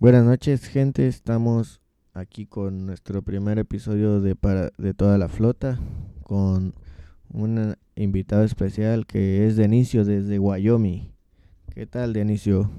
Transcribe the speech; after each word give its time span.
Buenas 0.00 0.24
noches, 0.24 0.66
gente. 0.66 1.06
Estamos 1.06 1.80
aquí 2.14 2.46
con 2.46 2.84
nuestro 2.84 3.22
primer 3.22 3.60
episodio 3.60 4.20
de, 4.20 4.34
para, 4.34 4.72
de 4.76 4.92
toda 4.92 5.18
la 5.18 5.28
flota, 5.28 5.78
con 6.24 6.74
un 7.30 7.76
invitado 7.94 8.42
especial 8.42 9.06
que 9.06 9.46
es 9.46 9.56
Denicio 9.56 10.04
desde 10.04 10.40
Wyoming. 10.40 11.12
¿Qué 11.72 11.86
tal, 11.86 12.12
Denicio? 12.12 12.70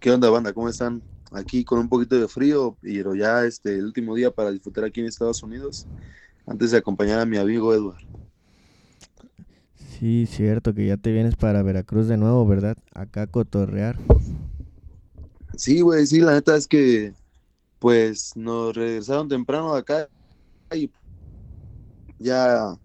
¿Qué 0.00 0.10
onda, 0.10 0.28
banda? 0.28 0.52
¿Cómo 0.52 0.68
están? 0.68 1.00
Aquí 1.30 1.64
con 1.64 1.78
un 1.78 1.88
poquito 1.88 2.18
de 2.18 2.26
frío, 2.26 2.76
pero 2.80 3.14
ya 3.14 3.44
este 3.44 3.78
el 3.78 3.84
último 3.84 4.16
día 4.16 4.32
para 4.32 4.50
disfrutar 4.50 4.84
aquí 4.84 5.00
en 5.00 5.06
Estados 5.06 5.42
Unidos, 5.44 5.86
antes 6.46 6.72
de 6.72 6.78
acompañar 6.78 7.20
a 7.20 7.26
mi 7.26 7.36
amigo 7.36 7.72
Edward. 7.72 8.04
Sí, 9.76 10.26
cierto 10.26 10.74
que 10.74 10.88
ya 10.88 10.96
te 10.96 11.12
vienes 11.12 11.36
para 11.36 11.62
Veracruz 11.62 12.08
de 12.08 12.16
nuevo, 12.16 12.44
¿verdad? 12.44 12.76
Acá 12.92 13.22
a 13.22 13.26
cotorrear. 13.28 13.96
Sí, 15.56 15.80
güey, 15.80 16.06
sí, 16.06 16.20
la 16.20 16.32
neta 16.32 16.56
es 16.56 16.66
que 16.66 17.14
pues 17.78 18.36
nos 18.36 18.74
regresaron 18.74 19.28
temprano 19.28 19.74
de 19.74 19.80
acá 19.80 20.08
y 20.72 20.90
ya 22.18 22.78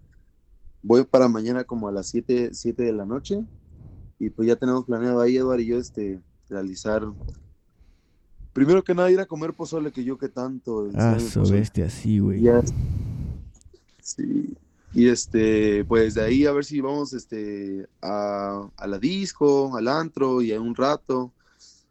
voy 0.82 1.04
para 1.04 1.28
mañana 1.28 1.62
como 1.64 1.86
a 1.88 1.92
las 1.92 2.08
7, 2.08 2.50
7 2.52 2.82
de 2.82 2.92
la 2.92 3.04
noche 3.04 3.44
y 4.18 4.30
pues 4.30 4.48
ya 4.48 4.56
tenemos 4.56 4.84
planeado 4.84 5.20
ahí 5.20 5.36
Eduardo 5.36 5.62
y 5.62 5.66
yo 5.66 5.78
este 5.78 6.20
realizar 6.48 7.06
primero 8.52 8.82
que 8.82 8.94
nada 8.94 9.10
ir 9.10 9.20
a 9.20 9.26
comer 9.26 9.52
pozole 9.52 9.92
que 9.92 10.02
yo 10.02 10.18
que 10.18 10.28
tanto 10.28 10.88
ah 10.94 11.20
su 11.20 11.42
bestia 11.42 11.88
sí 11.88 12.18
güey. 12.18 12.42
Sí 14.00 14.56
y 14.94 15.06
este 15.06 15.84
pues 15.84 16.14
de 16.14 16.22
ahí 16.22 16.46
a 16.46 16.52
ver 16.52 16.64
si 16.64 16.80
vamos 16.80 17.12
este 17.12 17.86
a, 18.02 18.68
a 18.76 18.86
la 18.86 18.98
disco 18.98 19.76
al 19.76 19.86
antro 19.86 20.42
y 20.42 20.52
a 20.52 20.60
un 20.60 20.74
rato 20.74 21.32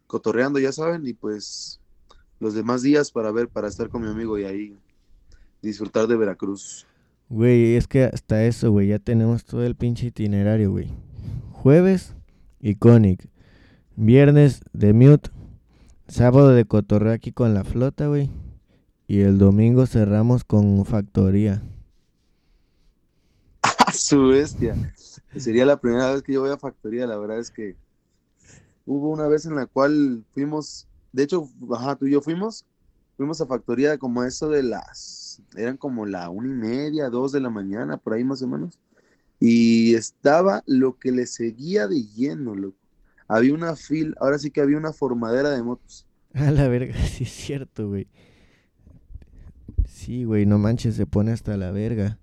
cotorreando 0.08 0.60
ya 0.60 0.72
saben 0.72 1.06
y 1.06 1.14
pues 1.14 1.80
los 2.40 2.54
demás 2.54 2.82
días 2.82 3.12
para 3.12 3.32
ver 3.32 3.50
para 3.50 3.68
estar 3.68 3.90
con 3.90 4.02
mi 4.02 4.10
amigo 4.10 4.38
y 4.40 4.46
ahí 4.46 4.78
disfrutar 5.62 6.08
de 6.08 6.16
Veracruz 6.16 6.88
Güey, 7.30 7.76
es 7.76 7.88
que 7.88 8.06
hasta 8.06 8.46
eso, 8.46 8.72
güey, 8.72 8.88
ya 8.88 9.00
tenemos 9.00 9.44
todo 9.44 9.66
el 9.66 9.76
pinche 9.76 10.08
itinerario, 10.08 10.72
güey. 10.72 10.94
Jueves, 11.52 12.16
Iconic. 12.62 13.28
Viernes, 13.98 14.62
The 14.78 14.94
Mute. 14.94 15.30
Sábado 16.08 16.52
de 16.52 16.64
cotorreo 16.64 17.12
aquí 17.12 17.34
con 17.34 17.54
la 17.54 17.66
flota, 17.66 18.08
güey. 18.08 18.30
Y 19.08 19.22
el 19.22 19.40
domingo 19.40 19.86
cerramos 19.88 20.46
con 20.46 20.86
Factoría. 20.86 21.62
¡Ah, 23.62 23.92
su 23.92 24.28
bestia! 24.30 24.94
Sería 25.36 25.66
la 25.66 25.82
primera 25.82 26.14
vez 26.14 26.22
que 26.22 26.32
yo 26.32 26.42
voy 26.42 26.52
a 26.52 26.58
Factoría, 26.58 27.08
la 27.08 27.18
verdad 27.18 27.40
es 27.40 27.52
que 27.52 27.76
hubo 28.88 29.10
una 29.12 29.28
vez 29.28 29.46
en 29.46 29.56
la 29.56 29.68
cual 29.68 30.24
fuimos, 30.34 30.88
de 31.12 31.24
hecho, 31.24 31.48
ajá, 31.72 31.96
tú 31.96 32.08
y 32.08 32.14
yo 32.14 32.22
fuimos, 32.22 32.66
fuimos 33.16 33.40
a 33.42 33.46
Factoría 33.46 33.98
como 33.98 34.24
eso 34.24 34.50
de 34.50 34.64
las 34.64 35.28
eran 35.56 35.78
como 35.78 36.06
la 36.06 36.30
una 36.30 36.48
y 36.48 36.54
media, 36.54 37.10
dos 37.10 37.32
de 37.32 37.40
la 37.40 37.50
mañana, 37.50 37.98
por 37.98 38.14
ahí 38.14 38.24
más 38.24 38.42
o 38.42 38.48
menos. 38.48 38.80
Y 39.40 39.94
estaba 39.94 40.64
lo 40.66 40.98
que 40.98 41.12
le 41.12 41.28
seguía 41.28 41.88
de 41.88 42.04
lleno, 42.04 42.56
loco. 42.56 42.78
Había 43.28 43.54
una 43.54 43.76
fila, 43.76 44.16
ahora 44.20 44.40
sí 44.40 44.50
que 44.52 44.62
había 44.62 44.78
una 44.78 44.94
formadera 44.94 45.52
de 45.52 45.62
motos. 45.62 46.08
A 46.34 46.52
la 46.52 46.68
verga, 46.68 46.96
sí 47.08 47.24
es 47.24 47.32
cierto, 47.32 47.90
güey. 47.90 48.08
Sí, 49.86 50.24
güey, 50.24 50.46
no 50.46 50.58
manches, 50.58 50.96
se 50.96 51.06
pone 51.06 51.32
hasta 51.32 51.58
la 51.58 51.72
verga. 51.72 52.20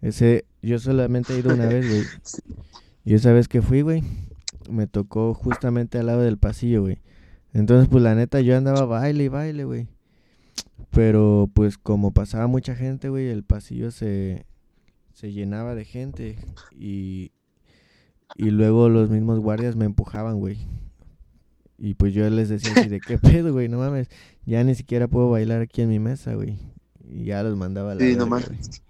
Ese, 0.00 0.44
yo 0.62 0.78
solamente 0.78 1.34
he 1.34 1.38
ido 1.38 1.54
una 1.54 1.66
vez, 1.66 1.88
güey. 1.88 2.04
Y 3.06 3.12
esa 3.12 3.34
vez 3.34 3.48
que 3.48 3.60
fui, 3.60 3.82
güey, 3.82 4.02
me 4.70 4.86
tocó 4.86 5.34
justamente 5.34 5.98
al 5.98 6.06
lado 6.06 6.22
del 6.22 6.38
pasillo, 6.38 6.82
güey. 6.82 6.98
Entonces, 7.52 7.88
pues 7.88 8.02
la 8.02 8.14
neta, 8.14 8.40
yo 8.40 8.56
andaba 8.56 8.84
baile 8.84 9.24
y 9.24 9.28
baile, 9.28 9.64
güey. 9.64 9.88
Pero 10.90 11.50
pues 11.52 11.78
como 11.78 12.12
pasaba 12.12 12.46
mucha 12.46 12.74
gente, 12.74 13.08
güey, 13.08 13.28
el 13.28 13.44
pasillo 13.44 13.90
se, 13.90 14.46
se 15.12 15.32
llenaba 15.32 15.74
de 15.74 15.84
gente 15.84 16.36
y, 16.72 17.32
y 18.36 18.50
luego 18.50 18.88
los 18.88 19.10
mismos 19.10 19.40
guardias 19.40 19.76
me 19.76 19.84
empujaban, 19.84 20.38
güey. 20.38 20.58
Y 21.78 21.94
pues 21.94 22.14
yo 22.14 22.28
les 22.30 22.48
decía 22.48 22.72
así 22.76 22.88
de 22.88 23.00
qué 23.00 23.18
pedo, 23.18 23.52
güey, 23.52 23.68
no 23.68 23.78
mames, 23.78 24.08
ya 24.46 24.62
ni 24.62 24.74
siquiera 24.74 25.08
puedo 25.08 25.30
bailar 25.30 25.60
aquí 25.62 25.82
en 25.82 25.88
mi 25.88 25.98
mesa, 25.98 26.34
güey. 26.34 26.58
Y 27.08 27.24
ya 27.24 27.42
los 27.42 27.56
mandaba 27.56 27.92
a 27.92 27.94
la 27.96 28.00
Sí, 28.00 28.16
no 28.16 28.26
mames. 28.26 28.82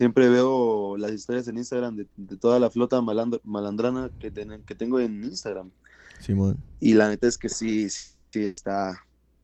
Siempre 0.00 0.30
veo 0.30 0.96
las 0.96 1.12
historias 1.12 1.46
en 1.48 1.58
Instagram 1.58 1.94
de, 1.94 2.06
de 2.16 2.38
toda 2.38 2.58
la 2.58 2.70
flota 2.70 3.02
malandrana 3.02 4.10
que, 4.18 4.30
ten, 4.30 4.62
que 4.62 4.74
tengo 4.74 4.98
en 4.98 5.22
Instagram. 5.22 5.70
Simón. 6.20 6.56
Y 6.80 6.94
la 6.94 7.10
neta 7.10 7.26
es 7.26 7.36
que 7.36 7.50
sí, 7.50 7.90
sí 7.90 8.14
está, 8.32 8.98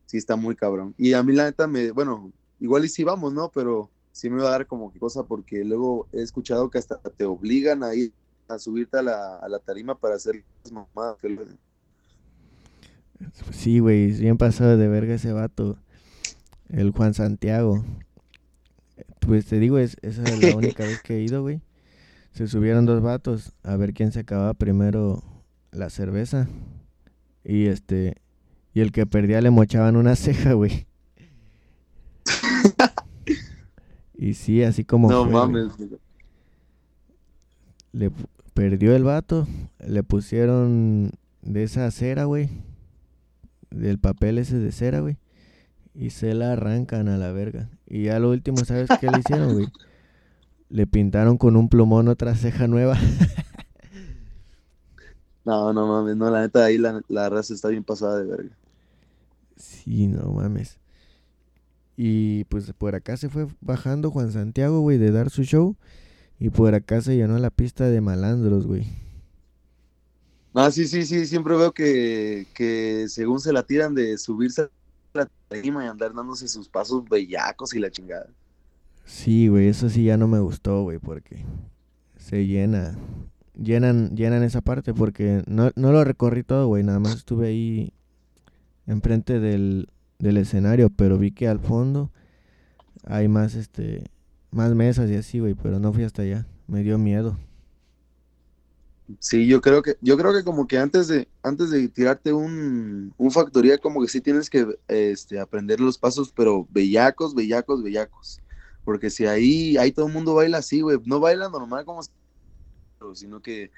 sí 0.06 0.16
está 0.16 0.34
muy 0.34 0.56
cabrón. 0.56 0.94
Y 0.96 1.12
a 1.12 1.22
mí 1.22 1.34
la 1.34 1.44
neta 1.44 1.66
me, 1.66 1.90
bueno, 1.90 2.32
igual 2.58 2.86
y 2.86 2.88
sí 2.88 3.04
vamos, 3.04 3.34
¿no? 3.34 3.50
Pero 3.54 3.90
sí 4.12 4.30
me 4.30 4.42
va 4.42 4.48
a 4.48 4.52
dar 4.52 4.66
como 4.66 4.90
que 4.90 4.98
cosa 4.98 5.24
porque 5.24 5.62
luego 5.62 6.08
he 6.14 6.22
escuchado 6.22 6.70
que 6.70 6.78
hasta 6.78 6.96
te 7.00 7.26
obligan 7.26 7.84
a 7.84 7.94
ir 7.94 8.14
a 8.48 8.58
subirte 8.58 8.96
a 8.96 9.02
la, 9.02 9.36
a 9.36 9.50
la 9.50 9.58
tarima 9.58 9.94
para 9.98 10.14
hacer 10.14 10.42
las 10.64 10.72
mamadas. 10.72 11.18
Sí, 13.50 13.80
güey, 13.80 14.10
bien 14.12 14.38
pasado 14.38 14.78
de 14.78 14.88
verga 14.88 15.16
ese 15.16 15.34
vato. 15.34 15.76
El 16.70 16.92
Juan 16.92 17.12
Santiago. 17.12 17.84
Pues 19.26 19.46
te 19.46 19.58
digo, 19.58 19.78
es, 19.78 19.96
esa 20.02 20.22
es 20.22 20.40
la 20.40 20.56
única 20.56 20.84
vez 20.84 21.02
que 21.02 21.16
he 21.16 21.22
ido, 21.22 21.42
güey. 21.42 21.60
Se 22.32 22.46
subieron 22.46 22.86
dos 22.86 23.02
vatos 23.02 23.52
a 23.62 23.76
ver 23.76 23.92
quién 23.92 24.12
se 24.12 24.20
acababa 24.20 24.54
primero 24.54 25.22
la 25.72 25.90
cerveza. 25.90 26.46
Y 27.42 27.66
este, 27.66 28.16
y 28.72 28.80
el 28.80 28.92
que 28.92 29.06
perdía 29.06 29.40
le 29.40 29.50
mochaban 29.50 29.96
una 29.96 30.16
ceja, 30.16 30.52
güey. 30.52 30.86
y 34.14 34.34
sí, 34.34 34.62
así 34.62 34.84
como. 34.84 35.10
No 35.10 35.24
mames. 35.24 35.72
Le 37.92 38.12
perdió 38.54 38.94
el 38.94 39.02
vato. 39.02 39.48
Le 39.84 40.02
pusieron 40.02 41.12
de 41.42 41.62
esa 41.64 41.90
cera, 41.90 42.24
güey. 42.24 42.50
Del 43.70 43.98
papel 43.98 44.38
ese 44.38 44.58
de 44.58 44.72
cera, 44.72 45.00
güey. 45.00 45.16
Y 45.98 46.10
se 46.10 46.34
la 46.34 46.52
arrancan 46.52 47.08
a 47.08 47.16
la 47.16 47.32
verga. 47.32 47.70
Y 47.86 48.04
ya 48.04 48.18
lo 48.18 48.30
último, 48.30 48.58
¿sabes 48.64 48.88
qué 49.00 49.10
le 49.10 49.20
hicieron, 49.20 49.54
güey? 49.54 49.68
Le 50.68 50.86
pintaron 50.86 51.38
con 51.38 51.56
un 51.56 51.68
plumón 51.68 52.08
otra 52.08 52.34
ceja 52.34 52.66
nueva. 52.66 52.98
no, 55.44 55.72
no 55.72 55.86
mames, 55.86 56.16
no, 56.16 56.30
la 56.30 56.42
neta 56.42 56.64
ahí 56.64 56.76
la, 56.76 57.00
la 57.08 57.30
raza 57.30 57.54
está 57.54 57.68
bien 57.68 57.84
pasada 57.84 58.18
de 58.18 58.24
verga. 58.24 58.56
Sí, 59.56 60.06
no 60.06 60.32
mames. 60.32 60.78
Y 61.96 62.44
pues 62.44 62.70
por 62.76 62.94
acá 62.94 63.16
se 63.16 63.30
fue 63.30 63.46
bajando 63.60 64.10
Juan 64.10 64.32
Santiago, 64.32 64.80
güey, 64.80 64.98
de 64.98 65.12
dar 65.12 65.30
su 65.30 65.44
show. 65.44 65.76
Y 66.38 66.50
por 66.50 66.74
acá 66.74 67.00
se 67.00 67.16
llenó 67.16 67.38
la 67.38 67.50
pista 67.50 67.88
de 67.88 68.02
malandros, 68.02 68.66
güey. 68.66 68.86
Ah, 70.52 70.70
sí, 70.70 70.86
sí, 70.86 71.06
sí, 71.06 71.26
siempre 71.26 71.56
veo 71.56 71.72
que, 71.72 72.46
que 72.54 73.06
según 73.08 73.40
se 73.40 73.52
la 73.52 73.62
tiran 73.62 73.94
de 73.94 74.18
subirse 74.18 74.68
la 75.16 75.28
tarima 75.48 75.84
y 75.84 75.88
andar 75.88 76.14
dándose 76.14 76.48
sus 76.48 76.68
pasos 76.68 77.04
bellacos 77.08 77.74
y 77.74 77.80
la 77.80 77.90
chingada. 77.90 78.28
Sí, 79.04 79.48
güey, 79.48 79.68
eso 79.68 79.88
sí 79.88 80.04
ya 80.04 80.16
no 80.16 80.28
me 80.28 80.40
gustó, 80.40 80.82
güey, 80.82 80.98
porque 80.98 81.44
se 82.16 82.46
llena. 82.46 82.96
Llenan, 83.54 84.14
llenan 84.14 84.42
esa 84.42 84.60
parte 84.60 84.92
porque 84.92 85.42
no, 85.46 85.70
no 85.76 85.92
lo 85.92 86.04
recorrí 86.04 86.42
todo, 86.42 86.66
güey, 86.66 86.82
nada 86.82 86.98
más 86.98 87.14
estuve 87.16 87.48
ahí 87.48 87.92
enfrente 88.86 89.40
del, 89.40 89.88
del 90.18 90.36
escenario, 90.36 90.90
pero 90.90 91.16
vi 91.16 91.30
que 91.30 91.48
al 91.48 91.58
fondo 91.58 92.10
hay 93.04 93.28
más 93.28 93.54
este 93.54 94.04
más 94.50 94.74
mesas 94.74 95.10
y 95.10 95.16
así, 95.16 95.38
güey, 95.38 95.54
pero 95.54 95.78
no 95.78 95.92
fui 95.92 96.04
hasta 96.04 96.22
allá. 96.22 96.46
Me 96.66 96.82
dio 96.82 96.98
miedo. 96.98 97.38
Sí, 99.20 99.46
yo 99.46 99.60
creo 99.60 99.82
que 99.82 99.96
yo 100.00 100.16
creo 100.16 100.32
que 100.32 100.42
como 100.42 100.66
que 100.66 100.78
antes 100.78 101.06
de 101.08 101.28
antes 101.42 101.70
de 101.70 101.88
tirarte 101.88 102.32
un, 102.32 103.14
un 103.16 103.30
factoría 103.30 103.78
como 103.78 104.00
que 104.02 104.08
sí 104.08 104.20
tienes 104.20 104.50
que 104.50 104.66
este 104.88 105.38
aprender 105.38 105.80
los 105.80 105.96
pasos, 105.96 106.32
pero 106.32 106.66
bellacos, 106.70 107.34
bellacos, 107.34 107.82
bellacos. 107.82 108.40
Porque 108.84 109.10
si 109.10 109.26
ahí 109.26 109.76
ahí 109.76 109.92
todo 109.92 110.06
el 110.08 110.12
mundo 110.12 110.34
baila 110.34 110.58
así, 110.58 110.80
güey, 110.80 110.98
no 111.06 111.20
baila 111.20 111.48
normal 111.48 111.84
como 111.84 112.00
sino 113.14 113.40
que 113.40 113.70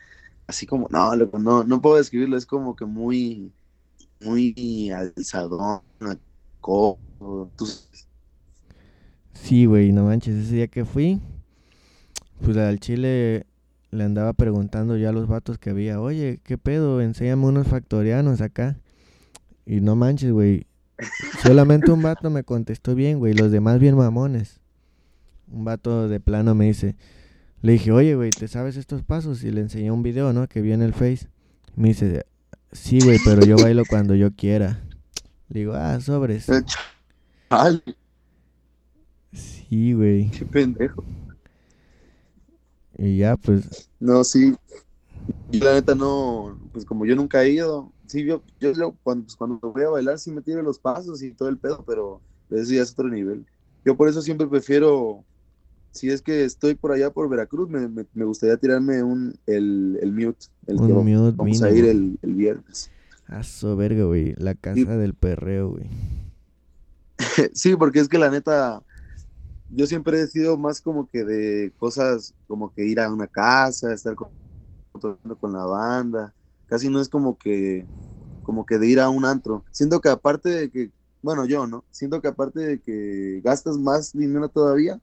así 0.47 0.67
como 0.67 0.89
no, 0.91 1.15
no 1.15 1.65
no 1.65 1.83
puedo 1.83 1.97
describirlo, 1.97 2.37
es 2.37 2.47
como 2.47 2.75
que 2.75 2.87
muy 2.87 3.53
muy 4.21 4.91
alzadón, 4.91 5.83
Sí, 9.35 9.67
güey, 9.67 9.93
no 9.93 10.05
manches, 10.05 10.35
ese 10.37 10.57
día 10.57 10.69
que 10.69 10.85
fui, 10.85 11.21
pues 12.43 12.57
al 12.57 12.81
chile 12.81 13.47
le 13.91 14.05
andaba 14.05 14.33
preguntando 14.33 14.97
ya 14.97 15.11
a 15.11 15.13
los 15.13 15.27
vatos 15.29 15.59
que 15.59 15.71
había, 15.71 16.01
oye, 16.01 16.41
¿qué 16.45 16.59
pedo? 16.59 17.01
Enséñame 17.01 17.47
unos 17.47 17.69
factorianos 17.69 18.41
acá. 18.41 18.79
Y 19.67 19.81
no 19.81 19.97
manches, 19.97 20.33
güey. 20.33 20.67
Solamente 21.43 21.91
un 21.91 22.03
vato 22.03 22.31
me 22.31 22.45
contestó 22.45 22.95
bien, 22.95 23.19
güey, 23.19 23.35
los 23.35 23.51
demás 23.51 23.79
bien 23.79 23.97
mamones. 23.97 24.61
Un 25.51 25.65
vato 25.65 26.09
de 26.09 26.21
plano 26.21 26.55
me 26.55 26.67
dice, 26.67 26.97
le 27.63 27.73
dije, 27.73 27.93
oye, 27.93 28.15
güey, 28.15 28.31
¿te 28.31 28.49
sabes 28.49 28.77
estos 28.77 29.03
pasos? 29.03 29.45
Y 29.45 29.51
le 29.51 29.61
enseñé 29.61 29.91
un 29.91 30.03
video, 30.03 30.33
¿no? 30.33 30.49
Que 30.49 30.61
vi 30.61 30.73
en 30.73 30.83
el 30.83 30.93
Face. 30.93 31.29
Me 31.77 31.89
dice, 31.89 32.25
Sí, 32.73 33.01
güey, 33.01 33.19
pero 33.25 33.45
yo 33.45 33.57
bailo 33.57 33.85
cuando 33.89 34.15
yo 34.15 34.31
quiera. 34.35 34.81
Le 35.49 35.61
digo, 35.61 35.75
ah, 35.75 35.99
sobres. 36.01 36.47
Sí, 39.33 39.93
güey. 39.95 40.31
qué 40.31 40.45
pendejo. 40.45 41.05
Y 42.99 43.19
ya, 43.19 43.37
pues, 43.37 43.89
No, 44.01 44.25
sí. 44.25 44.55
Yo 45.51 45.65
la 45.65 45.75
neta 45.75 45.95
no, 45.95 46.59
pues 46.73 46.85
como 46.85 47.07
yo 47.07 47.17
nunca 47.17 47.43
he 47.43 47.51
ido, 47.53 47.93
sí, 48.07 48.25
yo, 48.25 48.43
yo 48.61 48.73
cuando, 49.03 49.25
pues, 49.25 49.37
cuando 49.37 49.59
voy 49.61 49.83
a 49.85 49.89
bailar 49.89 50.19
sí 50.19 50.31
me 50.31 50.43
tiro 50.43 50.63
los 50.63 50.79
pasos 50.79 51.23
y 51.23 51.33
todo 51.35 51.49
el 51.49 51.59
pedo, 51.59 51.85
pero 51.87 52.23
eso 52.51 52.73
ya 52.75 52.83
es 52.83 52.93
otro 52.93 53.09
nivel. 53.09 53.47
Yo 53.85 53.97
por 53.97 54.09
eso 54.09 54.21
siempre 54.21 54.47
prefiero, 54.47 55.25
si 55.93 56.11
es 56.11 56.23
que 56.23 56.45
estoy 56.45 56.75
por 56.75 56.93
allá 56.93 57.11
por 57.11 57.29
Veracruz, 57.31 57.69
me, 57.71 57.89
me- 57.89 58.07
me 58.13 58.25
gustaría 58.27 58.59
tirarme 58.59 59.03
un, 59.03 59.35
el, 59.47 59.99
el 60.03 60.13
mute, 60.13 60.47
el 60.67 60.77
que 60.79 60.83
un 60.93 61.07
mute 61.07 61.37
vamos 61.37 61.63
a 61.63 61.71
ir 61.71 61.85
el, 61.87 62.19
el 62.23 62.35
viernes. 62.35 62.91
Aso 63.27 63.77
verga, 63.77 64.05
güey. 64.05 64.35
La 64.39 64.55
casa 64.55 64.97
del 64.97 65.15
perreo, 65.15 65.71
güey. 65.71 65.89
Sí, 67.55 67.77
porque 67.77 68.01
es 68.01 68.09
que 68.09 68.19
la 68.19 68.31
neta, 68.31 68.83
yo 69.69 69.87
siempre 69.87 70.21
he 70.21 70.27
sido 70.27 70.57
más 70.59 70.81
como 70.81 71.09
que 71.09 71.25
de 71.25 71.73
cosas 71.77 72.35
como 72.47 72.73
que 72.73 72.85
ir 72.87 73.01
a 73.01 73.13
una 73.13 73.29
casa, 73.29 73.93
estar 73.93 74.15
con, 74.15 74.31
con 75.41 75.53
la 75.53 75.65
banda. 75.65 76.35
Casi 76.67 76.89
no 76.89 77.01
es 77.01 77.09
como 77.09 77.37
que, 77.39 77.89
como 78.43 78.67
que 78.67 78.79
de 78.79 78.89
ir 78.89 79.01
a 79.01 79.11
un 79.11 79.25
antro. 79.25 79.65
Siento 79.73 80.01
que 80.01 80.09
aparte 80.11 80.49
de 80.51 80.71
que, 80.71 80.93
bueno, 81.23 81.47
yo, 81.47 81.67
¿no? 81.67 81.87
Siento 81.91 82.21
que 82.23 82.29
aparte 82.29 82.61
de 82.61 82.81
que 82.83 83.41
gastas 83.45 83.79
más 83.79 84.13
dinero 84.13 84.49
todavía, 84.49 85.01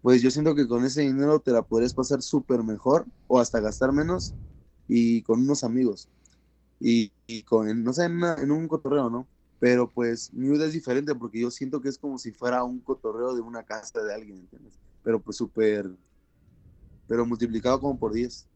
pues 0.00 0.22
yo 0.22 0.30
siento 0.30 0.54
que 0.54 0.66
con 0.66 0.84
ese 0.84 1.02
dinero 1.02 1.40
te 1.40 1.52
la 1.52 1.62
podrías 1.62 1.94
pasar 1.94 2.22
súper 2.22 2.62
mejor 2.62 3.06
o 3.26 3.38
hasta 3.40 3.60
gastar 3.60 3.92
menos 3.92 4.34
y 4.88 5.22
con 5.22 5.40
unos 5.42 5.62
amigos. 5.64 6.08
Y, 6.80 7.12
y 7.26 7.44
con, 7.44 7.84
no 7.84 7.92
sé, 7.94 8.04
en, 8.06 8.14
una- 8.18 8.34
en 8.36 8.52
un 8.52 8.68
cotorreo, 8.68 9.10
¿no? 9.10 9.28
Pero 9.60 9.88
pues 9.88 10.32
Nude 10.32 10.66
es 10.66 10.72
diferente 10.72 11.14
porque 11.14 11.40
yo 11.40 11.50
siento 11.50 11.80
que 11.80 11.90
es 11.90 11.98
como 11.98 12.18
si 12.18 12.32
fuera 12.32 12.64
un 12.64 12.80
cotorreo 12.80 13.34
de 13.34 13.42
una 13.42 13.62
casa 13.62 14.02
de 14.02 14.14
alguien, 14.14 14.38
¿entiendes? 14.38 14.72
Pero 15.04 15.20
pues 15.20 15.36
súper, 15.36 15.88
pero 17.06 17.26
multiplicado 17.26 17.78
como 17.78 17.98
por 17.98 18.12
10. 18.12 18.48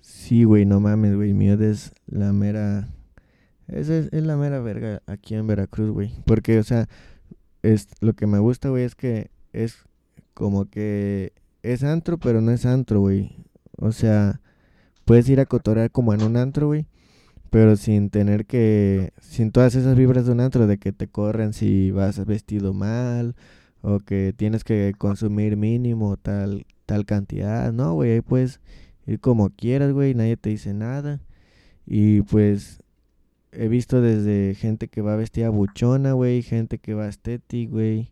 Sí, 0.00 0.42
güey, 0.42 0.66
no 0.66 0.80
mames, 0.80 1.14
güey. 1.14 1.32
Mute 1.32 1.70
es 1.70 1.92
la 2.06 2.32
mera. 2.32 2.92
Esa 3.68 3.98
es, 3.98 4.12
la 4.12 4.36
mera 4.36 4.60
verga 4.60 5.00
aquí 5.06 5.36
en 5.36 5.46
Veracruz, 5.46 5.90
güey. 5.90 6.12
Porque, 6.26 6.58
o 6.58 6.64
sea, 6.64 6.88
es 7.62 7.86
lo 8.00 8.14
que 8.14 8.26
me 8.26 8.40
gusta, 8.40 8.68
güey, 8.68 8.82
es 8.82 8.96
que 8.96 9.30
es 9.52 9.76
como 10.34 10.68
que 10.68 11.32
es 11.62 11.84
antro, 11.84 12.18
pero 12.18 12.40
no 12.40 12.50
es 12.50 12.66
antro, 12.66 13.00
güey. 13.00 13.46
O 13.78 13.92
sea, 13.92 14.40
puedes 15.04 15.28
ir 15.28 15.38
a 15.38 15.46
cotorear 15.46 15.90
como 15.92 16.12
en 16.12 16.22
un 16.22 16.36
antro, 16.36 16.66
güey. 16.66 16.86
Pero 17.52 17.76
sin 17.76 18.08
tener 18.08 18.46
que. 18.46 19.12
Sin 19.20 19.52
todas 19.52 19.74
esas 19.74 19.94
vibras 19.94 20.24
de 20.24 20.32
un 20.32 20.40
antro, 20.40 20.66
de 20.66 20.78
que 20.78 20.90
te 20.90 21.06
corren 21.06 21.52
si 21.52 21.90
vas 21.90 22.24
vestido 22.24 22.72
mal. 22.72 23.36
O 23.82 23.98
que 24.00 24.32
tienes 24.34 24.64
que 24.64 24.94
consumir 24.96 25.56
mínimo 25.58 26.16
tal, 26.16 26.64
tal 26.86 27.04
cantidad. 27.04 27.70
No, 27.72 27.92
güey, 27.92 28.12
ahí 28.12 28.20
puedes 28.22 28.60
ir 29.06 29.20
como 29.20 29.50
quieras, 29.50 29.92
güey. 29.92 30.14
Nadie 30.14 30.38
te 30.38 30.48
dice 30.50 30.72
nada. 30.72 31.20
Y 31.86 32.22
pues. 32.22 32.80
He 33.54 33.68
visto 33.68 34.00
desde 34.00 34.54
gente 34.54 34.88
que 34.88 35.02
va 35.02 35.14
vestida 35.14 35.50
buchona, 35.50 36.14
güey. 36.14 36.40
Gente 36.40 36.78
que 36.78 36.94
va 36.94 37.06
estética, 37.06 37.70
güey. 37.70 38.10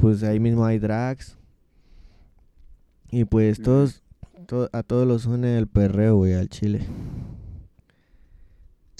Pues 0.00 0.24
ahí 0.24 0.40
mismo 0.40 0.64
hay 0.64 0.80
drags. 0.80 1.38
Y 3.12 3.26
pues 3.26 3.62
todos. 3.62 4.02
to- 4.46 4.68
a 4.72 4.82
todos 4.82 5.06
los 5.06 5.26
une 5.26 5.56
el 5.56 5.68
perreo, 5.68 6.16
güey, 6.16 6.34
al 6.34 6.48
chile. 6.48 6.80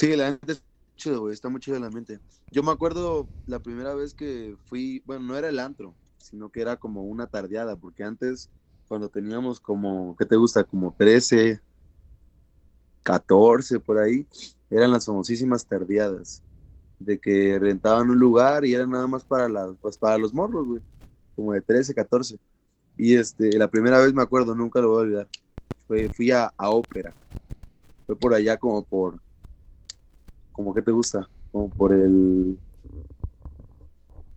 Sí, 0.00 0.16
la 0.16 0.28
gente 0.28 0.52
es 0.52 0.64
chido, 0.96 1.20
güey, 1.20 1.34
está 1.34 1.50
muy 1.50 1.60
chido 1.60 1.78
la 1.78 1.90
mente. 1.90 2.20
Yo 2.50 2.62
me 2.62 2.70
acuerdo 2.72 3.28
la 3.44 3.58
primera 3.60 3.94
vez 3.94 4.14
que 4.14 4.56
fui, 4.64 5.02
bueno, 5.04 5.26
no 5.26 5.36
era 5.36 5.50
el 5.50 5.58
antro, 5.58 5.94
sino 6.16 6.48
que 6.48 6.62
era 6.62 6.78
como 6.78 7.02
una 7.02 7.26
tardeada, 7.26 7.76
porque 7.76 8.02
antes, 8.02 8.48
cuando 8.88 9.10
teníamos 9.10 9.60
como, 9.60 10.16
¿qué 10.16 10.24
te 10.24 10.36
gusta? 10.36 10.64
Como 10.64 10.94
13, 10.96 11.60
14 13.02 13.78
por 13.78 13.98
ahí, 13.98 14.26
eran 14.70 14.90
las 14.90 15.04
famosísimas 15.04 15.66
tardeadas, 15.66 16.42
de 16.98 17.18
que 17.20 17.58
rentaban 17.58 18.08
un 18.08 18.18
lugar 18.18 18.64
y 18.64 18.72
era 18.72 18.86
nada 18.86 19.06
más 19.06 19.22
para, 19.26 19.50
la, 19.50 19.74
pues 19.82 19.98
para 19.98 20.16
los 20.16 20.32
morros, 20.32 20.66
güey, 20.66 20.82
como 21.36 21.52
de 21.52 21.60
13, 21.60 21.94
14. 21.94 22.38
Y 22.96 23.16
este, 23.16 23.58
la 23.58 23.68
primera 23.70 23.98
vez 24.00 24.14
me 24.14 24.22
acuerdo, 24.22 24.54
nunca 24.54 24.80
lo 24.80 24.88
voy 24.88 24.98
a 24.98 25.02
olvidar, 25.02 25.28
fue, 25.86 26.08
fui 26.08 26.30
a 26.30 26.50
ópera, 26.56 27.14
fue 28.06 28.16
por 28.18 28.32
allá 28.32 28.56
como 28.56 28.82
por 28.84 29.20
como 30.60 30.74
que 30.74 30.82
te 30.82 30.90
gusta, 30.92 31.26
como 31.50 31.70
por 31.70 31.92
el, 31.92 32.58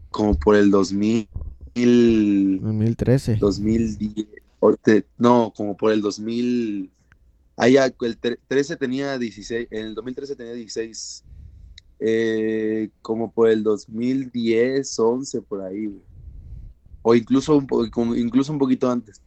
como 0.10 0.36
por 0.36 0.56
el 0.56 0.72
2000, 0.72 1.28
2013. 2.62 3.36
2010, 3.40 4.28
o 4.60 4.74
te- 4.78 5.06
no, 5.18 5.52
como 5.56 5.76
por 5.76 5.92
el 5.92 6.02
2000, 6.02 6.90
ah, 7.58 7.68
ya, 7.68 7.86
el 7.86 8.20
tre- 8.22 8.40
13 8.48 8.78
tenía 8.78 9.18
16, 9.18 9.68
en 9.72 9.88
el 9.88 9.96
2013 9.96 10.36
tenía 10.36 10.54
16, 10.54 11.24
eh, 12.00 12.90
como 13.02 13.32
por 13.32 13.50
el 13.50 13.64
2010, 13.64 14.98
11, 15.00 15.42
por 15.42 15.62
ahí, 15.62 15.88
güey. 15.88 16.02
o 17.02 17.16
incluso 17.16 17.58
un, 17.58 18.18
incluso 18.18 18.54
un 18.54 18.60
poquito 18.60 18.90
antes. 18.90 19.22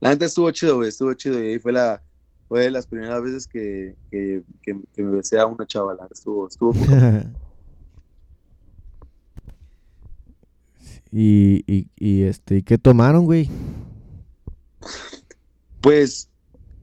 La 0.00 0.10
gente 0.10 0.26
estuvo 0.26 0.50
chido, 0.50 0.76
güey, 0.76 0.90
estuvo 0.90 1.14
chido, 1.14 1.42
y 1.42 1.48
ahí 1.52 1.58
fue 1.58 1.72
la, 1.72 2.02
fue 2.48 2.62
de 2.62 2.70
las 2.70 2.86
primeras 2.86 3.22
veces 3.22 3.46
que, 3.46 3.94
que, 4.10 4.42
que- 4.62 4.80
que 4.94 5.02
me 5.02 5.16
besé 5.16 5.38
a 5.38 5.46
una 5.46 5.66
chavala, 5.66 6.08
estuvo, 6.10 6.48
estuvo 6.48 6.72
y, 11.12 11.62
y, 11.66 11.88
y 11.96 12.22
este, 12.24 12.56
¿y 12.58 12.62
¿qué 12.62 12.78
tomaron, 12.78 13.24
güey? 13.24 13.48
Pues 15.80 16.28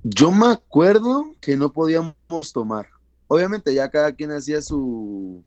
yo 0.04 0.32
me 0.32 0.48
acuerdo 0.48 1.26
que 1.42 1.56
no 1.58 1.72
podíamos 1.72 2.16
tomar. 2.54 2.88
Obviamente 3.28 3.74
ya 3.74 3.90
cada 3.90 4.12
quien 4.14 4.32
hacía 4.32 4.62
su... 4.62 5.44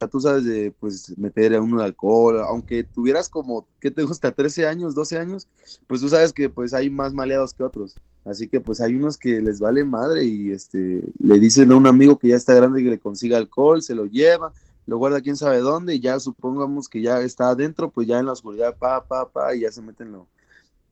Ya 0.00 0.08
tú 0.08 0.18
sabes 0.18 0.44
de 0.44 0.72
pues 0.80 1.16
meter 1.18 1.54
a 1.54 1.60
uno 1.60 1.78
de 1.78 1.84
alcohol, 1.84 2.40
aunque 2.40 2.84
tuvieras 2.84 3.28
como, 3.28 3.66
¿qué 3.80 3.90
te 3.90 4.02
gusta? 4.02 4.32
13 4.32 4.66
años, 4.66 4.94
12 4.94 5.18
años, 5.18 5.46
pues 5.86 6.00
tú 6.00 6.08
sabes 6.08 6.32
que 6.32 6.48
pues 6.48 6.72
hay 6.72 6.88
más 6.88 7.12
maleados 7.12 7.52
que 7.52 7.62
otros. 7.62 7.94
Así 8.24 8.48
que 8.48 8.60
pues 8.60 8.80
hay 8.80 8.94
unos 8.94 9.16
que 9.16 9.40
les 9.40 9.60
vale 9.60 9.84
madre 9.84 10.24
y 10.24 10.50
este 10.50 11.02
le 11.18 11.38
dicen 11.38 11.72
a 11.72 11.76
un 11.76 11.86
amigo 11.86 12.18
que 12.18 12.28
ya 12.28 12.36
está 12.36 12.54
grande 12.54 12.82
que 12.82 12.90
le 12.90 12.98
consiga 12.98 13.38
alcohol, 13.38 13.82
se 13.82 13.94
lo 13.94 14.06
lleva, 14.06 14.52
lo 14.86 14.98
guarda 14.98 15.20
quién 15.20 15.36
sabe 15.36 15.58
dónde 15.60 15.94
y 15.94 16.00
ya 16.00 16.20
supongamos 16.20 16.88
que 16.88 17.00
ya 17.00 17.20
está 17.20 17.50
adentro, 17.50 17.90
pues 17.90 18.06
ya 18.06 18.18
en 18.18 18.26
la 18.26 18.32
oscuridad, 18.32 18.76
pa, 18.76 19.04
pa, 19.04 19.28
pa, 19.30 19.54
y 19.54 19.60
ya 19.60 19.72
se 19.72 19.80
meten 19.80 20.12
lo, 20.12 20.26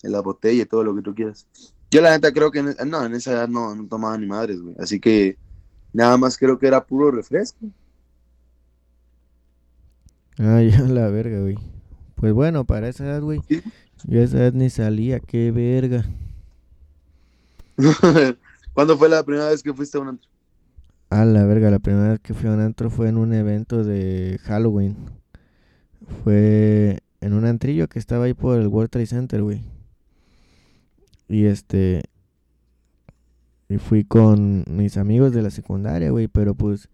en 0.03 0.13
la 0.13 0.21
botella 0.21 0.63
y 0.63 0.67
todo 0.67 0.85
lo 0.85 0.95
que 0.95 1.03
tú 1.03 1.15
quieras. 1.15 1.47
Yo 1.91 2.01
la 2.01 2.11
neta 2.11 2.33
creo 2.33 2.51
que 2.51 2.61
en, 2.61 2.75
no, 2.87 3.05
en 3.05 3.15
esa 3.15 3.33
edad 3.33 3.49
no, 3.49 3.75
no 3.75 3.87
tomaba 3.87 4.17
ni 4.17 4.27
madres, 4.27 4.61
güey. 4.61 4.75
Así 4.79 5.01
que 5.01 5.37
nada 5.93 6.17
más 6.17 6.37
creo 6.37 6.59
que 6.59 6.67
era 6.67 6.85
puro 6.85 7.11
refresco. 7.11 7.59
Ay, 10.39 10.73
a 10.75 10.83
la 10.83 11.09
verga, 11.09 11.41
güey. 11.41 11.59
Pues 12.15 12.33
bueno, 12.33 12.65
para 12.65 12.89
esa 12.89 13.05
edad, 13.05 13.23
güey. 13.23 13.41
Sí. 13.49 13.63
Yo 14.05 14.21
a 14.21 14.25
esa 14.25 14.39
edad 14.39 14.53
ni 14.53 14.71
salía, 14.71 15.21
qué 15.21 15.51
verga. 15.51 16.05
¿Cuándo 18.73 18.99
fue 18.99 19.09
la 19.09 19.23
primera 19.23 19.49
vez 19.49 19.63
que 19.63 19.73
fuiste 19.73 19.99
a 19.99 20.01
un 20.01 20.09
antro? 20.09 20.29
A 21.11 21.25
la 21.25 21.45
verga, 21.45 21.71
la 21.71 21.79
primera 21.79 22.11
vez 22.11 22.21
que 22.21 22.35
fui 22.35 22.49
a 22.49 22.53
un 22.53 22.61
antro 22.61 22.91
fue 22.91 23.09
en 23.09 23.17
un 23.17 23.33
evento 23.33 23.85
de 23.85 24.39
Halloween. 24.45 24.97
Fue 26.23 26.99
en 27.21 27.33
un 27.33 27.45
antrillo 27.45 27.89
que 27.89 27.99
estaba 27.99 28.25
ahí 28.25 28.35
por 28.35 28.59
el 28.59 28.69
World 28.69 28.91
Trade 28.91 29.07
Center, 29.07 29.43
güey. 29.43 29.63
Y 31.29 31.45
este. 31.47 32.03
Y 33.69 33.79
fui 33.79 34.05
con 34.05 34.65
mis 34.69 34.97
amigos 34.97 35.33
de 35.33 35.43
la 35.43 35.51
secundaria, 35.51 36.11
güey. 36.11 36.29
Pero 36.29 36.55
pues, 36.55 36.89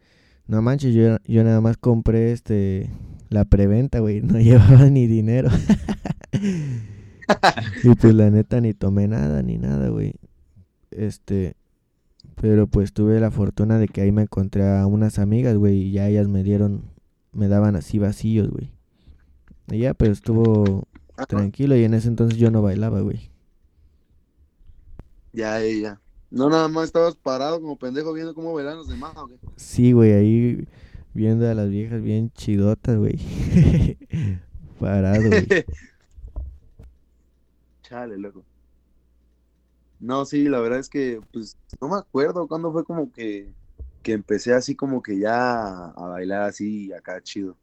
no 0.47 0.61
manches, 0.62 0.95
yo, 0.95 1.17
yo 1.25 1.45
nada 1.45 1.61
más 1.61 1.76
compré 1.76 2.33
este. 2.33 2.91
La 3.31 3.45
preventa, 3.45 4.00
güey. 4.00 4.21
No 4.21 4.38
llevaba 4.41 4.91
ni 4.91 5.07
dinero. 5.07 5.50
y 7.85 7.95
pues 7.95 8.14
la 8.14 8.31
neta 8.31 8.61
ni 8.61 8.75
tomé 8.75 9.09
nada, 9.09 9.43
ni 9.43 9.59
nada, 9.59 9.88
güey. 9.88 10.14
Este. 10.95 11.57
Pero 12.37 12.67
pues 12.67 12.93
tuve 12.93 13.21
la 13.21 13.31
fortuna 13.31 13.79
de 13.79 13.87
que 13.89 14.01
ahí 14.01 14.11
me 14.11 14.23
encontré 14.23 14.67
a 14.67 14.87
unas 14.87 15.19
amigas, 15.19 15.57
güey, 15.57 15.75
y 15.75 15.93
ya 15.93 16.09
ellas 16.09 16.27
me 16.27 16.43
dieron, 16.43 16.91
me 17.33 17.49
daban 17.49 17.77
así 17.77 17.99
vacíos, 17.99 18.49
güey. 18.49 18.73
Y 19.69 19.79
ya, 19.79 19.95
pero 19.95 20.13
estuvo 20.13 20.89
tranquilo 21.29 21.77
y 21.77 21.85
en 21.85 21.95
ese 21.95 22.09
entonces 22.09 22.39
yo 22.39 22.51
no 22.51 22.63
bailaba, 22.63 23.01
güey. 23.01 23.31
Ya, 25.33 25.61
ya, 25.61 25.81
ya. 25.81 26.01
No, 26.31 26.49
nada 26.49 26.69
más 26.69 26.87
estabas 26.87 27.15
parado 27.15 27.61
como 27.61 27.79
pendejo 27.79 28.13
viendo 28.13 28.35
cómo 28.35 28.53
bailan 28.55 28.77
los 28.77 28.89
demás, 28.89 29.13
¿o 29.17 29.29
qué? 29.29 29.37
Sí, 29.57 29.93
güey, 29.93 30.13
ahí 30.13 30.67
viendo 31.13 31.49
a 31.49 31.55
las 31.55 31.71
viejas 31.71 32.03
bien 32.03 32.31
chidotas, 32.33 32.97
güey. 32.97 33.19
Parado, 34.81 35.29
güey. 35.29 35.47
Chale, 37.83 38.19
loco. 38.19 38.45
No, 40.05 40.25
sí, 40.27 40.45
la 40.45 40.61
verdad 40.61 40.81
es 40.81 40.89
que, 40.91 41.23
pues, 41.33 41.57
no 41.81 41.89
me 41.89 41.97
acuerdo 41.97 42.47
cuándo 42.47 42.71
fue 42.73 42.85
como 42.85 43.11
que, 43.11 43.55
que 44.03 44.13
empecé 44.13 44.53
así 44.53 44.77
como 44.77 45.03
que 45.03 45.19
ya 45.19 45.87
a 45.91 46.09
bailar 46.09 46.43
así 46.43 46.93
acá 46.93 47.23
chido. 47.23 47.59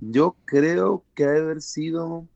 Yo 0.00 0.38
creo 0.46 1.06
que 1.14 1.24
ha 1.24 1.32
de 1.32 1.40
haber 1.40 1.62
sido 1.62 2.28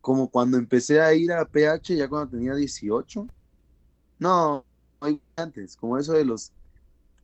como 0.00 0.30
cuando 0.30 0.58
empecé 0.58 1.00
a 1.00 1.14
ir 1.14 1.32
a 1.32 1.46
PH, 1.46 1.96
ya 1.96 2.08
cuando 2.08 2.30
tenía 2.38 2.54
18. 2.54 3.30
No, 4.18 4.66
antes, 5.36 5.76
como 5.76 5.98
eso 5.98 6.12
de 6.14 6.24
los 6.24 6.52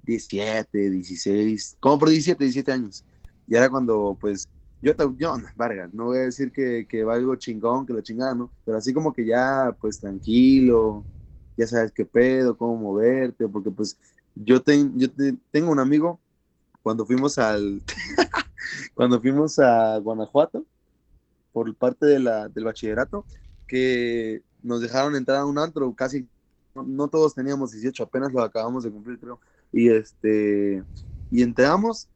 17, 0.02 0.90
16, 0.90 1.76
como 1.80 1.98
por 1.98 2.10
17, 2.10 2.44
17 2.44 2.72
años. 2.72 3.04
Y 3.46 3.56
era 3.56 3.70
cuando, 3.70 4.16
pues, 4.20 4.48
yo, 4.80 4.94
yo 5.18 5.34
Vargas, 5.56 5.92
no 5.94 6.06
voy 6.06 6.18
a 6.18 6.22
decir 6.22 6.52
que, 6.52 6.86
que 6.88 7.04
valgo 7.04 7.36
chingón, 7.36 7.86
que 7.86 7.92
lo 7.94 8.00
chingada, 8.02 8.34
¿no? 8.34 8.52
Pero 8.64 8.78
así 8.78 8.92
como 8.94 9.12
que 9.12 9.26
ya, 9.26 9.76
pues, 9.80 10.00
tranquilo, 10.00 11.06
ya 11.60 11.66
sabes 11.66 11.92
qué 11.92 12.04
pedo, 12.04 12.56
cómo 12.56 12.76
moverte, 12.76 13.46
porque, 13.46 13.70
pues, 13.70 13.98
yo, 14.34 14.62
yo 14.96 15.08
tengo 15.50 15.70
un 15.70 15.78
amigo, 15.78 16.18
cuando 16.82 17.04
fuimos 17.04 17.38
al, 17.38 17.82
cuando 18.94 19.20
fuimos 19.20 19.58
a 19.58 19.98
Guanajuato, 19.98 20.64
por 21.52 21.74
parte 21.74 22.06
de 22.06 22.18
la, 22.18 22.48
del 22.48 22.64
bachillerato, 22.64 23.26
que 23.66 24.42
nos 24.62 24.80
dejaron 24.80 25.16
entrar 25.16 25.38
a 25.38 25.46
un 25.46 25.58
antro, 25.58 25.92
casi 25.94 26.26
no, 26.74 27.08
todos 27.08 27.34
teníamos 27.34 27.72
18, 27.72 28.02
apenas 28.02 28.32
lo 28.32 28.42
acabamos 28.42 28.84
de 28.84 28.90
cumplir, 28.90 29.18
creo. 29.18 29.40
Y 29.72 29.88
este, 29.88 30.82
y 31.30 31.42
entramos, 31.42 32.08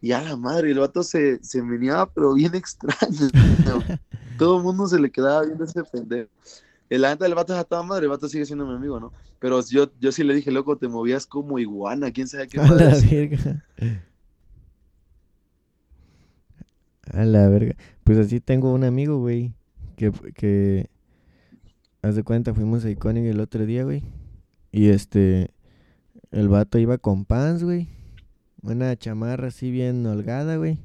y 0.00 0.12
a 0.12 0.22
la 0.22 0.36
madre, 0.36 0.70
el 0.70 0.78
vato 0.78 1.02
se, 1.02 1.42
se 1.42 1.62
meneaba, 1.62 2.06
pero 2.06 2.34
bien 2.34 2.54
extraño. 2.54 3.28
Todo 4.38 4.58
el 4.58 4.62
mundo 4.62 4.86
se 4.86 4.98
le 4.98 5.10
quedaba 5.10 5.42
viendo 5.42 5.64
ese 5.64 5.82
pendejo. 5.84 6.30
El 6.88 7.04
antes 7.04 7.26
del 7.26 7.34
vato 7.34 7.58
estaba 7.58 7.82
madre, 7.82 8.04
el 8.04 8.10
vato 8.10 8.28
sigue 8.28 8.46
siendo 8.46 8.66
mi 8.66 8.74
amigo, 8.74 9.00
¿no? 9.00 9.12
Pero 9.40 9.60
yo, 9.68 9.90
yo 10.00 10.12
sí 10.12 10.22
le 10.22 10.34
dije, 10.34 10.50
loco, 10.50 10.76
te 10.78 10.88
movías 10.88 11.26
como 11.26 11.58
iguana, 11.58 12.12
quién 12.12 12.28
sabe 12.28 12.48
qué. 12.48 12.60
A 12.60 12.68
la 12.68 12.94
verga. 12.94 13.64
A 17.12 17.24
la 17.24 17.48
verga. 17.48 17.74
Pues 18.04 18.18
así 18.18 18.40
tengo 18.40 18.72
un 18.72 18.84
amigo, 18.84 19.18
güey, 19.18 19.52
que, 19.96 20.12
que, 20.34 20.88
haz 22.02 22.14
de 22.14 22.22
cuenta, 22.22 22.54
fuimos 22.54 22.84
a 22.84 22.90
Iconic 22.90 23.24
el 23.24 23.40
otro 23.40 23.66
día, 23.66 23.84
güey. 23.84 24.04
Y 24.70 24.88
este, 24.88 25.50
el 26.30 26.48
vato 26.48 26.78
iba 26.78 26.98
con 26.98 27.24
pants, 27.24 27.64
güey. 27.64 27.88
Una 28.62 28.96
chamarra 28.96 29.48
así 29.48 29.70
bien 29.70 30.06
holgada, 30.06 30.56
güey. 30.56 30.78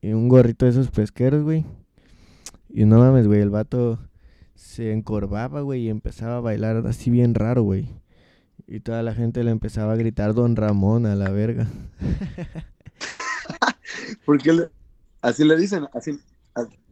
Y 0.00 0.12
un 0.12 0.28
gorrito 0.28 0.64
de 0.64 0.72
esos 0.72 0.90
pesqueros, 0.90 1.42
güey. 1.42 1.64
Y 2.68 2.84
no 2.84 2.98
mames, 2.98 3.26
güey, 3.26 3.40
el 3.40 3.50
vato 3.50 3.98
se 4.58 4.92
encorvaba, 4.92 5.60
güey, 5.60 5.82
y 5.82 5.88
empezaba 5.88 6.38
a 6.38 6.40
bailar 6.40 6.84
así 6.88 7.10
bien 7.10 7.34
raro, 7.34 7.62
güey. 7.62 7.88
Y 8.66 8.80
toda 8.80 9.04
la 9.04 9.14
gente 9.14 9.44
le 9.44 9.52
empezaba 9.52 9.92
a 9.92 9.96
gritar 9.96 10.34
Don 10.34 10.56
Ramón 10.56 11.06
a 11.06 11.14
la 11.14 11.30
verga. 11.30 11.68
¿Por 14.26 14.42
qué 14.42 14.52
le, 14.52 14.68
Así 15.22 15.44
le 15.44 15.56
dicen, 15.56 15.86
así, 15.94 16.18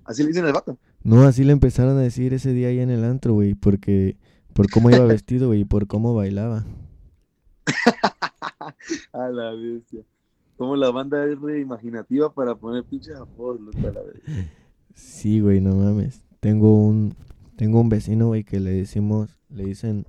así 0.04 0.22
le 0.22 0.28
dicen 0.28 0.44
al 0.44 0.52
vato. 0.52 0.78
No, 1.02 1.24
así 1.24 1.42
le 1.42 1.52
empezaron 1.52 1.98
a 1.98 2.02
decir 2.02 2.32
ese 2.34 2.52
día 2.52 2.68
ahí 2.68 2.78
en 2.78 2.90
el 2.90 3.04
antro, 3.04 3.34
güey, 3.34 3.54
porque 3.54 4.16
por 4.52 4.70
cómo 4.70 4.88
iba 4.88 5.04
vestido, 5.04 5.48
güey, 5.48 5.62
y 5.62 5.64
por 5.64 5.88
cómo 5.88 6.14
bailaba. 6.14 6.64
a 9.12 9.28
la 9.28 9.50
bestia. 9.52 10.02
Como 10.56 10.76
la 10.76 10.90
banda 10.90 11.26
es 11.26 11.38
re 11.40 11.60
imaginativa 11.60 12.32
para 12.32 12.54
poner 12.54 12.84
pinches 12.84 13.16
apodos, 13.16 13.60
a 13.76 13.80
la. 13.80 14.00
Sí, 14.94 15.40
güey, 15.40 15.60
no 15.60 15.74
mames. 15.74 16.22
Tengo 16.40 16.86
un 16.86 17.14
tengo 17.56 17.80
un 17.80 17.88
vecino, 17.88 18.28
güey, 18.28 18.44
que 18.44 18.60
le 18.60 18.70
decimos, 18.70 19.38
le 19.48 19.64
dicen 19.64 20.06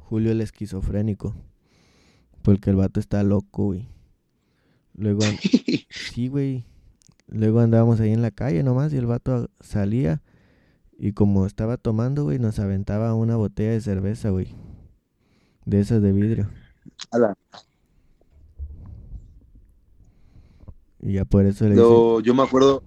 Julio 0.00 0.32
el 0.32 0.40
esquizofrénico. 0.40 1.34
Porque 2.42 2.70
el 2.70 2.76
vato 2.76 2.98
está 2.98 3.22
loco, 3.22 3.66
güey. 3.66 3.88
Luego, 4.94 5.20
sí, 5.90 6.28
güey. 6.28 6.64
Luego 7.26 7.60
andábamos 7.60 8.00
ahí 8.00 8.12
en 8.12 8.22
la 8.22 8.30
calle 8.30 8.62
nomás 8.62 8.92
y 8.92 8.96
el 8.96 9.06
vato 9.06 9.50
salía 9.60 10.22
y 11.02 11.12
como 11.12 11.46
estaba 11.46 11.76
tomando, 11.76 12.24
güey, 12.24 12.38
nos 12.38 12.58
aventaba 12.58 13.14
una 13.14 13.36
botella 13.36 13.70
de 13.70 13.80
cerveza, 13.80 14.30
güey. 14.30 14.54
De 15.64 15.80
esas 15.80 16.02
de 16.02 16.12
vidrio. 16.12 16.50
Y 21.00 21.14
ya 21.14 21.24
por 21.24 21.46
eso 21.46 21.66
le 21.68 21.76
Yo 21.76 22.34
me 22.34 22.42
acuerdo, 22.42 22.82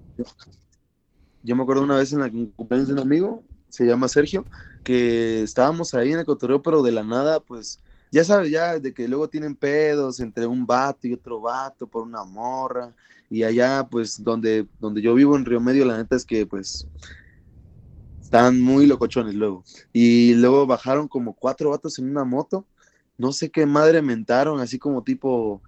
yo 1.44 1.56
me 1.56 1.64
acuerdo 1.64 1.84
una 1.84 1.98
vez 1.98 2.12
en 2.14 2.20
la 2.20 2.32
cumpleaños 2.56 2.88
de 2.88 2.94
un 2.94 3.00
amigo, 3.00 3.44
se 3.70 3.86
llama 3.86 4.08
Sergio, 4.08 4.46
que 4.84 5.44
estábamos 5.44 5.94
ahí 5.94 6.12
en 6.12 6.20
el 6.20 6.62
pero 6.64 6.82
de 6.82 6.92
la 6.92 7.04
nada, 7.04 7.40
pues, 7.40 7.80
ya 8.12 8.24
sabes, 8.24 8.52
ya 8.52 8.80
de 8.80 8.94
que 8.94 9.08
luego 9.08 9.28
tienen 9.28 9.56
pedos 9.56 10.20
entre 10.20 10.46
un 10.46 10.66
vato 10.66 11.08
y 11.08 11.14
otro 11.14 11.42
vato 11.42 11.88
por 11.88 12.04
una 12.04 12.24
morra, 12.24 12.94
y 13.30 13.44
allá, 13.44 13.88
pues, 13.90 14.24
donde, 14.24 14.68
donde 14.80 15.02
yo 15.02 15.14
vivo 15.14 15.36
en 15.36 15.46
Río 15.46 15.60
Medio, 15.60 15.86
la 15.86 15.98
neta 15.98 16.16
es 16.16 16.26
que, 16.26 16.46
pues, 16.46 16.88
están 18.22 18.60
muy 18.60 18.88
locochones 18.88 19.36
luego. 19.36 19.64
Y 19.92 20.34
luego 20.34 20.66
bajaron 20.66 21.08
como 21.08 21.34
cuatro 21.34 21.70
vatos 21.70 22.00
en 22.00 22.10
una 22.10 22.24
moto. 22.24 22.66
No 23.16 23.32
sé 23.32 23.52
qué 23.52 23.68
madre 23.68 24.02
mentaron, 24.02 24.60
así 24.60 24.80
como 24.80 25.04
tipo, 25.04 25.62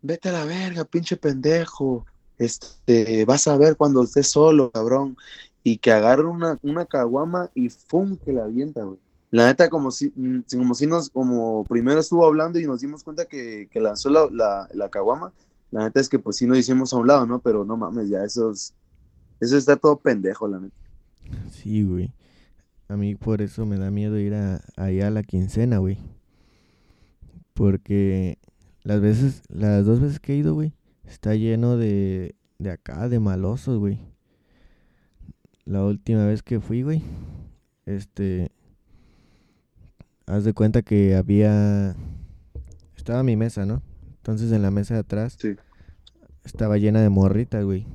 vete 0.00 0.28
a 0.28 0.32
la 0.32 0.44
verga, 0.44 0.84
pinche 0.84 1.16
pendejo. 1.16 2.06
Este, 2.38 3.24
vas 3.24 3.46
a 3.48 3.56
ver 3.56 3.76
cuando 3.76 4.02
estés 4.02 4.28
solo, 4.28 4.70
cabrón. 4.70 5.16
Y 5.62 5.78
que 5.78 5.92
agarre 5.92 6.24
una, 6.24 6.58
una 6.62 6.84
caguama 6.84 7.50
y 7.54 7.70
¡fum! 7.70 8.16
que 8.16 8.32
la 8.32 8.44
avienta, 8.44 8.84
güey. 8.84 8.98
La 9.30 9.46
neta, 9.46 9.68
como 9.68 9.90
si, 9.90 10.12
mm, 10.14 10.44
como 10.56 10.74
si 10.74 10.86
nos, 10.86 11.10
como 11.10 11.64
primero 11.64 11.98
estuvo 11.98 12.24
hablando 12.24 12.60
y 12.60 12.66
nos 12.66 12.80
dimos 12.80 13.02
cuenta 13.02 13.24
que, 13.24 13.68
lanzó 13.74 14.08
la, 14.10 14.68
la, 14.72 14.88
caguama, 14.90 15.32
la 15.72 15.84
neta 15.84 15.98
es 15.98 16.08
que 16.08 16.20
pues 16.20 16.36
sí 16.36 16.46
nos 16.46 16.58
hicimos 16.58 16.92
a 16.92 16.98
un 16.98 17.08
lado, 17.08 17.26
¿no? 17.26 17.40
Pero 17.40 17.64
no 17.64 17.76
mames, 17.76 18.08
ya 18.08 18.22
eso 18.22 18.52
eso 18.52 19.56
está 19.56 19.76
todo 19.76 19.96
pendejo, 19.96 20.46
la 20.46 20.60
neta. 20.60 20.76
Sí, 21.50 21.82
güey. 21.82 22.12
A 22.88 22.96
mí 22.96 23.14
por 23.14 23.42
eso 23.42 23.66
me 23.66 23.76
da 23.76 23.90
miedo 23.90 24.18
ir 24.18 24.34
a, 24.34 24.62
allá 24.76 25.08
a 25.08 25.10
la 25.10 25.22
quincena, 25.22 25.78
güey. 25.78 25.98
Porque 27.54 28.38
las 28.84 29.00
veces, 29.00 29.42
las 29.48 29.84
dos 29.84 30.00
veces 30.00 30.20
que 30.20 30.34
he 30.34 30.36
ido, 30.36 30.54
güey, 30.54 30.72
está 31.06 31.34
lleno 31.34 31.76
de, 31.76 32.34
de 32.58 32.70
acá, 32.70 33.08
de 33.08 33.20
malosos, 33.20 33.78
güey. 33.78 33.98
La 35.64 35.84
última 35.84 36.26
vez 36.26 36.42
que 36.42 36.60
fui, 36.60 36.82
güey, 36.82 37.02
este, 37.86 38.50
haz 40.26 40.44
de 40.44 40.52
cuenta 40.52 40.82
que 40.82 41.14
había, 41.14 41.96
estaba 42.96 43.22
mi 43.22 43.36
mesa, 43.36 43.64
¿no? 43.66 43.82
Entonces 44.16 44.52
en 44.52 44.62
la 44.62 44.70
mesa 44.70 44.94
de 44.94 45.00
atrás 45.00 45.38
estaba 46.44 46.78
llena 46.78 47.02
de 47.02 47.08
morritas, 47.08 47.64
güey. 47.64 47.86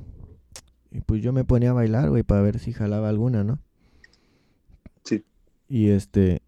Y 0.90 1.00
pues 1.00 1.22
yo 1.22 1.32
me 1.32 1.44
ponía 1.44 1.70
a 1.70 1.74
bailar, 1.74 2.10
güey, 2.10 2.22
para 2.22 2.42
ver 2.42 2.58
si 2.58 2.72
jalaba 2.72 3.08
alguna, 3.08 3.44
¿no? 3.44 3.60
Sí. 5.04 5.24
Y 5.68 5.90
este, 5.90 6.42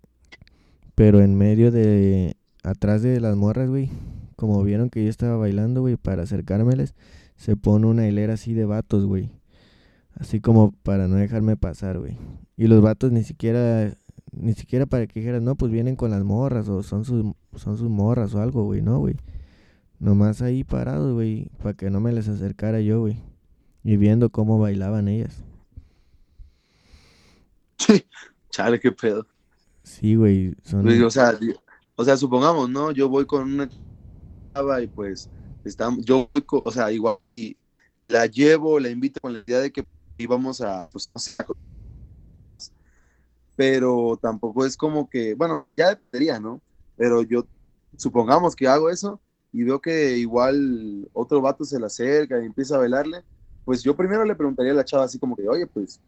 pero 0.95 1.21
en 1.21 1.37
medio 1.37 1.71
de, 1.71 2.37
atrás 2.63 3.03
de 3.03 3.21
las 3.21 3.37
morras, 3.37 3.69
güey, 3.69 3.91
como 4.37 4.63
vieron 4.63 4.91
que 4.91 5.05
yo 5.05 5.11
estaba 5.11 5.37
bailando, 5.37 5.81
güey, 5.81 5.97
para 5.97 6.23
acercármeles, 6.23 6.95
se 7.37 7.57
pone 7.57 7.87
una 7.87 8.07
hilera 8.07 8.35
así 8.35 8.55
de 8.55 8.65
vatos, 8.65 9.07
güey. 9.07 9.31
Así 10.15 10.41
como 10.41 10.73
para 10.83 11.09
no 11.09 11.17
dejarme 11.17 11.57
pasar, 11.57 11.99
güey. 11.99 12.19
Y 12.57 12.67
los 12.67 12.83
vatos 12.83 13.13
ni 13.13 13.25
siquiera, 13.25 13.97
ni 14.31 14.53
siquiera 14.55 14.87
para 14.87 15.07
que 15.07 15.21
dijeran, 15.21 15.45
no, 15.45 15.57
pues 15.57 15.73
vienen 15.73 15.97
con 15.97 16.11
las 16.11 16.23
morras 16.23 16.69
o 16.69 16.83
son 16.83 17.05
sus, 17.05 17.25
son 17.57 17.79
sus 17.79 17.89
morras 17.89 18.35
o 18.35 18.43
algo, 18.43 18.65
güey, 18.65 18.83
no, 18.83 18.99
güey. 18.99 19.17
Nomás 19.99 20.43
ahí 20.43 20.65
parados, 20.65 21.15
güey, 21.15 21.49
para 21.63 21.75
que 21.75 21.89
no 21.89 22.01
me 22.01 22.13
les 22.13 22.29
acercara 22.29 22.81
yo, 22.81 23.01
güey. 23.01 23.21
Y 23.85 23.97
viendo 23.97 24.31
cómo 24.31 24.59
bailaban 24.59 25.09
ellas. 25.09 25.43
Chale, 28.51 28.79
qué 28.81 28.93
pedo. 28.93 29.27
Sí, 29.83 30.15
güey. 30.15 30.55
o, 31.05 31.11
sea, 31.11 31.39
o 32.03 32.05
sea, 32.05 32.17
supongamos, 32.17 32.69
¿no? 32.69 32.91
Yo 32.91 33.09
voy 33.09 33.27
con 33.27 33.45
una 33.45 33.71
chava 34.55 34.83
y 34.83 34.89
pues 34.89 35.31
estamos, 35.65 36.05
yo 36.05 36.29
voy 36.35 36.43
con, 36.43 36.63
o 36.65 36.71
sea, 36.73 36.91
igual, 36.91 37.19
y 37.37 37.57
la 38.09 38.27
llevo, 38.27 38.81
la 38.81 38.91
invito 38.91 39.21
con 39.21 39.33
la 39.35 39.45
idea 39.47 39.61
de 39.61 39.73
que 39.73 39.85
íbamos 40.19 40.61
a, 40.61 40.89
pues, 40.91 41.09
no 41.15 41.21
sé, 41.21 41.37
pero 43.55 44.19
tampoco 44.21 44.67
es 44.67 44.77
como 44.77 45.09
que, 45.09 45.35
bueno, 45.35 45.69
ya 45.77 45.91
dependería, 45.91 46.41
¿no? 46.41 46.61
Pero 46.97 47.23
yo, 47.23 47.47
supongamos 47.97 48.57
que 48.57 48.67
hago 48.67 48.91
eso, 48.91 49.21
y 49.53 49.63
veo 49.63 49.81
que 49.81 50.17
igual 50.19 51.09
otro 51.13 51.41
vato 51.41 51.65
se 51.65 51.79
le 51.79 51.87
acerca 51.87 52.43
y 52.43 52.47
empieza 52.47 52.75
a 52.75 52.79
bailarle, 52.79 53.25
pues 53.65 53.83
yo 53.83 53.97
primero 53.97 54.25
le 54.25 54.35
preguntaría 54.35 54.73
a 54.73 54.77
la 54.77 54.85
chava 54.85 55.05
así 55.05 55.21
como 55.21 55.37
que, 55.37 55.49
oye, 55.49 55.69
pues, 55.69 56.01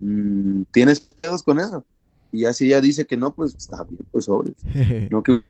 mm, 0.00 0.62
¿tienes 0.72 0.98
pedos 1.00 1.44
con 1.44 1.60
eso? 1.60 1.84
Y 2.32 2.44
así 2.44 2.66
ella 2.66 2.80
dice 2.80 3.06
que 3.06 3.16
no, 3.16 3.34
pues 3.34 3.54
está 3.54 3.84
bien, 3.84 4.04
pues 4.10 4.26
sobre. 4.26 4.54
no 5.10 5.22
que 5.22 5.42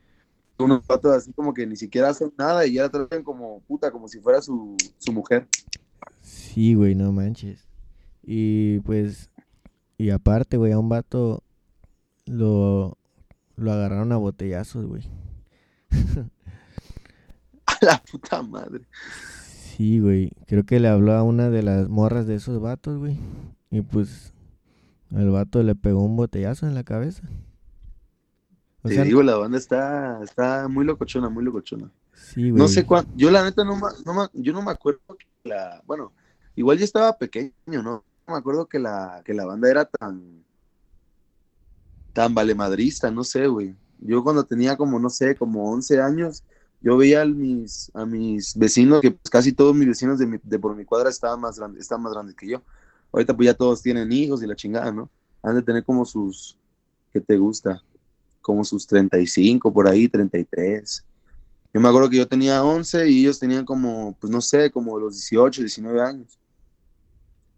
unos 0.58 0.86
vatos 0.86 1.12
así 1.12 1.32
como 1.32 1.52
que 1.52 1.66
ni 1.66 1.76
siquiera 1.76 2.08
hacen 2.08 2.32
nada 2.38 2.66
y 2.66 2.74
ya 2.74 2.82
la 2.82 2.88
tratan 2.88 3.22
como 3.22 3.60
puta, 3.60 3.90
como 3.90 4.08
si 4.08 4.20
fuera 4.20 4.40
su, 4.40 4.76
su 4.98 5.12
mujer. 5.12 5.46
Sí, 6.20 6.74
güey, 6.74 6.94
no 6.94 7.12
manches. 7.12 7.66
Y 8.22 8.80
pues, 8.80 9.30
y 9.98 10.10
aparte, 10.10 10.56
güey, 10.56 10.72
a 10.72 10.78
un 10.78 10.88
vato 10.88 11.42
lo, 12.26 12.96
lo 13.56 13.72
agarraron 13.72 14.12
a 14.12 14.16
botellazos, 14.16 14.86
güey. 14.86 15.08
A 17.66 17.84
la 17.84 18.02
puta 18.10 18.42
madre. 18.42 18.84
Sí, 19.76 19.98
güey. 19.98 20.30
Creo 20.46 20.64
que 20.64 20.78
le 20.78 20.88
habló 20.88 21.12
a 21.12 21.22
una 21.24 21.50
de 21.50 21.62
las 21.62 21.88
morras 21.88 22.26
de 22.26 22.36
esos 22.36 22.60
vatos, 22.60 22.98
güey. 22.98 23.18
Y 23.70 23.82
pues 23.82 24.32
el 25.14 25.30
vato 25.30 25.62
le 25.62 25.74
pegó 25.74 26.02
un 26.02 26.16
botellazo 26.16 26.66
en 26.66 26.74
la 26.74 26.84
cabeza. 26.84 27.22
O 28.82 28.88
Te 28.88 29.02
digo, 29.02 29.22
la 29.22 29.36
banda 29.36 29.58
está, 29.58 30.22
está 30.22 30.68
muy 30.68 30.84
locochona, 30.84 31.28
muy 31.28 31.44
locochona. 31.44 31.90
Sí, 32.14 32.50
güey. 32.50 32.62
No 32.62 32.68
sé 32.68 32.84
cuánto. 32.84 33.10
Yo 33.16 33.30
la 33.30 33.44
neta 33.44 33.64
no, 33.64 33.78
no, 33.78 34.30
yo 34.32 34.52
no 34.52 34.62
me 34.62 34.70
acuerdo 34.70 35.00
que 35.18 35.26
la. 35.48 35.82
Bueno, 35.86 36.12
igual 36.54 36.78
ya 36.78 36.84
estaba 36.84 37.16
pequeño, 37.16 37.52
¿no? 37.66 38.04
No 38.26 38.34
me 38.34 38.38
acuerdo 38.38 38.66
que 38.66 38.78
la, 38.78 39.22
que 39.24 39.34
la 39.34 39.44
banda 39.44 39.70
era 39.70 39.84
tan. 39.84 40.44
tan 42.12 42.34
valemadrista, 42.34 43.10
no 43.10 43.24
sé, 43.24 43.46
güey. 43.46 43.74
Yo 43.98 44.22
cuando 44.22 44.44
tenía 44.44 44.76
como, 44.76 44.98
no 44.98 45.10
sé, 45.10 45.36
como 45.36 45.70
11 45.70 46.00
años, 46.00 46.44
yo 46.80 46.96
veía 46.96 47.22
a 47.22 47.26
mis, 47.26 47.90
a 47.94 48.04
mis 48.04 48.56
vecinos, 48.56 49.00
que 49.00 49.12
pues, 49.12 49.30
casi 49.30 49.52
todos 49.52 49.74
mis 49.74 49.88
vecinos 49.88 50.18
de, 50.18 50.40
de 50.42 50.58
por 50.58 50.76
mi 50.76 50.84
cuadra 50.84 51.10
estaban 51.10 51.40
más, 51.40 51.58
grandes, 51.58 51.82
estaban 51.82 52.02
más 52.02 52.12
grandes 52.12 52.36
que 52.36 52.48
yo. 52.48 52.62
Ahorita 53.12 53.34
pues 53.34 53.46
ya 53.46 53.54
todos 53.54 53.82
tienen 53.82 54.12
hijos 54.12 54.42
y 54.42 54.46
la 54.46 54.56
chingada, 54.56 54.92
¿no? 54.92 55.10
Han 55.42 55.56
de 55.56 55.62
tener 55.62 55.84
como 55.84 56.04
sus, 56.04 56.56
¿qué 57.12 57.20
te 57.20 57.36
gusta? 57.36 57.82
Como 58.40 58.64
sus 58.64 58.86
35 58.86 59.72
por 59.72 59.88
ahí, 59.88 60.08
33. 60.08 61.04
Yo 61.72 61.80
me 61.80 61.88
acuerdo 61.88 62.08
que 62.08 62.16
yo 62.16 62.26
tenía 62.26 62.64
11 62.64 63.08
y 63.08 63.20
ellos 63.20 63.38
tenían 63.38 63.64
como, 63.64 64.16
pues 64.20 64.30
no 64.30 64.40
sé, 64.40 64.70
como 64.70 64.98
los 64.98 65.14
18, 65.14 65.62
19 65.62 66.00
años. 66.00 66.38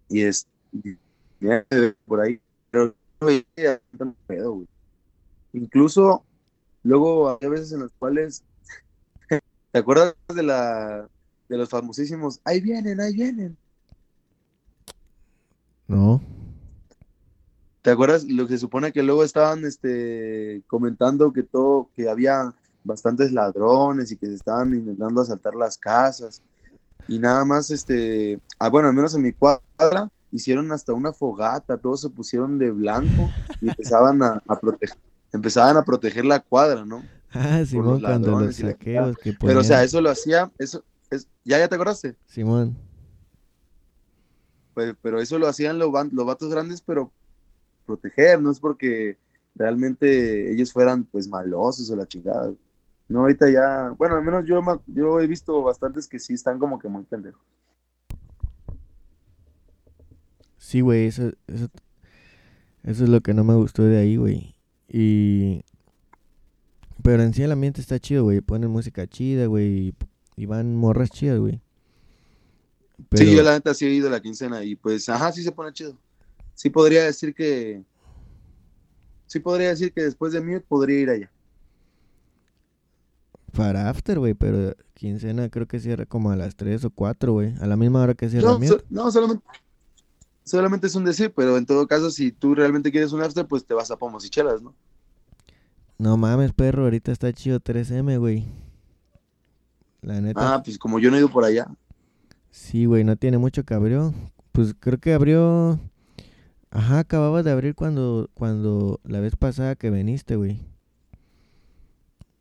Y 0.08 0.22
es, 0.22 0.46
por 2.06 2.20
ahí, 2.20 2.40
pero 2.70 2.94
no 3.20 4.16
pedo, 4.26 4.52
güey. 4.52 4.68
Incluso 5.52 6.24
luego 6.82 7.28
había 7.28 7.48
veces 7.48 7.72
en 7.72 7.80
las 7.80 7.92
cuales, 7.98 8.42
¿te 9.72 9.78
acuerdas 9.78 10.14
de 10.34 10.42
la 10.42 11.08
de 11.48 11.56
los 11.56 11.68
famosísimos, 11.68 12.40
ahí 12.44 12.60
vienen, 12.60 13.00
ahí 13.00 13.14
vienen? 13.14 13.56
No. 15.88 16.22
¿Te 17.82 17.90
acuerdas 17.90 18.24
lo 18.24 18.46
que 18.46 18.54
se 18.54 18.60
supone 18.60 18.92
que 18.92 19.02
luego 19.02 19.24
estaban 19.24 19.64
este, 19.64 20.62
comentando 20.66 21.32
que 21.32 21.42
todo, 21.42 21.88
que 21.96 22.08
había 22.08 22.54
bastantes 22.84 23.32
ladrones 23.32 24.12
y 24.12 24.16
que 24.16 24.26
se 24.26 24.34
estaban 24.34 24.74
intentando 24.74 25.22
asaltar 25.22 25.54
las 25.54 25.78
casas? 25.78 26.42
Y 27.08 27.18
nada 27.18 27.44
más, 27.46 27.70
este, 27.70 28.38
ah, 28.58 28.68
bueno, 28.68 28.88
al 28.88 28.94
menos 28.94 29.14
en 29.14 29.22
mi 29.22 29.32
cuadra, 29.32 30.10
hicieron 30.30 30.70
hasta 30.72 30.92
una 30.92 31.12
fogata, 31.12 31.78
todos 31.78 32.02
se 32.02 32.10
pusieron 32.10 32.58
de 32.58 32.70
blanco 32.70 33.30
y 33.62 33.70
empezaban 33.70 34.22
a, 34.22 34.42
proteger, 34.60 34.98
empezaban 35.32 35.76
a 35.78 35.84
proteger 35.84 36.26
la 36.26 36.40
cuadra, 36.40 36.84
¿no? 36.84 37.02
Ah, 37.32 37.64
Simón, 37.64 38.00
cuando 38.00 38.40
los 38.40 38.56
saqueos 38.56 39.16
que 39.16 39.32
Pero, 39.32 39.60
o 39.60 39.64
sea, 39.64 39.82
eso 39.82 40.00
lo 40.00 40.10
hacía, 40.10 40.50
eso, 40.58 40.84
es, 41.10 41.26
¿ya, 41.44 41.58
ya 41.58 41.68
te 41.68 41.74
acordaste? 41.74 42.16
Simón. 42.26 42.76
Pero 45.02 45.20
eso 45.20 45.38
lo 45.38 45.46
hacían 45.46 45.78
los, 45.78 45.90
los 46.12 46.26
vatos 46.26 46.50
grandes, 46.50 46.80
pero 46.82 47.12
proteger, 47.86 48.40
no 48.40 48.50
es 48.50 48.60
porque 48.60 49.16
realmente 49.54 50.52
ellos 50.52 50.72
fueran 50.72 51.04
pues 51.04 51.28
malosos 51.28 51.90
o 51.90 51.96
la 51.96 52.06
chingada. 52.06 52.52
No, 53.08 53.20
ahorita 53.20 53.50
ya, 53.50 53.94
bueno, 53.96 54.16
al 54.16 54.24
menos 54.24 54.44
yo, 54.46 54.60
yo 54.86 55.20
he 55.20 55.26
visto 55.26 55.62
bastantes 55.62 56.06
que 56.06 56.18
sí 56.18 56.34
están 56.34 56.58
como 56.58 56.78
que 56.78 56.88
muy 56.88 57.04
pendejos. 57.04 57.40
Sí, 60.58 60.82
güey, 60.82 61.06
eso, 61.06 61.32
eso, 61.46 61.68
eso 62.82 63.04
es 63.04 63.08
lo 63.08 63.22
que 63.22 63.32
no 63.32 63.44
me 63.44 63.54
gustó 63.54 63.84
de 63.84 63.98
ahí, 63.98 64.16
güey. 64.16 64.54
Y... 64.88 65.62
Pero 67.02 67.22
en 67.22 67.32
sí 67.32 67.42
el 67.42 67.52
ambiente 67.52 67.80
está 67.80 67.98
chido, 67.98 68.24
güey. 68.24 68.40
Ponen 68.40 68.70
música 68.70 69.06
chida, 69.06 69.46
güey. 69.46 69.94
Y 70.36 70.46
van 70.46 70.76
morras 70.76 71.10
chidas, 71.10 71.38
güey. 71.38 71.62
Sí, 73.14 73.34
yo 73.34 73.42
la 73.42 73.52
neta 73.52 73.74
sí 73.74 73.86
he 73.86 73.90
ido 73.90 74.08
a 74.08 74.10
la 74.10 74.20
quincena 74.20 74.64
y 74.64 74.74
pues, 74.74 75.08
ajá, 75.08 75.32
sí 75.32 75.42
se 75.42 75.52
pone 75.52 75.72
chido. 75.72 75.96
Sí 76.54 76.70
podría 76.70 77.04
decir 77.04 77.34
que, 77.34 77.82
sí 79.26 79.38
podría 79.38 79.68
decir 79.68 79.92
que 79.92 80.02
después 80.02 80.32
de 80.32 80.40
Mute 80.40 80.64
podría 80.68 81.00
ir 81.00 81.10
allá. 81.10 81.30
Para 83.52 83.88
After, 83.88 84.18
güey, 84.18 84.34
pero 84.34 84.74
quincena 84.94 85.48
creo 85.48 85.66
que 85.66 85.80
cierra 85.80 86.06
como 86.06 86.30
a 86.30 86.36
las 86.36 86.56
3 86.56 86.84
o 86.84 86.90
4, 86.90 87.32
güey. 87.32 87.54
A 87.60 87.66
la 87.66 87.76
misma 87.76 88.02
hora 88.02 88.14
que 88.14 88.28
cierra 88.28 88.50
no, 88.50 88.58
Mute. 88.58 88.84
no, 88.90 89.10
solamente, 89.10 89.44
solamente 90.44 90.86
es 90.88 90.94
un 90.94 91.04
decir, 91.04 91.32
pero 91.34 91.56
en 91.56 91.66
todo 91.66 91.86
caso, 91.86 92.10
si 92.10 92.32
tú 92.32 92.54
realmente 92.54 92.90
quieres 92.90 93.12
un 93.12 93.22
After, 93.22 93.46
pues 93.46 93.64
te 93.64 93.74
vas 93.74 93.90
a 93.90 93.96
Pomos 93.96 94.24
y 94.26 94.30
Chelas, 94.30 94.60
¿no? 94.60 94.74
No 95.96 96.16
mames, 96.16 96.52
perro, 96.52 96.84
ahorita 96.84 97.10
está 97.10 97.32
chido 97.32 97.58
3M, 97.58 98.18
güey. 98.18 98.46
La 100.00 100.20
neta. 100.20 100.54
Ah, 100.54 100.62
pues 100.62 100.78
como 100.78 100.98
yo 100.98 101.10
no 101.10 101.16
he 101.16 101.20
ido 101.20 101.28
por 101.28 101.44
allá. 101.44 101.68
Sí, 102.50 102.86
güey, 102.86 103.04
no 103.04 103.16
tiene 103.16 103.38
mucho 103.38 103.64
que 103.64 103.74
abrió. 103.74 104.14
Pues 104.52 104.74
creo 104.78 104.98
que 104.98 105.12
abrió. 105.12 105.78
Ajá, 106.70 107.00
acababa 107.00 107.42
de 107.42 107.50
abrir 107.50 107.74
cuando, 107.74 108.28
cuando 108.34 109.00
la 109.04 109.20
vez 109.20 109.36
pasada 109.36 109.76
que 109.76 109.90
viniste, 109.90 110.36
güey. 110.36 110.60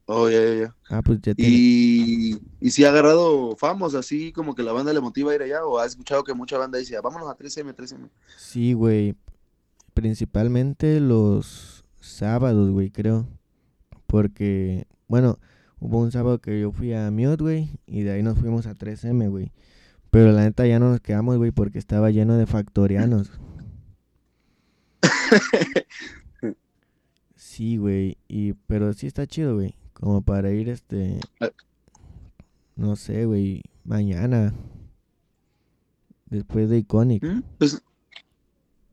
Oh, 0.10 0.30
ya, 0.30 0.42
ya, 0.42 0.54
ya. 0.56 0.76
Ah, 0.90 1.02
pues 1.02 1.20
ya 1.22 1.36
tiene... 1.36 1.52
Y, 1.54 2.40
y 2.62 2.72
si 2.72 2.86
ha 2.86 2.90
agarrado 2.90 3.58
famos, 3.58 3.94
así 3.94 4.32
como 4.32 4.56
que 4.56 4.64
la 4.64 4.72
banda 4.72 4.94
le 4.94 5.02
motiva 5.02 5.32
a 5.34 5.36
ir 5.36 5.42
allá, 5.42 5.66
o 5.66 5.80
ha 5.80 5.86
escuchado 5.86 6.24
que 6.24 6.34
mucha 6.34 6.58
banda 6.58 6.78
dice, 6.78 6.98
vámonos 7.02 7.30
a 7.30 7.38
3M, 7.38 7.76
3M. 7.76 8.10
Sí, 8.38 8.72
güey. 8.72 9.16
Principalmente 9.94 11.02
los 11.02 11.84
sábados, 12.00 12.72
güey, 12.72 12.90
creo. 12.90 13.28
Porque, 14.08 14.88
bueno, 15.10 15.40
hubo 15.80 16.00
un 16.00 16.12
sábado 16.14 16.40
que 16.40 16.62
yo 16.62 16.72
fui 16.72 16.94
a 16.94 17.12
Mute, 17.12 17.44
güey, 17.44 17.70
y 17.86 18.04
de 18.04 18.12
ahí 18.12 18.24
nos 18.24 18.40
fuimos 18.40 18.66
a 18.66 18.76
3M, 18.76 19.30
güey. 19.30 19.52
Pero 20.12 20.32
la 20.32 20.44
neta 20.44 20.66
ya 20.66 20.80
no 20.80 20.90
nos 20.90 21.02
quedamos, 21.02 21.38
güey, 21.38 21.52
porque 21.52 21.80
estaba 21.80 22.12
lleno 22.12 22.38
de 22.38 22.46
factorianos. 22.46 23.32
sí, 27.36 27.78
güey. 27.78 28.18
Y, 28.28 28.54
pero 28.54 28.94
sí 28.94 29.08
está 29.08 29.28
chido, 29.28 29.56
güey. 29.56 29.76
Como 29.94 30.22
para 30.22 30.52
ir, 30.52 30.70
este. 30.70 31.20
Ah. 31.40 31.50
No 32.76 32.96
sé, 32.96 33.26
güey. 33.26 33.64
Mañana. 33.84 34.54
Después 36.30 36.70
de 36.70 36.78
Iconic. 36.80 37.24
Mm, 37.24 37.42
pues, 37.58 37.82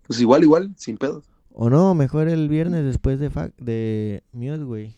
pues, 0.06 0.20
igual, 0.20 0.42
igual, 0.42 0.74
sin 0.76 0.96
pedo. 0.96 1.22
O 1.52 1.68
no, 1.70 1.94
mejor 1.94 2.28
el 2.28 2.48
viernes 2.48 2.84
después 2.84 3.18
de, 3.20 3.28
de 3.58 4.22
Mute, 4.32 4.64
güey. 4.64 4.96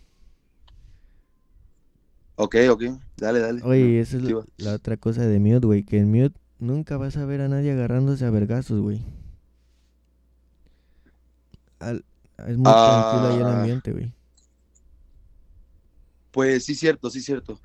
Ok, 2.36 2.56
ok, 2.70 2.82
dale, 3.16 3.40
dale. 3.40 3.62
Oye, 3.64 4.00
esa 4.00 4.18
es 4.18 4.24
la, 4.58 4.74
otra 4.74 4.98
cosa 4.98 5.26
de 5.26 5.40
Mute, 5.40 5.66
güey, 5.66 5.84
que 5.84 5.98
en 5.98 6.10
Mute 6.10 6.38
nunca 6.58 6.98
vas 6.98 7.16
a 7.16 7.24
ver 7.24 7.40
a 7.40 7.48
nadie 7.48 7.72
agarrándose 7.72 8.26
a 8.26 8.30
vergazos, 8.30 8.80
güey. 8.80 9.02
es 11.80 12.56
muy 12.58 12.64
tranquilo 12.64 13.28
ahí 13.28 13.36
el 13.36 13.46
ah. 13.46 13.58
ambiente, 13.60 13.92
güey. 13.92 14.12
Pues 16.30 16.66
sí, 16.66 16.74
cierto, 16.74 17.08
sí, 17.08 17.22
cierto. 17.22 17.58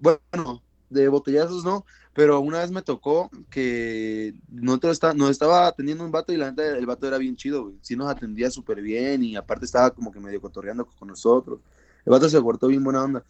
bueno, 0.00 0.62
de 0.90 1.08
botellazos 1.08 1.64
no, 1.64 1.86
pero 2.12 2.40
una 2.40 2.58
vez 2.58 2.70
me 2.70 2.82
tocó 2.82 3.30
que 3.48 4.34
nosotros 4.50 4.92
está, 4.92 5.14
nos 5.14 5.30
estaba 5.30 5.66
atendiendo 5.66 6.04
un 6.04 6.10
vato 6.10 6.30
y 6.30 6.36
la 6.36 6.50
neta 6.50 6.76
el 6.76 6.84
vato 6.84 7.08
era 7.08 7.16
bien 7.16 7.36
chido, 7.36 7.62
güey. 7.62 7.78
Sí 7.80 7.96
nos 7.96 8.10
atendía 8.10 8.50
súper 8.50 8.82
bien 8.82 9.24
y 9.24 9.36
aparte 9.36 9.64
estaba 9.64 9.92
como 9.92 10.12
que 10.12 10.20
medio 10.20 10.42
cotorreando 10.42 10.84
con 10.84 11.08
nosotros. 11.08 11.60
El 12.04 12.10
vato 12.10 12.28
se 12.28 12.38
cortó 12.42 12.66
bien 12.66 12.84
buena 12.84 13.02
onda 13.02 13.24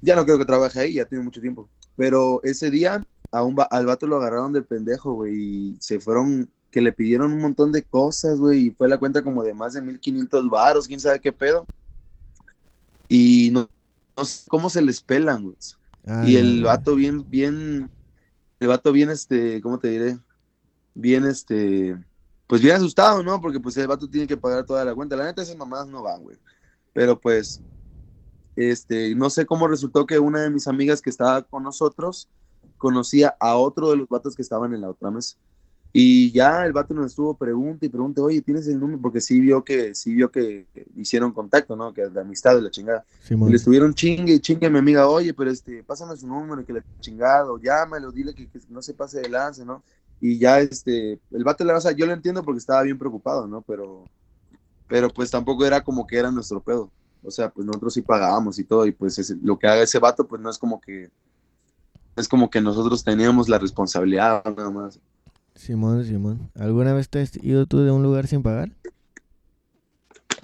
ya 0.00 0.16
no 0.16 0.24
creo 0.24 0.38
que 0.38 0.44
trabaje 0.44 0.80
ahí, 0.80 0.94
ya 0.94 1.04
tiene 1.04 1.24
mucho 1.24 1.40
tiempo. 1.40 1.68
Pero 1.96 2.40
ese 2.44 2.70
día 2.70 3.04
a 3.32 3.42
un 3.42 3.56
al 3.70 3.86
vato 3.86 4.06
lo 4.06 4.16
agarraron 4.16 4.52
del 4.52 4.64
pendejo, 4.64 5.12
güey, 5.14 5.34
y 5.34 5.76
se 5.80 6.00
fueron, 6.00 6.50
que 6.70 6.80
le 6.80 6.92
pidieron 6.92 7.32
un 7.32 7.40
montón 7.40 7.72
de 7.72 7.82
cosas, 7.82 8.38
güey, 8.38 8.66
y 8.66 8.70
fue 8.70 8.88
la 8.88 8.98
cuenta 8.98 9.22
como 9.22 9.42
de 9.42 9.54
más 9.54 9.74
de 9.74 9.82
1500 9.82 10.48
varos, 10.48 10.86
quién 10.86 11.00
sabe 11.00 11.20
qué 11.20 11.32
pedo. 11.32 11.66
Y 13.08 13.50
no, 13.52 13.68
sé 14.24 14.44
cómo 14.48 14.70
se 14.70 14.82
les 14.82 15.00
pelan, 15.00 15.42
güey. 15.44 15.56
y 16.26 16.36
el 16.36 16.62
vato 16.62 16.94
bien, 16.94 17.28
bien, 17.28 17.90
el 18.60 18.68
vato 18.68 18.92
bien, 18.92 19.10
este, 19.10 19.60
¿cómo 19.60 19.78
te 19.78 19.88
diré? 19.88 20.18
Bien, 20.94 21.24
este, 21.24 21.96
pues 22.46 22.62
bien 22.62 22.76
asustado, 22.76 23.22
¿no? 23.22 23.40
Porque 23.40 23.60
pues 23.60 23.76
el 23.76 23.86
vato 23.88 24.08
tiene 24.08 24.26
que 24.26 24.36
pagar 24.36 24.64
toda 24.64 24.84
la 24.84 24.94
cuenta. 24.94 25.16
La 25.16 25.24
neta, 25.24 25.42
esas 25.42 25.56
mamadas 25.56 25.88
no 25.88 26.02
van, 26.02 26.22
güey. 26.22 26.38
Pero 26.92 27.20
pues 27.20 27.60
este, 28.56 29.14
no 29.14 29.30
sé 29.30 29.46
cómo 29.46 29.68
resultó 29.68 30.06
que 30.06 30.18
una 30.18 30.40
de 30.40 30.50
mis 30.50 30.66
amigas 30.66 31.00
que 31.00 31.10
estaba 31.10 31.42
con 31.42 31.62
nosotros 31.62 32.28
conocía 32.78 33.36
a 33.38 33.56
otro 33.56 33.90
de 33.90 33.96
los 33.96 34.08
vatos 34.08 34.34
que 34.34 34.42
estaban 34.42 34.74
en 34.74 34.80
la 34.80 34.90
otra 34.90 35.10
mesa. 35.10 35.36
Y 35.92 36.30
ya 36.32 36.66
el 36.66 36.74
vato 36.74 36.92
nos 36.92 37.06
estuvo 37.06 37.34
pregunta 37.34 37.86
y 37.86 37.88
pregunta, 37.88 38.20
oye, 38.20 38.42
¿tienes 38.42 38.66
el 38.68 38.78
número? 38.78 39.00
Porque 39.00 39.20
sí 39.20 39.40
vio 39.40 39.64
que, 39.64 39.94
sí 39.94 40.14
vio 40.14 40.30
que 40.30 40.66
hicieron 40.94 41.32
contacto, 41.32 41.74
¿no? 41.74 41.94
Que 41.94 42.08
de 42.08 42.20
amistad 42.20 42.54
de 42.54 42.60
la 42.60 42.70
chingada. 42.70 43.04
y 43.30 43.34
le 43.34 43.56
estuvieron 43.56 43.94
chingue 43.94 44.34
y 44.34 44.40
chingue 44.40 44.66
a 44.66 44.70
mi 44.70 44.78
amiga, 44.78 45.08
oye, 45.08 45.32
pero 45.32 45.50
este, 45.50 45.82
pásame 45.82 46.14
su 46.16 46.26
número, 46.26 46.66
que 46.66 46.74
le 46.74 46.82
chingado, 47.00 47.58
llámalo, 47.58 48.12
dile 48.12 48.34
que, 48.34 48.46
no 48.68 48.82
se 48.82 48.92
pase 48.92 49.20
de 49.20 49.30
lance, 49.30 49.64
¿no? 49.64 49.82
Y 50.20 50.38
ya 50.38 50.60
este, 50.60 51.18
el 51.30 51.44
vato, 51.44 51.64
o 51.64 51.80
sea, 51.80 51.92
yo 51.92 52.04
lo 52.04 52.12
entiendo 52.12 52.42
porque 52.42 52.58
estaba 52.58 52.82
bien 52.82 52.98
preocupado, 52.98 53.46
¿no? 53.46 53.62
Pero 53.62 54.04
pero 54.88 55.10
pues 55.10 55.30
tampoco 55.30 55.64
era 55.66 55.82
como 55.82 56.06
que 56.06 56.18
era 56.18 56.30
nuestro 56.30 56.60
pedo. 56.60 56.90
O 57.26 57.30
sea, 57.30 57.50
pues 57.50 57.66
nosotros 57.66 57.92
sí 57.92 58.02
pagábamos 58.02 58.58
y 58.58 58.64
todo, 58.64 58.86
y 58.86 58.92
pues 58.92 59.34
lo 59.42 59.58
que 59.58 59.66
haga 59.66 59.82
ese 59.82 59.98
vato, 59.98 60.26
pues 60.26 60.40
no 60.40 60.48
es 60.48 60.58
como 60.58 60.80
que, 60.80 61.10
es 62.14 62.28
como 62.28 62.48
que 62.48 62.60
nosotros 62.60 63.02
teníamos 63.02 63.48
la 63.48 63.58
responsabilidad 63.58 64.44
nada 64.44 64.70
más. 64.70 65.00
Simón, 65.56 66.04
Simón, 66.04 66.50
¿alguna 66.54 66.92
vez 66.92 67.08
te 67.08 67.20
has 67.20 67.36
ido 67.42 67.66
tú 67.66 67.80
de 67.80 67.90
un 67.90 68.02
lugar 68.02 68.28
sin 68.28 68.42
pagar? 68.42 68.70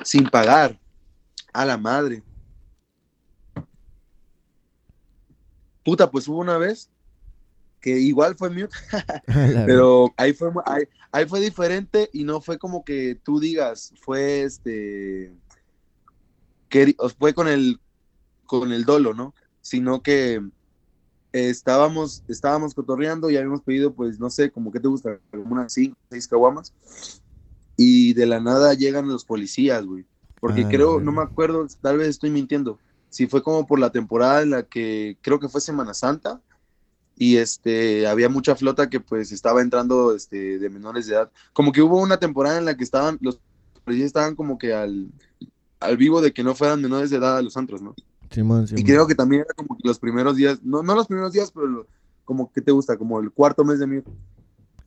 Sin 0.03 0.29
pagar, 0.29 0.79
a 1.53 1.65
la 1.65 1.77
madre. 1.77 2.23
Puta, 5.85 6.11
pues 6.11 6.27
hubo 6.27 6.39
una 6.39 6.59
vez 6.59 6.91
que 7.81 7.99
igual 7.99 8.37
fue 8.37 8.51
mute, 8.51 8.75
pero 9.67 10.13
ahí 10.17 10.33
fue, 10.33 10.51
ahí, 11.13 11.27
fue 11.27 11.41
diferente 11.41 12.11
y 12.13 12.25
no 12.25 12.41
fue 12.41 12.59
como 12.59 12.85
que 12.85 13.21
tú 13.23 13.39
digas, 13.39 13.93
fue 14.01 14.43
este, 14.43 15.33
que 16.73 16.97
fue 17.19 17.35
con 17.35 17.49
el, 17.49 17.79
con 18.47 18.73
el 18.73 18.87
dolo, 18.87 19.13
¿no? 19.13 19.35
Sino 19.61 20.03
que 20.03 20.41
estábamos, 21.31 22.25
estábamos 22.29 22.73
cotorreando 22.75 23.29
y 23.29 23.37
habíamos 23.37 23.61
pedido, 23.61 23.93
pues, 23.93 24.19
no 24.19 24.31
sé, 24.31 24.51
como 24.51 24.73
que 24.73 24.81
te 24.81 24.89
gusta, 24.89 25.21
como 25.31 25.53
unas 25.53 25.75
cinco, 25.75 25.99
seis 26.11 26.27
caguamas, 26.27 26.73
y 27.77 28.15
de 28.15 28.25
la 28.25 28.41
nada 28.41 28.73
llegan 28.73 29.07
los 29.07 29.27
policías, 29.27 29.85
güey, 29.85 30.07
porque 30.41 30.63
ah, 30.63 30.69
creo, 30.71 30.99
no 30.99 31.13
me 31.13 31.23
acuerdo, 31.23 31.67
tal 31.83 31.99
vez 31.99 32.09
estoy 32.09 32.31
mintiendo, 32.31 32.79
si 33.11 33.27
fue 33.27 33.43
como 33.43 33.67
por 33.67 33.79
la 33.79 33.91
temporada 33.91 34.41
en 34.41 34.51
la 34.51 34.63
que 34.63 35.19
creo 35.21 35.39
que 35.39 35.51
fue 35.51 35.61
Semana 35.61 35.93
Santa, 35.93 36.41
y 37.15 37.37
este 37.37 38.07
había 38.07 38.31
mucha 38.31 38.57
flota 38.57 38.89
que 38.89 38.99
pues 38.99 39.31
estaba 39.31 39.61
entrando 39.61 40.15
este 40.15 40.59
de 40.59 40.71
menores 40.71 41.07
de 41.07 41.15
edad. 41.15 41.31
Como 41.53 41.71
que 41.71 41.83
hubo 41.83 42.01
una 42.01 42.17
temporada 42.17 42.57
en 42.57 42.65
la 42.65 42.75
que 42.75 42.85
estaban 42.85 43.19
los 43.21 43.39
policías 43.85 44.07
estaban 44.07 44.35
como 44.35 44.57
que 44.57 44.73
al, 44.73 45.13
al 45.83 45.97
vivo 45.97 46.21
de 46.21 46.33
que 46.33 46.43
no 46.43 46.55
fueran 46.55 46.81
menores 46.81 47.11
de 47.11 47.17
edad 47.17 47.39
a 47.39 47.43
los 47.43 47.57
antros, 47.57 47.83
¿no? 47.83 47.95
Y 48.77 48.85
creo 48.85 49.07
que 49.07 49.15
también 49.15 49.43
era 49.43 49.55
como 49.55 49.77
que 49.77 49.87
los 49.87 49.99
primeros 49.99 50.37
días, 50.37 50.63
no, 50.63 50.83
no 50.83 50.95
los 50.95 51.07
primeros 51.07 51.33
días, 51.33 51.53
pero 51.53 51.87
como 52.25 52.51
que 52.51 52.63
te 52.63 52.73
gusta, 52.73 52.97
como 52.97 53.21
el 53.21 53.31
cuarto 53.31 53.65
mes 53.65 53.79
de 53.79 53.87
mi 53.87 53.97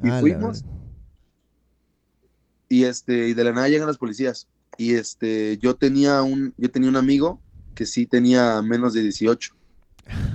Y 0.04 0.10
ah, 0.10 0.20
fuimos. 0.20 0.66
Y 2.68 2.86
este, 2.86 3.30
y 3.30 3.34
de 3.34 3.44
la 3.44 3.52
nada 3.52 3.70
llegan 3.70 3.88
los 3.88 4.00
policías. 4.00 4.48
Y 4.78 4.96
este, 4.96 5.58
yo 5.60 5.76
tenía 5.76 6.24
un, 6.24 6.54
yo 6.58 6.72
tenía 6.72 6.90
un 6.90 6.96
amigo 6.96 7.40
que 7.76 7.86
sí 7.86 8.08
tenía 8.08 8.62
menos 8.64 8.94
de 8.94 9.04
18 9.04 9.54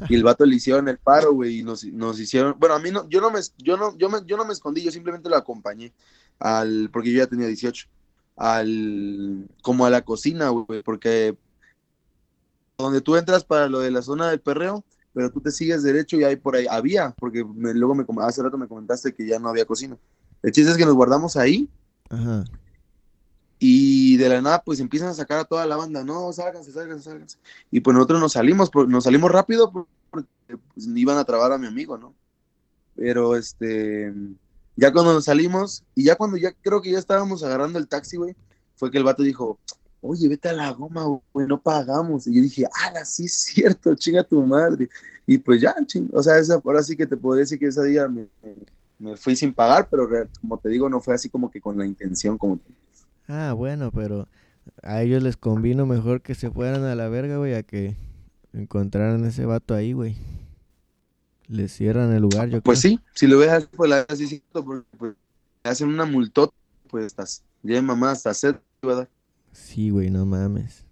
y 0.08 0.14
el 0.14 0.24
vato 0.24 0.44
le 0.44 0.56
hicieron 0.56 0.88
el 0.88 0.98
paro, 0.98 1.32
güey, 1.32 1.60
y 1.60 1.62
nos, 1.62 1.84
hicieron, 1.84 2.56
bueno, 2.58 2.74
a 2.74 2.78
mí 2.78 2.90
no, 2.90 3.08
yo 3.08 3.20
no 3.20 3.30
me, 3.30 3.40
yo 3.58 3.76
no, 3.76 3.96
yo 3.96 4.08
me, 4.08 4.18
yo 4.26 4.36
no 4.36 4.44
me 4.44 4.52
escondí, 4.52 4.82
yo 4.82 4.90
simplemente 4.90 5.28
lo 5.28 5.36
acompañé 5.36 5.92
al, 6.38 6.90
porque 6.92 7.12
yo 7.12 7.18
ya 7.18 7.26
tenía 7.26 7.46
18, 7.46 7.88
al, 8.40 9.46
como 9.60 9.84
a 9.84 9.90
la 9.90 10.02
cocina, 10.02 10.48
güey, 10.48 10.82
porque 10.82 11.36
donde 12.78 13.02
tú 13.02 13.16
entras 13.16 13.44
para 13.44 13.68
lo 13.68 13.80
de 13.80 13.90
la 13.90 14.00
zona 14.00 14.30
del 14.30 14.40
perreo, 14.40 14.82
pero 15.12 15.30
tú 15.30 15.42
te 15.42 15.50
sigues 15.50 15.82
derecho 15.82 16.16
y 16.16 16.24
ahí 16.24 16.36
por 16.36 16.56
ahí 16.56 16.66
había, 16.70 17.10
porque 17.18 17.44
luego 17.54 17.94
me, 17.94 18.06
hace 18.22 18.42
rato 18.42 18.56
me 18.56 18.66
comentaste 18.66 19.14
que 19.14 19.26
ya 19.26 19.38
no 19.38 19.50
había 19.50 19.66
cocina. 19.66 19.98
El 20.42 20.52
chiste 20.52 20.70
es 20.70 20.78
que 20.78 20.86
nos 20.86 20.94
guardamos 20.94 21.36
ahí. 21.36 21.68
Ajá. 22.08 22.44
Y 23.58 24.16
de 24.16 24.30
la 24.30 24.40
nada, 24.40 24.62
pues 24.64 24.80
empiezan 24.80 25.10
a 25.10 25.14
sacar 25.14 25.40
a 25.40 25.44
toda 25.44 25.66
la 25.66 25.76
banda, 25.76 26.02
no, 26.02 26.32
sálganse, 26.32 26.72
sálganse, 26.72 27.04
sálganse. 27.04 27.36
Y 27.70 27.80
pues 27.80 27.94
nosotros 27.94 28.20
nos 28.20 28.32
salimos, 28.32 28.70
nos 28.88 29.04
salimos 29.04 29.30
rápido 29.30 29.70
porque 30.10 30.28
pues, 30.46 30.88
iban 30.96 31.18
a 31.18 31.24
trabar 31.24 31.52
a 31.52 31.58
mi 31.58 31.66
amigo, 31.66 31.98
¿no? 31.98 32.14
Pero 32.96 33.36
este, 33.36 34.14
ya 34.80 34.90
cuando 34.90 35.12
nos 35.12 35.26
salimos, 35.26 35.84
y 35.94 36.04
ya 36.04 36.16
cuando 36.16 36.38
ya 36.38 36.52
creo 36.62 36.80
que 36.80 36.90
ya 36.90 36.98
estábamos 36.98 37.44
agarrando 37.44 37.78
el 37.78 37.86
taxi, 37.86 38.16
güey, 38.16 38.34
fue 38.76 38.90
que 38.90 38.96
el 38.96 39.04
vato 39.04 39.22
dijo, 39.22 39.58
oye, 40.00 40.26
vete 40.26 40.48
a 40.48 40.54
la 40.54 40.70
goma, 40.70 41.04
güey, 41.34 41.46
no 41.46 41.60
pagamos. 41.60 42.26
Y 42.26 42.34
yo 42.34 42.40
dije, 42.40 42.64
ah, 42.64 43.04
sí 43.04 43.26
es 43.26 43.34
cierto, 43.34 43.94
chinga 43.96 44.24
tu 44.24 44.42
madre. 44.42 44.88
Y 45.26 45.36
pues 45.36 45.60
ya, 45.60 45.74
ching, 45.84 46.08
o 46.14 46.22
sea, 46.22 46.38
esa, 46.38 46.54
ahora 46.54 46.82
sí 46.82 46.96
que 46.96 47.06
te 47.06 47.14
puedo 47.14 47.38
decir 47.38 47.58
que 47.58 47.66
ese 47.66 47.84
día 47.84 48.08
me, 48.08 48.26
fui 49.18 49.36
sin 49.36 49.52
pagar, 49.52 49.86
pero 49.90 50.08
como 50.40 50.56
te 50.56 50.70
digo, 50.70 50.88
no 50.88 50.98
fue 51.02 51.14
así 51.14 51.28
como 51.28 51.50
que 51.50 51.60
con 51.60 51.76
la 51.76 51.84
intención 51.84 52.38
como 52.38 52.58
Ah, 53.28 53.52
bueno, 53.52 53.90
pero 53.92 54.28
a 54.82 55.02
ellos 55.02 55.22
les 55.22 55.36
convino 55.36 55.84
mejor 55.84 56.22
que 56.22 56.34
se 56.34 56.50
fueran 56.50 56.84
a 56.84 56.94
la 56.94 57.10
verga, 57.10 57.36
güey, 57.36 57.52
a 57.52 57.62
que 57.62 57.96
encontraran 58.54 59.26
ese 59.26 59.44
vato 59.44 59.74
ahí, 59.74 59.92
güey. 59.92 60.16
Les 61.50 61.72
cierran 61.72 62.12
el 62.12 62.22
lugar, 62.22 62.48
yo 62.48 62.60
pues 62.62 62.80
creo. 62.80 62.96
Pues 62.96 63.02
sí, 63.10 63.10
si 63.12 63.26
lo 63.26 63.38
ves 63.38 63.68
pues 63.76 63.90
la 63.90 64.06
así, 64.08 64.40
porque 64.52 64.86
pues, 64.96 65.14
hacen 65.64 65.88
una 65.88 66.04
multota, 66.04 66.54
pues 66.88 67.06
estás, 67.06 67.42
ya 67.64 67.82
mamá, 67.82 68.12
hasta 68.12 68.32
sed, 68.32 68.56
¿verdad? 68.80 69.08
Sí, 69.50 69.90
güey, 69.90 70.10
no 70.10 70.24
mames. 70.24 70.84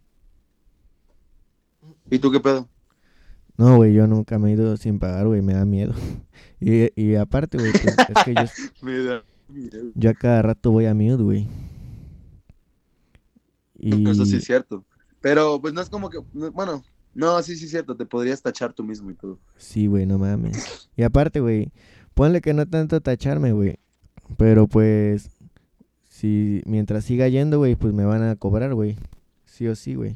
¿Y 2.10 2.18
tú 2.18 2.32
qué 2.32 2.40
pedo? 2.40 2.68
No, 3.56 3.76
güey, 3.76 3.94
yo 3.94 4.08
nunca 4.08 4.38
me 4.38 4.50
he 4.50 4.52
ido 4.54 4.76
sin 4.76 4.98
pagar, 4.98 5.28
güey, 5.28 5.42
me 5.42 5.54
da 5.54 5.64
miedo. 5.64 5.94
Y, 6.60 6.90
y 7.00 7.14
aparte, 7.14 7.56
güey, 7.56 7.70
pues, 7.70 7.84
es 7.96 8.24
que 8.24 8.34
yo... 8.34 8.42
me 8.82 8.98
da 8.98 9.22
miedo. 9.48 9.92
Yo 9.94 10.10
a 10.10 10.14
cada 10.14 10.42
rato 10.42 10.72
voy 10.72 10.86
a 10.86 10.94
mute, 10.94 11.22
güey. 11.22 11.48
Eso 13.78 14.26
sí 14.26 14.36
es 14.36 14.44
cierto. 14.44 14.84
Pero 15.20 15.60
pues 15.60 15.72
no 15.72 15.80
es 15.80 15.88
como 15.88 16.10
que, 16.10 16.18
bueno, 16.32 16.82
no, 17.18 17.42
sí, 17.42 17.56
sí 17.56 17.66
cierto, 17.66 17.96
te 17.96 18.06
podrías 18.06 18.40
tachar 18.40 18.72
tú 18.72 18.84
mismo 18.84 19.10
y 19.10 19.14
todo. 19.14 19.40
Sí, 19.56 19.88
güey, 19.88 20.06
no 20.06 20.18
mames. 20.18 20.88
Y 20.96 21.02
aparte, 21.02 21.40
güey, 21.40 21.72
ponle 22.14 22.40
que 22.40 22.54
no 22.54 22.64
tanto 22.64 23.00
tacharme, 23.00 23.50
güey. 23.50 23.80
Pero 24.36 24.68
pues, 24.68 25.28
si 26.08 26.62
mientras 26.64 27.04
siga 27.04 27.26
yendo, 27.26 27.58
güey, 27.58 27.74
pues 27.74 27.92
me 27.92 28.04
van 28.04 28.22
a 28.22 28.36
cobrar, 28.36 28.72
güey. 28.72 28.96
Sí 29.46 29.66
o 29.66 29.74
sí, 29.74 29.96
güey. 29.96 30.14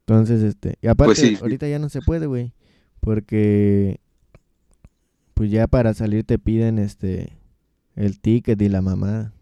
Entonces, 0.00 0.42
este, 0.42 0.74
y 0.82 0.88
aparte, 0.88 1.14
pues 1.14 1.40
ahorita 1.40 1.66
ya 1.66 1.78
no 1.78 1.88
se 1.88 2.02
puede, 2.02 2.26
güey. 2.26 2.52
Porque, 3.00 3.98
pues 5.32 5.50
ya 5.50 5.68
para 5.68 5.94
salir 5.94 6.24
te 6.24 6.38
piden, 6.38 6.78
este, 6.78 7.32
el 7.96 8.20
ticket 8.20 8.60
y 8.60 8.68
la 8.68 8.82
mamá. 8.82 9.32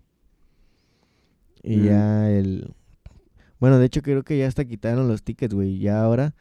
Y 1.64 1.78
mm. 1.78 1.85
ya 1.85 2.30
el, 2.30 2.75
bueno, 3.58 3.78
de 3.78 3.86
hecho 3.86 4.02
creo 4.02 4.22
que 4.22 4.38
ya 4.38 4.46
hasta 4.46 4.64
quitaron 4.64 5.08
los 5.08 5.22
tickets, 5.22 5.54
güey. 5.54 5.78
Ya 5.78 6.02
ahora, 6.02 6.34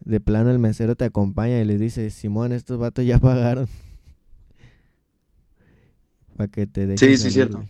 de 0.00 0.20
plano, 0.20 0.50
el 0.50 0.58
mesero 0.58 0.96
te 0.96 1.04
acompaña 1.04 1.60
y 1.60 1.64
les 1.64 1.80
dice, 1.80 2.10
Simón, 2.10 2.52
estos 2.52 2.78
vatos 2.78 3.04
ya 3.04 3.18
pagaron. 3.20 3.68
Para 6.36 6.48
que 6.48 6.66
te 6.66 6.86
dejen 6.86 6.98
Sí, 6.98 7.16
sí, 7.16 7.30
cierto. 7.30 7.64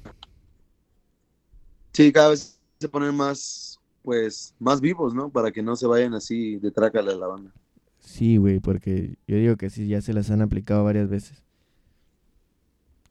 Sí, 1.92 2.12
cada 2.12 2.30
vez 2.30 2.58
se 2.78 2.88
ponen 2.88 3.14
más, 3.14 3.80
pues, 4.02 4.54
más 4.58 4.80
vivos, 4.80 5.14
¿no? 5.14 5.30
Para 5.30 5.50
que 5.50 5.62
no 5.62 5.76
se 5.76 5.86
vayan 5.86 6.14
así 6.14 6.56
de 6.56 6.70
trácala 6.70 7.12
a 7.12 7.16
la 7.16 7.26
banda. 7.26 7.52
Sí, 7.98 8.36
güey, 8.36 8.60
porque 8.60 9.16
yo 9.26 9.36
digo 9.36 9.56
que 9.56 9.70
sí, 9.70 9.88
ya 9.88 10.00
se 10.00 10.12
las 10.12 10.30
han 10.30 10.42
aplicado 10.42 10.84
varias 10.84 11.08
veces. 11.08 11.42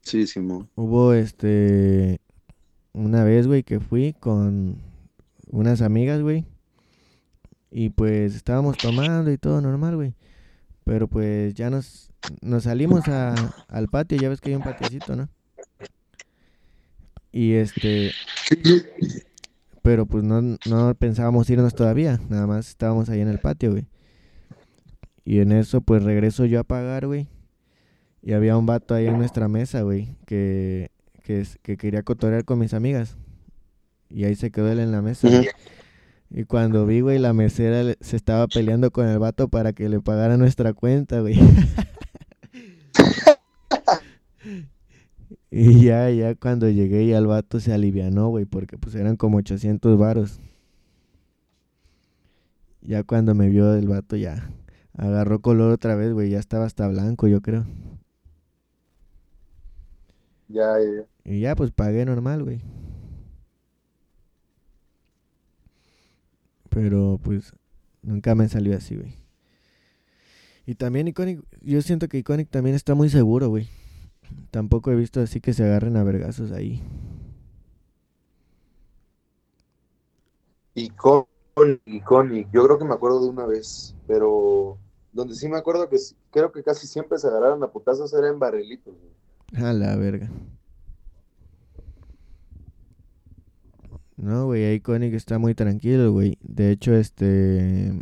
Sí, 0.02 0.26
Simón. 0.26 0.68
Hubo, 0.76 1.12
este, 1.12 2.20
una 2.92 3.22
vez, 3.24 3.46
güey, 3.46 3.62
que 3.62 3.80
fui 3.80 4.14
con 4.18 4.78
unas 5.50 5.82
amigas, 5.82 6.20
güey. 6.22 6.44
Y 7.70 7.90
pues 7.90 8.34
estábamos 8.34 8.76
tomando 8.78 9.30
y 9.30 9.38
todo 9.38 9.60
normal, 9.60 9.96
güey. 9.96 10.14
Pero 10.84 11.08
pues 11.08 11.54
ya 11.54 11.70
nos, 11.70 12.10
nos 12.40 12.64
salimos 12.64 13.06
a, 13.08 13.34
al 13.68 13.88
patio, 13.88 14.18
ya 14.18 14.28
ves 14.28 14.40
que 14.40 14.50
hay 14.50 14.56
un 14.56 14.62
patiocito, 14.62 15.14
¿no? 15.14 15.28
Y 17.32 17.52
este... 17.52 18.12
Pero 19.82 20.04
pues 20.06 20.24
no, 20.24 20.42
no 20.42 20.94
pensábamos 20.94 21.48
irnos 21.48 21.74
todavía, 21.74 22.20
nada 22.28 22.46
más 22.46 22.68
estábamos 22.68 23.08
ahí 23.08 23.20
en 23.20 23.28
el 23.28 23.38
patio, 23.38 23.70
güey. 23.70 23.86
Y 25.24 25.38
en 25.40 25.52
eso 25.52 25.80
pues 25.80 26.02
regreso 26.02 26.44
yo 26.44 26.60
a 26.60 26.64
pagar, 26.64 27.06
güey. 27.06 27.28
Y 28.22 28.32
había 28.32 28.56
un 28.56 28.66
vato 28.66 28.94
ahí 28.94 29.06
en 29.06 29.16
nuestra 29.16 29.48
mesa, 29.48 29.82
güey, 29.82 30.16
que, 30.26 30.90
que, 31.22 31.46
que 31.62 31.76
quería 31.76 32.02
cotorear 32.02 32.44
con 32.44 32.58
mis 32.58 32.74
amigas. 32.74 33.16
Y 34.10 34.24
ahí 34.24 34.34
se 34.34 34.50
quedó 34.50 34.70
él 34.70 34.80
en 34.80 34.92
la 34.92 35.00
mesa. 35.02 35.28
Y 36.30 36.44
cuando 36.44 36.86
vi, 36.86 37.00
güey, 37.00 37.18
la 37.18 37.32
mesera 37.32 37.94
se 38.00 38.16
estaba 38.16 38.46
peleando 38.46 38.90
con 38.90 39.08
el 39.08 39.18
vato 39.18 39.48
para 39.48 39.72
que 39.72 39.88
le 39.88 40.00
pagara 40.00 40.36
nuestra 40.36 40.72
cuenta, 40.74 41.20
güey. 41.20 41.34
y 45.50 45.84
ya, 45.84 46.10
ya 46.10 46.34
cuando 46.34 46.68
llegué 46.68 47.06
ya 47.06 47.18
el 47.18 47.26
vato 47.26 47.58
se 47.58 47.72
alivianó, 47.72 48.28
güey, 48.28 48.44
porque 48.44 48.78
pues 48.78 48.94
eran 48.94 49.16
como 49.16 49.38
800 49.38 49.98
varos. 49.98 50.40
Ya 52.82 53.02
cuando 53.02 53.34
me 53.34 53.48
vio 53.48 53.74
el 53.74 53.88
vato 53.88 54.16
ya 54.16 54.50
agarró 54.96 55.40
color 55.40 55.72
otra 55.72 55.94
vez, 55.94 56.12
güey, 56.12 56.30
ya 56.30 56.38
estaba 56.38 56.66
hasta 56.66 56.86
blanco, 56.86 57.26
yo 57.26 57.40
creo. 57.40 57.64
Ya, 60.48 60.78
ya. 60.78 61.06
Y 61.24 61.40
ya 61.40 61.54
pues 61.54 61.70
pagué 61.70 62.04
normal, 62.04 62.42
güey. 62.44 62.60
Pero 66.70 67.20
pues 67.22 67.52
nunca 68.02 68.34
me 68.34 68.48
salió 68.48 68.76
así, 68.76 68.96
güey. 68.96 69.14
Y 70.66 70.74
también 70.76 71.08
Iconic, 71.08 71.42
yo 71.60 71.82
siento 71.82 72.08
que 72.08 72.18
Iconic 72.18 72.48
también 72.48 72.76
está 72.76 72.94
muy 72.94 73.10
seguro, 73.10 73.48
güey. 73.48 73.68
Tampoco 74.50 74.90
he 74.90 74.96
visto 74.96 75.20
así 75.20 75.40
que 75.40 75.52
se 75.52 75.64
agarren 75.64 75.96
a 75.96 76.04
vergazos 76.04 76.52
ahí. 76.52 76.82
icónico. 80.74 82.50
Yo 82.52 82.64
creo 82.64 82.78
que 82.78 82.84
me 82.84 82.94
acuerdo 82.94 83.22
de 83.22 83.30
una 83.30 83.46
vez, 83.46 83.94
pero 84.06 84.78
donde 85.12 85.34
sí 85.34 85.48
me 85.48 85.58
acuerdo 85.58 85.88
que 85.88 85.96
creo 86.30 86.52
que 86.52 86.62
casi 86.62 86.86
siempre 86.86 87.18
se 87.18 87.26
agarraron 87.26 87.62
a 87.62 87.70
putazos 87.70 88.12
era 88.14 88.28
en 88.28 88.38
barrilitos. 88.38 88.94
A 89.56 89.72
la 89.72 89.96
verga. 89.96 90.30
No, 94.20 94.44
güey, 94.44 94.74
Iconic 94.74 95.14
está 95.14 95.38
muy 95.38 95.54
tranquilo, 95.54 96.12
güey. 96.12 96.36
De 96.42 96.70
hecho, 96.70 96.94
este... 96.94 97.92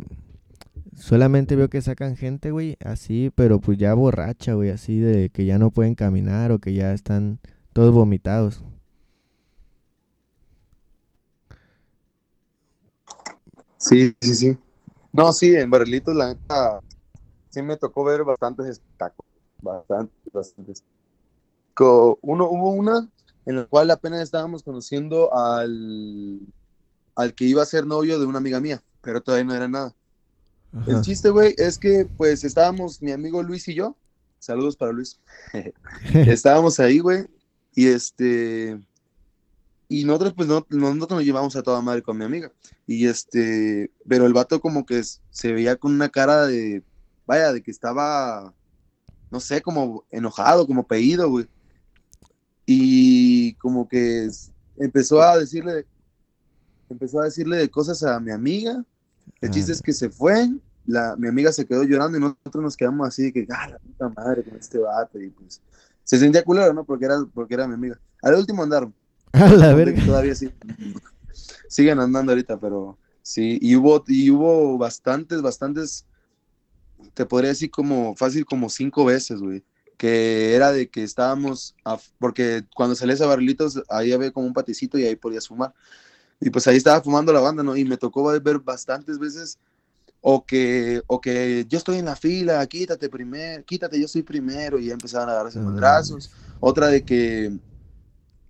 Solamente 0.93 1.55
veo 1.55 1.69
que 1.69 1.81
sacan 1.81 2.17
gente, 2.17 2.51
güey, 2.51 2.75
así, 2.83 3.31
pero 3.33 3.61
pues 3.61 3.77
ya 3.77 3.93
borracha, 3.93 4.53
güey, 4.53 4.69
así 4.69 4.99
de 4.99 5.29
que 5.29 5.45
ya 5.45 5.57
no 5.57 5.71
pueden 5.71 5.95
caminar 5.95 6.51
o 6.51 6.59
que 6.59 6.73
ya 6.73 6.93
están 6.93 7.39
todos 7.71 7.93
vomitados. 7.93 8.65
Sí, 13.77 14.13
sí, 14.19 14.35
sí. 14.35 14.57
No, 15.13 15.31
sí, 15.31 15.55
en 15.55 15.69
Barrilitos 15.69 16.13
la 16.13 16.33
neta 16.33 16.81
sí 17.49 17.61
me 17.61 17.77
tocó 17.77 18.03
ver 18.03 18.25
bastantes 18.25 18.65
espectáculos, 18.65 19.31
bastantes, 19.61 20.33
bastantes. 20.33 20.83
Uno, 21.79 22.49
hubo 22.49 22.71
una 22.71 23.07
en 23.49 23.55
la 23.55 23.65
cual 23.65 23.89
apenas 23.89 24.21
estábamos 24.21 24.61
conociendo 24.61 25.33
al, 25.35 26.39
al 27.15 27.33
que 27.33 27.45
iba 27.45 27.63
a 27.63 27.65
ser 27.65 27.87
novio 27.87 28.19
de 28.19 28.27
una 28.27 28.37
amiga 28.37 28.59
mía, 28.59 28.83
pero 29.01 29.21
todavía 29.21 29.43
no 29.43 29.55
era 29.55 29.67
nada. 29.67 29.95
El 30.85 31.01
chiste, 31.01 31.31
güey, 31.31 31.55
es 31.57 31.79
que 31.79 32.07
pues 32.15 32.43
estábamos 32.43 33.01
mi 33.01 33.11
amigo 33.11 33.41
Luis 33.41 33.67
y 33.67 33.73
yo, 33.73 33.97
saludos 34.37 34.77
para 34.77 34.91
Luis, 34.91 35.19
estábamos 36.13 36.79
ahí, 36.79 36.99
güey, 36.99 37.25
y 37.73 37.87
este, 37.87 38.79
y 39.87 40.03
nosotros 40.03 40.33
pues 40.35 40.47
no, 40.47 40.63
nosotros 40.69 41.17
nos 41.17 41.25
llevamos 41.25 41.55
a 41.55 41.63
toda 41.63 41.81
madre 41.81 42.03
con 42.03 42.19
mi 42.19 42.25
amiga, 42.25 42.51
y 42.85 43.07
este, 43.07 43.89
pero 44.07 44.27
el 44.27 44.33
vato 44.33 44.61
como 44.61 44.85
que 44.85 45.01
se 45.31 45.53
veía 45.53 45.75
con 45.75 45.91
una 45.91 46.09
cara 46.09 46.45
de, 46.45 46.83
vaya, 47.25 47.51
de 47.51 47.63
que 47.63 47.71
estaba, 47.71 48.53
no 49.31 49.39
sé, 49.39 49.63
como 49.63 50.05
enojado, 50.11 50.67
como 50.67 50.85
pedido, 50.85 51.31
güey. 51.31 51.47
Y 52.71 53.55
como 53.55 53.87
que 53.87 54.29
empezó 54.77 55.23
a 55.23 55.39
decirle, 55.39 55.87
empezó 56.87 57.19
a 57.19 57.23
decirle 57.25 57.57
de 57.57 57.67
cosas 57.67 58.03
a 58.03 58.19
mi 58.19 58.29
amiga. 58.29 58.85
El 59.41 59.49
chiste 59.49 59.71
es 59.71 59.81
que 59.81 59.91
se 59.91 60.11
fue, 60.11 60.51
la, 60.85 61.15
mi 61.17 61.27
amiga 61.27 61.51
se 61.51 61.65
quedó 61.65 61.81
llorando 61.81 62.19
y 62.19 62.21
nosotros 62.21 62.63
nos 62.63 62.77
quedamos 62.77 63.07
así 63.07 63.23
de 63.23 63.33
que, 63.33 63.47
ah, 63.49 63.69
la 63.69 63.79
puta 63.79 64.09
madre 64.09 64.43
con 64.43 64.55
este 64.55 64.77
vato. 64.77 65.19
Y 65.19 65.31
pues 65.31 65.63
se 66.03 66.19
sentía 66.19 66.43
culero, 66.43 66.71
¿no? 66.71 66.83
Porque 66.83 67.05
era, 67.05 67.15
porque 67.33 67.55
era 67.55 67.67
mi 67.67 67.73
amiga. 67.73 67.99
Al 68.21 68.35
último 68.35 68.61
andaron. 68.61 68.93
A 69.31 69.49
la 69.49 69.73
verga. 69.73 70.05
Todavía 70.05 70.35
sí. 70.35 70.51
Siguen 71.69 71.99
andando 71.99 72.33
ahorita, 72.33 72.59
pero 72.59 72.99
sí. 73.23 73.57
Y 73.63 73.77
hubo, 73.77 74.03
y 74.05 74.29
hubo 74.29 74.77
bastantes, 74.77 75.41
bastantes 75.41 76.05
te 77.15 77.25
podría 77.25 77.49
decir 77.49 77.71
como 77.71 78.15
fácil 78.15 78.45
como 78.45 78.69
cinco 78.69 79.05
veces, 79.05 79.39
güey. 79.39 79.63
Que 79.99 80.55
era 80.55 80.71
de 80.71 80.87
que 80.87 81.03
estábamos, 81.03 81.75
porque 82.19 82.63
cuando 82.73 82.95
salías 82.95 83.19
a 83.19 83.25
barrilitos, 83.25 83.83
ahí 83.89 84.13
había 84.13 84.31
como 84.31 84.47
un 84.47 84.53
paticito 84.53 84.97
y 84.97 85.03
ahí 85.03 85.17
podías 85.17 85.49
fumar. 85.49 85.73
Y 86.39 86.49
pues 86.49 86.65
ahí 86.67 86.77
estaba 86.77 87.01
fumando 87.01 87.33
la 87.33 87.41
banda, 87.41 87.63
¿no? 87.63 87.75
Y 87.75 87.83
me 87.83 87.97
tocó 87.97 88.23
ver 88.23 88.59
bastantes 88.59 89.19
veces 89.19 89.59
o 90.21 90.45
que, 90.45 91.01
o 91.07 91.19
que 91.19 91.65
yo 91.67 91.77
estoy 91.77 91.97
en 91.97 92.05
la 92.05 92.15
fila, 92.15 92.65
quítate 92.67 93.09
primero, 93.09 93.63
quítate, 93.65 93.99
yo 93.99 94.07
soy 94.07 94.23
primero, 94.23 94.79
y 94.79 94.85
ya 94.85 94.93
empezaban 94.93 95.27
a 95.27 95.33
agarrarse 95.33 95.59
los 95.59 95.75
brazos. 95.75 96.31
Otra 96.61 96.87
de 96.87 97.03
que 97.03 97.51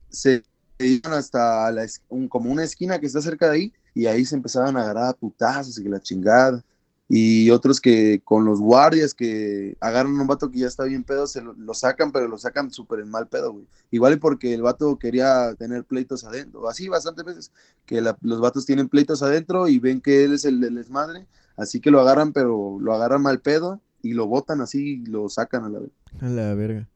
se 0.09 0.43
iban 0.77 1.13
hasta 1.13 1.71
la, 1.71 1.87
un, 2.09 2.27
como 2.27 2.51
una 2.51 2.63
esquina 2.63 2.99
que 2.99 3.07
está 3.07 3.21
cerca 3.21 3.47
de 3.47 3.55
ahí, 3.55 3.73
y 3.95 4.05
ahí 4.05 4.23
se 4.23 4.35
empezaban 4.35 4.77
a 4.77 4.81
agarrar 4.81 5.09
a 5.09 5.13
putazos 5.13 5.79
y 5.79 5.83
que 5.83 5.89
la 5.89 5.99
chingada 5.99 6.63
y 7.11 7.49
otros 7.49 7.81
que 7.81 8.21
con 8.23 8.45
los 8.45 8.59
guardias 8.59 9.15
que 9.15 9.75
agarran 9.81 10.15
a 10.15 10.21
un 10.21 10.27
vato 10.27 10.51
que 10.51 10.59
ya 10.59 10.67
está 10.67 10.83
bien 10.83 11.03
pedo, 11.03 11.25
se 11.25 11.41
lo, 11.41 11.73
sacan, 11.73 12.11
pero 12.11 12.27
lo 12.27 12.37
sacan 12.37 12.69
súper 12.71 12.99
en 12.99 13.09
mal 13.09 13.27
pedo, 13.27 13.51
güey. 13.51 13.65
Igual 13.89 14.19
porque 14.19 14.53
el 14.53 14.61
vato 14.61 14.99
quería 14.99 15.55
tener 15.55 15.85
pleitos 15.85 16.23
adentro, 16.23 16.69
así 16.69 16.87
bastantes 16.87 17.25
veces, 17.25 17.51
que 17.87 17.99
los 17.99 18.39
vatos 18.39 18.67
tienen 18.67 18.89
pleitos 18.89 19.23
adentro 19.23 19.67
y 19.67 19.79
ven 19.79 20.01
que 20.01 20.23
él 20.23 20.33
es 20.33 20.45
el 20.45 20.61
del 20.61 20.75
desmadre, 20.75 21.25
así 21.57 21.79
que 21.79 21.89
lo 21.89 21.99
agarran, 21.99 22.31
pero 22.31 22.77
lo 22.79 22.93
agarran 22.93 23.23
mal 23.23 23.39
pedo 23.39 23.81
y 24.03 24.13
lo 24.13 24.27
botan 24.27 24.61
así 24.61 25.01
y 25.01 25.05
lo 25.07 25.29
sacan 25.29 25.63
a 25.63 25.69
la 25.69 25.79
vez. 25.79 25.89
A 26.21 26.29
la 26.29 26.53
verga. 26.53 26.87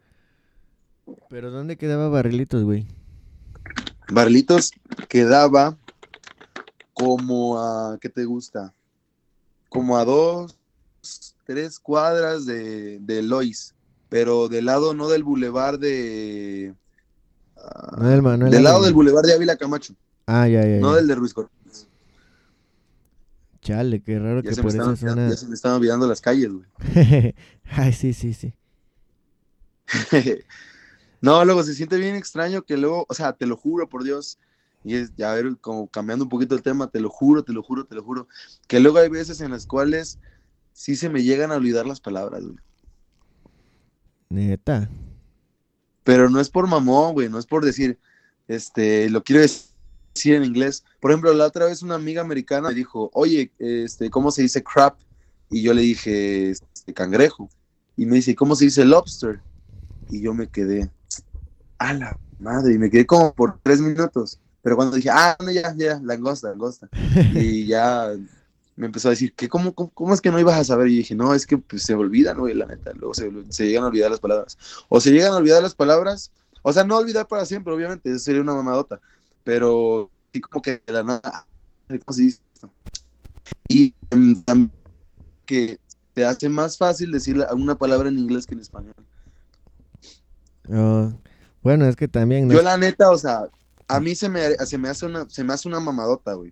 ¿Pero 1.28 1.50
dónde 1.50 1.76
quedaba 1.76 2.08
Barrilitos, 2.10 2.64
güey? 2.64 2.86
Barrilitos 4.12 4.74
quedaba 5.10 5.76
como 6.94 7.60
a, 7.60 7.98
¿qué 8.00 8.10
te 8.10 8.26
gusta? 8.26 8.76
Como 9.74 9.98
a 9.98 10.06
dos, 10.06 10.56
tres 11.46 11.80
cuadras 11.80 12.46
de, 12.46 13.00
de 13.00 13.22
Lois, 13.24 13.74
pero 14.08 14.48
del 14.48 14.66
lado 14.66 14.94
no 14.94 15.10
del 15.10 15.24
bulevar 15.24 15.80
de... 15.80 16.76
no 17.98 18.08
del, 18.08 18.22
Manuel 18.22 18.52
del 18.52 18.64
lado 18.64 18.84
del 18.84 18.94
bulevar 18.94 19.26
de 19.26 19.34
Ávila 19.34 19.58
Camacho. 19.58 19.96
Ah, 20.28 20.48
ya, 20.48 20.62
ya. 20.66 20.80
No 20.80 20.94
del 20.94 21.08
de 21.08 21.16
Ruiz 21.16 21.34
Cortés. 21.34 21.88
Chale, 23.62 24.02
qué 24.02 24.20
raro 24.20 24.44
que 24.44 24.56
por 24.56 24.68
esa 24.68 24.96
zona... 24.96 25.30
Ya, 25.30 25.38
se 25.38 25.48
me 25.48 25.56
están 25.56 25.74
olvidando 25.74 26.06
las 26.08 26.22
calles, 26.22 26.52
güey. 26.52 26.66
Ay, 27.72 27.94
sí, 27.94 28.14
sí, 28.14 28.34
sí. 28.34 28.54
no, 31.22 31.44
luego 31.46 31.64
se 31.64 31.74
siente 31.74 31.98
bien 31.98 32.16
extraño 32.16 32.62
que 32.64 32.78
luego, 32.78 33.06
o 33.10 33.14
sea, 33.14 33.34
te 33.34 33.46
lo 33.46 33.58
juro 33.58 33.90
por 33.90 34.04
Dios, 34.04 34.38
y 34.84 34.96
es, 34.96 35.14
ya 35.16 35.34
ver, 35.34 35.58
como 35.62 35.88
cambiando 35.88 36.26
un 36.26 36.30
poquito 36.30 36.56
el 36.56 36.62
tema, 36.62 36.88
te 36.88 37.00
lo 37.00 37.10
juro, 37.10 37.44
te 37.44 37.54
lo 37.54 37.64
juro, 37.64 37.86
te 37.86 37.96
lo 37.96 38.04
juro, 38.04 38.28
que 38.68 38.80
luego 38.80 38.98
hay 38.98 39.10
veces 39.10 39.42
en 39.42 39.52
las 39.52 39.66
cuales 39.66 40.20
sí 40.74 40.96
se 40.96 41.10
me 41.10 41.24
llegan 41.24 41.52
a 41.52 41.56
olvidar 41.56 41.86
las 41.86 42.02
palabras, 42.02 42.44
güey. 42.44 42.58
Neta. 44.30 44.90
Pero 46.04 46.30
no 46.30 46.40
es 46.40 46.50
por 46.50 46.68
mamón, 46.68 47.14
güey, 47.14 47.30
no 47.30 47.40
es 47.40 47.46
por 47.46 47.64
decir, 47.64 47.98
este, 48.48 49.10
lo 49.10 49.24
quiero 49.24 49.42
decir 49.42 50.36
en 50.36 50.44
inglés. 50.44 50.84
Por 51.00 51.12
ejemplo, 51.12 51.34
la 51.34 51.46
otra 51.46 51.66
vez 51.66 51.82
una 51.82 51.96
amiga 51.96 52.22
americana 52.22 52.70
me 52.70 52.76
dijo, 52.76 53.10
oye, 53.14 53.52
este, 53.60 54.10
¿cómo 54.10 54.32
se 54.32 54.42
dice 54.42 54.64
crap? 54.64 54.98
Y 55.50 55.62
yo 55.62 55.74
le 55.74 55.84
dije, 55.84 56.50
este, 56.50 56.94
cangrejo. 56.94 57.50
Y 57.96 58.06
me 58.06 58.16
dice, 58.16 58.36
¿cómo 58.36 58.56
se 58.56 58.66
dice 58.66 58.84
lobster? 58.84 59.40
Y 60.10 60.22
yo 60.22 60.34
me 60.34 60.48
quedé, 60.48 60.90
a 61.78 61.94
la 61.94 62.20
madre, 62.40 62.74
y 62.74 62.78
me 62.78 62.90
quedé 62.90 63.06
como 63.06 63.34
por 63.34 63.60
tres 63.62 63.80
minutos. 63.80 64.40
Pero 64.64 64.76
cuando 64.76 64.96
dije, 64.96 65.10
ah, 65.12 65.38
no, 65.40 65.52
ya, 65.52 65.76
ya, 65.76 66.00
langosta, 66.04 66.50
langosta. 66.50 66.90
y 67.36 67.68
ya 67.68 68.14
me 68.76 68.88
empezó 68.88 69.10
a 69.10 69.12
decir, 69.12 69.34
¿qué, 69.36 69.48
cómo, 69.48 69.74
cómo, 69.74 70.14
es 70.14 70.22
que 70.22 70.32
no 70.32 70.40
ibas 70.40 70.58
a 70.58 70.64
saber? 70.64 70.88
Y 70.88 70.98
dije, 70.98 71.14
no, 71.14 71.36
es 71.36 71.46
que 71.46 71.58
pues, 71.58 71.84
se 71.84 71.94
olvidan, 71.94 72.40
güey, 72.40 72.56
la 72.56 72.66
neta. 72.66 72.94
Luego 72.94 73.14
se, 73.14 73.30
se, 73.50 73.68
llegan 73.68 73.84
a 73.84 73.88
olvidar 73.88 74.10
las 74.10 74.20
palabras. 74.20 74.58
O 74.90 75.00
se 75.00 75.12
llegan 75.12 75.34
a 75.34 75.38
olvidar 75.38 75.62
las 75.62 75.76
palabras, 75.76 76.32
o 76.64 76.74
sea, 76.74 76.84
no 76.84 76.98
olvidar 76.98 77.28
para 77.28 77.46
siempre, 77.46 77.74
obviamente, 77.74 78.10
eso 78.10 78.20
sería 78.20 78.42
una 78.42 78.56
mamadota. 78.56 79.00
Pero 79.44 80.10
sí, 80.32 80.42
como 80.42 80.62
que 80.62 80.82
de 80.86 80.94
la 80.94 81.04
nada, 81.04 81.46
¿cómo 81.88 82.16
se 82.16 82.22
dice? 82.22 82.40
Y 83.68 83.92
también 84.46 84.72
que 85.46 85.78
te 86.14 86.26
hace 86.26 86.48
más 86.48 86.78
fácil 86.78 87.12
decir 87.12 87.46
una 87.52 87.76
palabra 87.76 88.10
en 88.10 88.18
inglés 88.18 88.46
que 88.46 88.56
en 88.56 88.62
español. 88.62 88.96
Oh, 90.70 91.12
bueno, 91.62 91.86
es 91.86 91.96
que 91.96 92.08
también. 92.08 92.50
Yo, 92.50 92.62
la 92.62 92.78
neta, 92.78 93.10
o 93.10 93.18
sea, 93.18 93.48
a 93.94 94.00
mí 94.00 94.16
se 94.16 94.28
me, 94.28 94.56
se 94.56 94.78
me, 94.78 94.90
hace, 94.90 95.06
una, 95.06 95.30
se 95.30 95.44
me 95.44 95.54
hace 95.54 95.68
una 95.68 95.80
mamadota, 95.80 96.34
güey. 96.34 96.52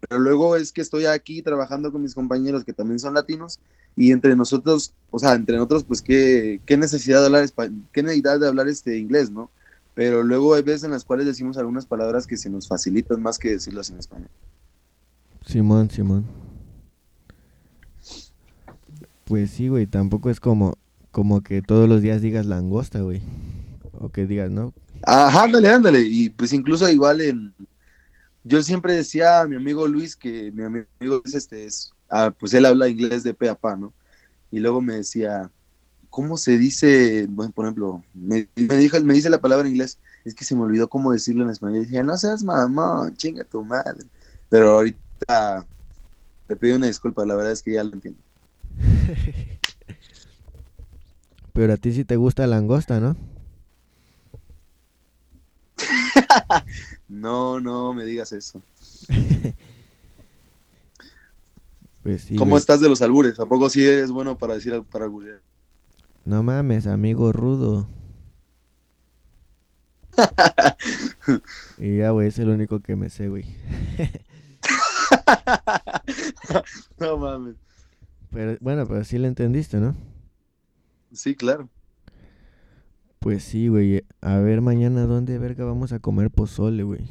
Pero 0.00 0.20
luego 0.20 0.54
es 0.54 0.70
que 0.70 0.80
estoy 0.80 1.06
aquí 1.06 1.42
trabajando 1.42 1.90
con 1.90 2.02
mis 2.02 2.14
compañeros 2.14 2.64
que 2.64 2.72
también 2.72 3.00
son 3.00 3.14
latinos 3.14 3.58
y 3.96 4.12
entre 4.12 4.36
nosotros, 4.36 4.94
o 5.10 5.18
sea, 5.18 5.34
entre 5.34 5.56
nosotros, 5.56 5.82
pues 5.82 6.02
qué, 6.02 6.60
qué 6.64 6.76
necesidad 6.76 7.18
de 7.20 7.26
hablar 7.26 7.50
qué 7.92 8.02
necesidad 8.04 8.38
de 8.38 8.46
hablar 8.46 8.68
este 8.68 8.96
inglés, 8.96 9.30
¿no? 9.30 9.50
Pero 9.94 10.22
luego 10.22 10.54
hay 10.54 10.62
veces 10.62 10.84
en 10.84 10.92
las 10.92 11.04
cuales 11.04 11.26
decimos 11.26 11.58
algunas 11.58 11.84
palabras 11.84 12.28
que 12.28 12.36
se 12.36 12.48
nos 12.48 12.68
facilitan 12.68 13.20
más 13.20 13.38
que 13.38 13.50
decirlas 13.50 13.90
en 13.90 13.98
español. 13.98 14.30
Simón, 15.44 15.90
Simón. 15.90 16.26
Pues 19.24 19.50
sí, 19.50 19.66
güey, 19.66 19.88
tampoco 19.88 20.30
es 20.30 20.38
como, 20.38 20.78
como 21.10 21.42
que 21.42 21.60
todos 21.60 21.88
los 21.88 22.02
días 22.02 22.22
digas 22.22 22.46
langosta, 22.46 23.00
güey. 23.00 23.20
O 23.98 24.10
que 24.10 24.26
digas, 24.28 24.52
¿no? 24.52 24.72
Ajá, 25.02 25.44
ándale, 25.44 25.68
ándale. 25.68 26.00
Y 26.00 26.30
pues 26.30 26.52
incluso 26.52 26.88
igual 26.88 27.20
en... 27.20 27.54
Yo 28.44 28.62
siempre 28.62 28.94
decía 28.94 29.40
a 29.40 29.48
mi 29.48 29.56
amigo 29.56 29.86
Luis 29.86 30.16
que 30.16 30.50
mi 30.52 30.62
amigo 30.64 30.86
Luis 31.00 31.34
este 31.34 31.66
es... 31.66 31.92
Ah, 32.08 32.32
pues 32.38 32.54
él 32.54 32.64
habla 32.64 32.88
inglés 32.88 33.22
de 33.22 33.34
pe 33.34 33.48
a 33.48 33.54
pa, 33.54 33.76
¿no? 33.76 33.92
Y 34.50 34.60
luego 34.60 34.80
me 34.80 34.94
decía, 34.94 35.50
¿cómo 36.08 36.36
se 36.38 36.56
dice? 36.56 37.26
Bueno, 37.28 37.52
por 37.52 37.66
ejemplo, 37.66 38.02
me, 38.14 38.48
dijo, 38.56 38.98
me 39.02 39.14
dice 39.14 39.28
la 39.28 39.40
palabra 39.40 39.66
en 39.66 39.74
inglés, 39.74 39.98
es 40.24 40.34
que 40.34 40.44
se 40.44 40.54
me 40.56 40.62
olvidó 40.62 40.88
cómo 40.88 41.12
decirlo 41.12 41.44
en 41.44 41.50
español. 41.50 41.82
Y 41.82 41.86
dije, 41.86 42.02
no 42.02 42.16
seas 42.16 42.42
mamá, 42.42 43.12
chinga 43.16 43.44
tu 43.44 43.62
madre. 43.62 44.04
Pero 44.48 44.70
ahorita 44.70 45.66
te 46.46 46.56
pido 46.56 46.76
una 46.76 46.86
disculpa, 46.86 47.26
la 47.26 47.34
verdad 47.34 47.52
es 47.52 47.62
que 47.62 47.74
ya 47.74 47.84
lo 47.84 47.92
entiendo. 47.92 48.20
Pero 51.52 51.72
a 51.72 51.76
ti 51.76 51.92
sí 51.92 52.04
te 52.04 52.16
gusta 52.16 52.46
la 52.46 52.56
langosta, 52.56 53.00
¿no? 53.00 53.16
No, 57.08 57.60
no 57.60 57.94
me 57.94 58.04
digas 58.04 58.32
eso. 58.32 58.60
Pues 62.02 62.22
sí. 62.22 62.36
¿Cómo 62.36 62.52
güey. 62.52 62.60
estás 62.60 62.80
de 62.80 62.88
los 62.88 63.02
albures? 63.02 63.38
¿A 63.38 63.44
poco 63.44 63.68
sí 63.68 63.84
eres 63.84 64.10
bueno 64.10 64.38
para 64.38 64.54
decir 64.54 64.82
para 64.90 65.04
alburear? 65.04 65.42
No 66.24 66.42
mames, 66.42 66.86
amigo 66.86 67.32
rudo. 67.32 67.86
y 71.78 71.98
ya, 71.98 72.10
güey, 72.10 72.28
es 72.28 72.38
el 72.38 72.48
único 72.48 72.80
que 72.80 72.96
me 72.96 73.10
sé, 73.10 73.28
güey. 73.28 73.44
no 76.98 77.18
mames. 77.18 77.56
Pero, 78.30 78.56
bueno, 78.60 78.86
pero 78.86 79.04
sí 79.04 79.18
le 79.18 79.28
entendiste, 79.28 79.78
¿no? 79.78 79.94
Sí, 81.12 81.34
claro. 81.34 81.68
Pues 83.28 83.44
sí, 83.44 83.68
güey. 83.68 84.06
A 84.22 84.38
ver 84.38 84.62
mañana 84.62 85.04
dónde 85.04 85.38
verga 85.38 85.66
vamos 85.66 85.92
a 85.92 85.98
comer 85.98 86.30
pozole, 86.30 86.82
güey. 86.82 87.10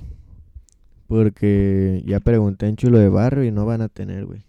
Porque 1.05 2.01
ya 2.07 2.19
pregunté 2.19 2.65
en 2.65 2.75
Chulo 2.75 2.97
de 2.97 3.07
Barrio 3.07 3.43
y 3.43 3.51
no 3.51 3.67
van 3.67 3.81
a 3.81 3.87
tener, 3.87 4.25
güey. 4.25 4.43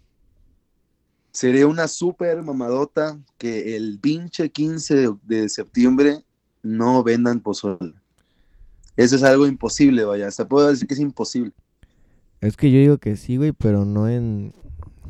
Sería 1.31 1.67
una 1.67 1.87
súper 1.87 2.43
mamadota 2.43 3.21
que 3.37 3.77
el 3.77 3.99
pinche 4.01 4.49
15 4.49 4.97
de, 4.97 5.15
de 5.25 5.49
septiembre 5.51 6.25
no 6.63 7.03
vendan 7.05 7.41
pozole. 7.41 7.93
Eso 8.97 9.17
es 9.17 9.23
algo 9.23 9.47
imposible, 9.47 10.05
vaya. 10.05 10.27
Hasta 10.27 10.49
puedo 10.49 10.69
decir 10.69 10.89
que 10.89 10.95
es 10.95 11.01
imposible. 11.01 11.53
Es 12.41 12.57
que 12.57 12.73
yo 12.73 12.79
digo 12.79 12.97
que 12.97 13.15
sí, 13.19 13.37
güey, 13.37 13.53
pero 13.53 13.85
no 13.85 14.09
en... 14.09 14.55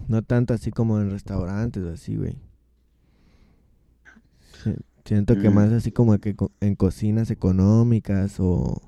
No 0.08 0.22
tanto 0.22 0.54
así 0.54 0.72
como 0.72 1.00
en 1.00 1.12
restaurantes 1.12 1.84
o 1.84 1.92
así, 1.92 2.16
güey. 2.16 2.34
Si- 5.08 5.14
Siento 5.14 5.36
que 5.36 5.48
Mm. 5.48 5.54
más 5.54 5.72
así 5.72 5.90
como 5.90 6.18
que 6.18 6.36
co- 6.36 6.52
en 6.60 6.74
cocinas 6.74 7.30
económicas 7.30 8.36
o... 8.40 8.82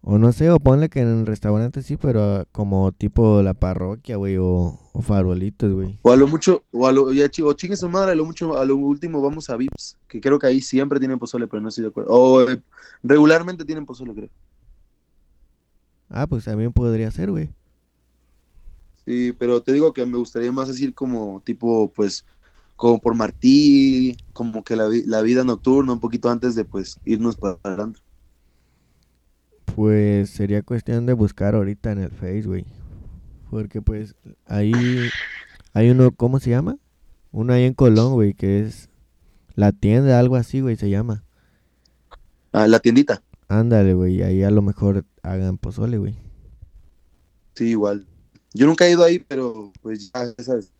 O 0.00 0.16
no 0.16 0.32
sé, 0.32 0.48
o 0.50 0.58
ponle 0.58 0.88
que 0.88 1.00
en 1.00 1.26
restaurantes 1.26 1.84
sí, 1.84 1.98
pero 1.98 2.22
ah, 2.22 2.44
como 2.50 2.92
tipo 2.92 3.42
la 3.42 3.52
parroquia, 3.52 4.16
güey, 4.16 4.38
o, 4.38 4.78
o 4.92 5.02
farolitos, 5.02 5.70
güey. 5.74 5.98
O 6.02 6.10
a 6.12 6.16
lo 6.16 6.26
mucho, 6.28 6.64
o 6.72 6.86
a 6.86 6.92
lo, 6.92 7.12
ya, 7.12 7.28
chi- 7.28 7.42
o 7.42 7.52
chingue 7.52 7.76
su 7.76 7.90
madre, 7.90 8.12
a 8.12 8.14
lo 8.14 8.24
mucho, 8.24 8.56
a 8.56 8.64
lo 8.64 8.76
último 8.76 9.20
vamos 9.20 9.50
a 9.50 9.56
Vips, 9.56 9.98
que 10.08 10.20
creo 10.20 10.38
que 10.38 10.46
ahí 10.46 10.60
siempre 10.62 10.98
tienen 10.98 11.18
pozole, 11.18 11.46
pero 11.46 11.60
no 11.60 11.68
estoy 11.68 11.82
de 11.82 11.88
acuerdo. 11.88 12.10
O 12.10 12.48
eh, 12.48 12.62
regularmente 13.02 13.64
tienen 13.66 13.84
pozole, 13.84 14.14
creo. 14.14 14.30
Ah, 16.08 16.26
pues 16.26 16.44
también 16.44 16.72
podría 16.72 17.10
ser, 17.10 17.30
güey. 17.30 17.50
Sí, 19.04 19.32
pero 19.38 19.60
te 19.60 19.72
digo 19.72 19.92
que 19.92 20.06
me 20.06 20.16
gustaría 20.16 20.52
más 20.52 20.68
decir 20.68 20.94
como 20.94 21.42
tipo, 21.44 21.92
pues, 21.94 22.24
como 22.78 23.00
por 23.00 23.16
Martí, 23.16 24.16
como 24.32 24.62
que 24.62 24.76
la, 24.76 24.88
la 25.04 25.20
vida 25.20 25.42
nocturna, 25.42 25.94
un 25.94 26.00
poquito 26.00 26.30
antes 26.30 26.54
de, 26.54 26.64
pues, 26.64 27.00
irnos 27.04 27.34
para 27.34 27.58
adelante. 27.64 27.98
Pues 29.74 30.30
sería 30.30 30.62
cuestión 30.62 31.04
de 31.04 31.12
buscar 31.12 31.56
ahorita 31.56 31.90
en 31.90 31.98
el 31.98 32.10
Face, 32.12 32.42
güey. 32.42 32.64
Porque 33.50 33.82
pues 33.82 34.14
ahí 34.46 34.72
hay 35.72 35.90
uno, 35.90 36.12
¿cómo 36.12 36.38
se 36.38 36.50
llama? 36.50 36.78
Uno 37.32 37.52
ahí 37.52 37.64
en 37.64 37.74
Colón, 37.74 38.12
güey, 38.12 38.32
que 38.32 38.60
es 38.60 38.88
la 39.56 39.72
tienda, 39.72 40.20
algo 40.20 40.36
así, 40.36 40.60
güey, 40.60 40.76
se 40.76 40.88
llama. 40.88 41.24
Ah, 42.52 42.68
la 42.68 42.78
tiendita. 42.78 43.24
Ándale, 43.48 43.94
güey, 43.94 44.22
ahí 44.22 44.44
a 44.44 44.52
lo 44.52 44.62
mejor 44.62 45.04
hagan 45.24 45.58
pozole, 45.58 45.98
güey. 45.98 46.16
Sí, 47.56 47.70
igual. 47.70 48.06
Yo 48.54 48.66
nunca 48.66 48.86
he 48.86 48.92
ido 48.92 49.02
ahí, 49.02 49.18
pero 49.18 49.72
pues 49.82 50.12
ya 50.12 50.32
sabes, 50.38 50.72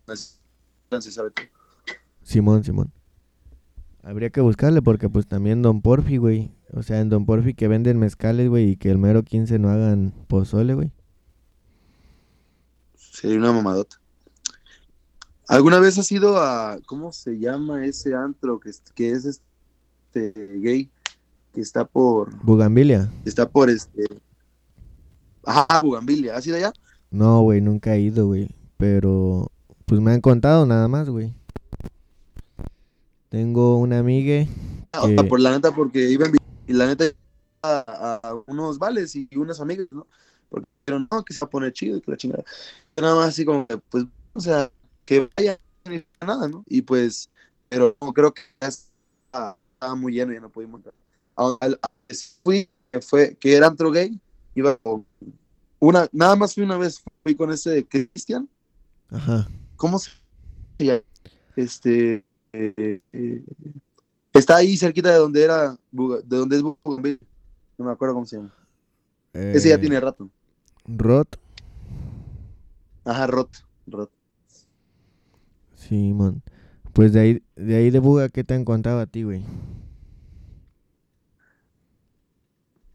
se 1.01 1.11
sabe 1.11 1.31
todo. 1.31 1.58
Simón, 2.29 2.63
Simón. 2.63 2.91
Habría 4.03 4.29
que 4.29 4.39
buscarle 4.41 4.81
porque 4.83 5.09
pues 5.09 5.25
también 5.27 5.61
Don 5.63 5.81
Porfi, 5.81 6.17
güey. 6.17 6.51
O 6.73 6.83
sea, 6.83 6.99
en 7.01 7.09
Don 7.09 7.25
Porfi 7.25 7.55
que 7.55 7.67
venden 7.67 7.97
mezcales, 7.97 8.47
güey, 8.49 8.69
y 8.71 8.75
que 8.77 8.91
el 8.91 8.99
mero 8.99 9.23
15 9.23 9.57
no 9.57 9.69
hagan 9.69 10.13
pozole, 10.27 10.75
güey. 10.75 10.91
Sería 12.95 13.37
una 13.39 13.51
mamadota. 13.51 13.97
¿Alguna 15.47 15.79
vez 15.79 15.97
has 15.97 16.11
ido 16.11 16.37
a, 16.37 16.77
¿cómo 16.85 17.11
se 17.11 17.39
llama 17.39 17.83
ese 17.85 18.13
antro 18.13 18.59
que, 18.59 18.69
es- 18.69 18.83
que 18.93 19.11
es 19.11 19.25
este 19.25 20.33
gay? 20.59 20.89
Que 21.53 21.61
está 21.61 21.83
por, 21.85 22.35
Bugambilia. 22.43 23.11
está 23.25 23.49
por 23.49 23.71
este, 23.71 24.03
ajá, 25.43 25.81
Bugambilia. 25.81 26.35
¿Has 26.37 26.45
ido 26.45 26.57
allá? 26.57 26.71
No, 27.09 27.41
güey, 27.41 27.59
nunca 27.61 27.95
he 27.95 28.01
ido, 28.01 28.27
güey. 28.27 28.49
Pero, 28.77 29.51
pues 29.87 29.99
me 29.99 30.11
han 30.11 30.21
contado 30.21 30.67
nada 30.67 30.87
más, 30.87 31.09
güey. 31.09 31.33
Tengo 33.29 33.77
una 33.77 33.99
amiga. 33.99 34.45
O 34.97 35.07
sea, 35.07 35.15
Que- 35.15 35.23
por 35.23 35.39
la 35.39 35.51
neta, 35.51 35.71
porque 35.73 36.09
iba 36.09 36.27
y 36.67 36.73
la 36.73 36.87
neta 36.87 37.05
a, 37.61 38.19
a 38.23 38.43
unos 38.47 38.79
vales 38.79 39.15
y 39.15 39.27
unas 39.35 39.59
amigas, 39.59 39.87
¿no? 39.91 40.07
Porque 40.49 40.67
dijeron, 40.85 41.07
no, 41.11 41.23
que 41.23 41.33
se 41.33 41.41
va 41.41 41.47
a 41.47 41.49
poner 41.49 41.73
chido 41.73 41.97
y 41.97 42.01
que 42.01 42.11
la 42.11 42.17
chingada. 42.17 42.43
Yo 42.95 43.03
nada 43.03 43.15
más 43.15 43.29
así 43.29 43.45
como, 43.45 43.67
que, 43.67 43.77
pues, 43.77 44.05
o 44.33 44.39
sea, 44.39 44.71
que 45.05 45.29
vaya 45.37 45.59
ni 45.85 46.03
nada, 46.21 46.47
¿no? 46.47 46.63
Y 46.67 46.81
pues, 46.81 47.29
pero 47.69 47.95
no, 48.01 48.13
creo 48.13 48.33
que 48.33 48.41
ya 48.59 48.67
estaba, 48.67 49.57
estaba 49.73 49.95
muy 49.95 50.13
lleno 50.13 50.31
y 50.31 50.35
ya 50.35 50.41
no 50.41 50.49
pudimos 50.49 50.81
fui, 52.43 52.69
que 52.91 53.01
fue, 53.01 53.35
que 53.35 53.55
era 53.55 53.67
antro 53.67 53.91
gay, 53.91 54.19
iba 54.55 54.75
con 54.77 55.05
una, 55.79 56.07
nada 56.11 56.35
más 56.35 56.53
fui 56.53 56.63
una 56.63 56.77
vez, 56.77 57.01
fui 57.23 57.35
con 57.35 57.51
ese 57.51 57.85
Cristian, 57.87 58.49
Ajá. 59.09 59.47
¿cómo 59.77 59.99
se 59.99 60.11
llama? 60.79 61.01
Este, 61.55 62.23
eh, 62.53 63.01
eh, 63.13 63.43
está 64.33 64.57
ahí 64.57 64.77
cerquita 64.77 65.11
de 65.11 65.17
donde 65.17 65.43
era, 65.43 65.77
de 65.91 66.37
donde 66.37 66.55
es 66.55 66.61
Bugambilia. 66.61 67.19
No 67.77 67.85
me 67.85 67.91
acuerdo 67.91 68.15
cómo 68.15 68.25
se 68.25 68.37
llama. 68.37 68.53
Ese 69.33 69.69
ya 69.69 69.75
Eh, 69.75 69.79
tiene 69.79 69.99
rato. 69.99 70.29
Rot. 70.85 71.39
Ajá, 73.05 73.27
Rot, 73.27 73.49
Rot. 73.87 74.11
Simón. 75.75 76.41
Pues 76.93 77.13
de 77.13 77.19
ahí, 77.19 77.43
de 77.55 77.75
ahí 77.77 77.89
de 77.91 77.99
Buga, 77.99 78.29
¿qué 78.29 78.43
te 78.43 78.53
han 78.53 78.65
contado 78.65 78.99
a 78.99 79.05
ti, 79.05 79.23
güey? 79.23 79.45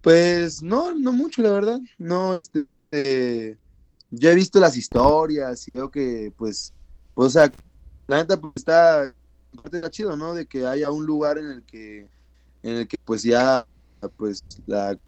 Pues 0.02 0.62
no, 0.62 0.94
no 0.94 1.12
mucho, 1.12 1.42
la 1.42 1.50
verdad. 1.50 1.80
No, 1.98 2.34
este, 2.34 2.66
eh, 2.90 3.56
yo 4.10 4.30
he 4.30 4.34
visto 4.34 4.60
las 4.60 4.76
historias 4.76 5.66
y 5.66 5.70
veo 5.72 5.90
que, 5.90 6.32
pues, 6.36 6.74
pues, 7.14 7.28
o 7.28 7.30
sea, 7.30 7.50
la 8.06 8.18
neta 8.18 8.38
pues, 8.38 8.52
está, 8.56 9.14
aparte 9.58 9.78
está 9.78 9.90
chido, 9.90 10.16
¿no? 10.16 10.34
De 10.34 10.46
que 10.46 10.66
haya 10.66 10.90
un 10.90 11.06
lugar 11.06 11.38
en 11.38 11.46
el 11.46 11.62
que, 11.62 12.08
en 12.62 12.76
el 12.76 12.88
que, 12.88 12.96
pues, 13.04 13.22
ya, 13.22 13.66
pues, 14.16 14.44
la, 14.66 14.98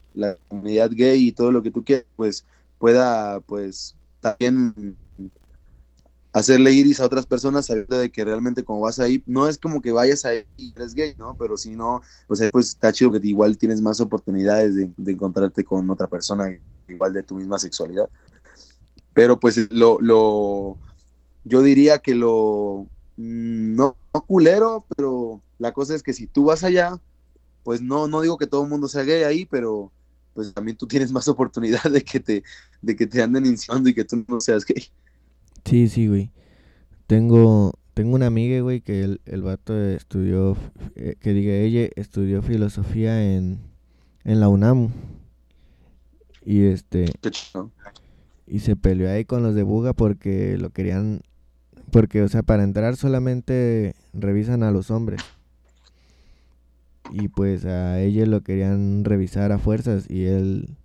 comunidad 0.49 0.91
gay 0.93 1.29
y 1.29 1.33
todo 1.33 1.53
lo 1.53 1.63
que 1.63 1.71
tú 1.71 1.85
quieras, 1.85 2.07
pues, 2.17 2.45
pueda, 2.79 3.41
pues, 3.41 3.95
también 4.21 4.97
hacerle 6.33 6.73
iris 6.73 7.01
a 7.01 7.07
otras 7.07 7.25
personas 7.25 7.65
sabiendo 7.65 7.99
de 7.99 8.11
que 8.11 8.23
realmente 8.23 8.63
como 8.63 8.81
vas 8.81 8.99
ahí, 8.99 9.23
no 9.25 9.49
es 9.49 9.57
como 9.57 9.81
que 9.81 9.91
vayas 9.91 10.27
ahí 10.27 10.45
y 10.59 10.73
eres 10.77 10.95
gay, 10.95 11.15
¿no? 11.17 11.35
Pero 11.39 11.57
si 11.57 11.75
no, 11.75 12.03
sea, 12.31 12.51
pues 12.51 12.69
está 12.69 12.93
chido 12.93 13.11
que 13.11 13.27
igual 13.27 13.57
tienes 13.57 13.81
más 13.81 14.01
oportunidades 14.01 14.75
de, 14.75 14.91
de 14.99 15.13
encontrarte 15.13 15.65
con 15.65 15.89
otra 15.89 16.09
persona 16.09 16.55
igual 16.89 17.15
de 17.15 17.23
tu 17.23 17.37
misma 17.37 17.59
sexualidad. 17.59 18.11
Pero 19.15 19.41
pues 19.41 19.73
lo, 19.73 19.99
lo 20.03 20.77
yo 21.45 21.63
diría 21.63 22.01
que 22.01 22.15
lo, 22.15 22.87
no, 23.16 23.96
no 24.14 24.20
culero, 24.26 24.87
pero 24.96 25.42
la 25.59 25.72
cosa 25.72 25.94
es 25.94 26.02
que 26.02 26.12
si 26.12 26.26
tú 26.26 26.44
vas 26.44 26.64
allá, 26.64 27.00
pues 27.62 27.81
no, 27.83 28.09
no 28.09 28.20
digo 28.20 28.38
que 28.38 28.46
todo 28.46 28.62
el 28.64 28.70
mundo 28.70 28.88
sea 28.88 29.02
gay 29.05 29.22
ahí, 29.24 29.44
pero 29.46 29.92
pues 30.35 30.52
también 30.52 30.76
tú 30.76 30.87
tienes 30.87 31.12
más 31.12 31.29
oportunidad 31.29 31.83
de 31.90 32.02
que 32.02 32.20
te, 32.20 32.42
de 32.83 32.96
que 32.96 33.07
te 33.07 33.22
anden 33.22 33.46
insinuando 33.46 33.88
y 33.88 33.94
que 33.94 34.05
tú 34.05 34.24
no 34.29 34.40
seas 34.40 34.64
gay. 34.64 34.85
Sí, 35.64 35.88
sí, 35.88 36.07
güey. 36.07 36.31
Tengo, 37.07 37.72
tengo 37.94 38.14
una 38.14 38.26
amiga, 38.26 38.61
güey, 38.61 38.81
que 38.81 39.02
el, 39.02 39.20
el 39.24 39.42
vato 39.42 39.76
estudió, 39.81 40.57
eh, 40.94 41.16
que 41.20 41.33
diga, 41.33 41.55
ella 41.55 41.88
estudió 41.96 42.42
filosofía 42.42 43.35
en, 43.35 43.61
en 44.24 44.40
la 44.40 44.48
UNAM. 44.48 44.90
Y 46.44 46.67
este, 46.67 47.06
Qué 47.21 47.31
chido. 47.31 47.73
y 48.46 48.60
se 48.60 48.77
peleó 48.77 49.10
ahí 49.10 49.25
con 49.25 49.42
los 49.42 49.54
de 49.54 49.64
Buga 49.64 49.92
porque 49.92 50.56
lo 50.58 50.71
querían, 50.71 51.23
porque, 51.93 52.23
o 52.23 52.29
sea, 52.29 52.43
para 52.43 52.65
entrar 52.65 52.97
solamente 52.97 53.95
revisan 54.13 54.63
a 54.63 54.71
los 54.71 54.91
hombres. 54.91 55.23
Y 57.09 57.29
pues 57.29 57.65
a 57.65 58.01
ella 58.01 58.27
lo 58.27 58.43
querían 58.43 59.05
revisar 59.05 59.53
a 59.53 59.59
fuerzas 59.59 60.07
y 60.11 60.25
él, 60.27 60.77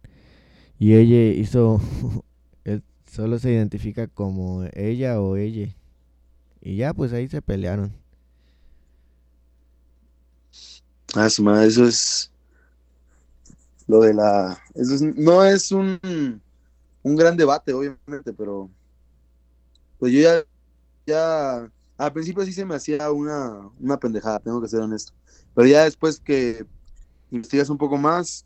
y 0.79 0.95
ella 0.95 1.33
hizo, 1.39 1.81
él 2.65 2.83
solo 3.11 3.39
se 3.39 3.51
identifica 3.53 4.07
como 4.07 4.65
ella 4.73 5.21
o 5.21 5.37
ella. 5.37 5.69
Y 6.61 6.77
ya, 6.77 6.93
pues 6.93 7.13
ahí 7.13 7.27
se 7.29 7.41
pelearon. 7.41 7.93
Ah, 11.15 11.29
su 11.29 11.43
madre, 11.43 11.67
eso 11.67 11.85
es 11.85 12.31
lo 13.87 14.01
de 14.01 14.13
la. 14.13 14.59
Eso 14.75 14.95
es- 14.95 15.01
no 15.01 15.43
es 15.43 15.71
un, 15.71 15.99
un 17.03 17.15
gran 17.15 17.37
debate, 17.37 17.73
obviamente, 17.73 18.33
pero. 18.33 18.71
Pues 19.97 20.11
yo 20.13 20.19
ya. 20.21 20.43
Ya 21.11 21.71
al 21.97 22.13
principio 22.13 22.43
sí 22.45 22.53
se 22.53 22.65
me 22.65 22.75
hacía 22.75 23.11
una, 23.11 23.69
una 23.79 23.99
pendejada, 23.99 24.39
tengo 24.39 24.61
que 24.61 24.67
ser 24.67 24.79
honesto. 24.79 25.13
Pero 25.53 25.67
ya 25.67 25.83
después 25.83 26.19
que 26.19 26.65
investigas 27.29 27.69
un 27.69 27.77
poco 27.77 27.97
más, 27.97 28.45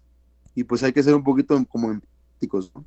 y 0.55 0.63
pues 0.63 0.84
hay 0.84 0.91
que 0.91 1.03
ser 1.03 1.16
un 1.16 1.24
poquito 1.24 1.63
como 1.68 1.91
empáticos, 1.91 2.72
¿no? 2.74 2.86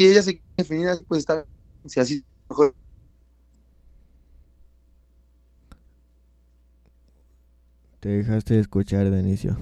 Y 0.00 0.06
ella 0.06 0.22
se 0.22 0.34
quiere 0.38 0.54
definir, 0.56 0.88
pues 1.08 1.18
está, 1.18 1.44
si 1.86 1.98
así 1.98 2.24
mejor. 2.48 2.72
Te 7.98 8.08
dejaste 8.10 8.54
de 8.54 8.60
escuchar 8.60 9.10
de 9.10 9.18
inicio. 9.18 9.58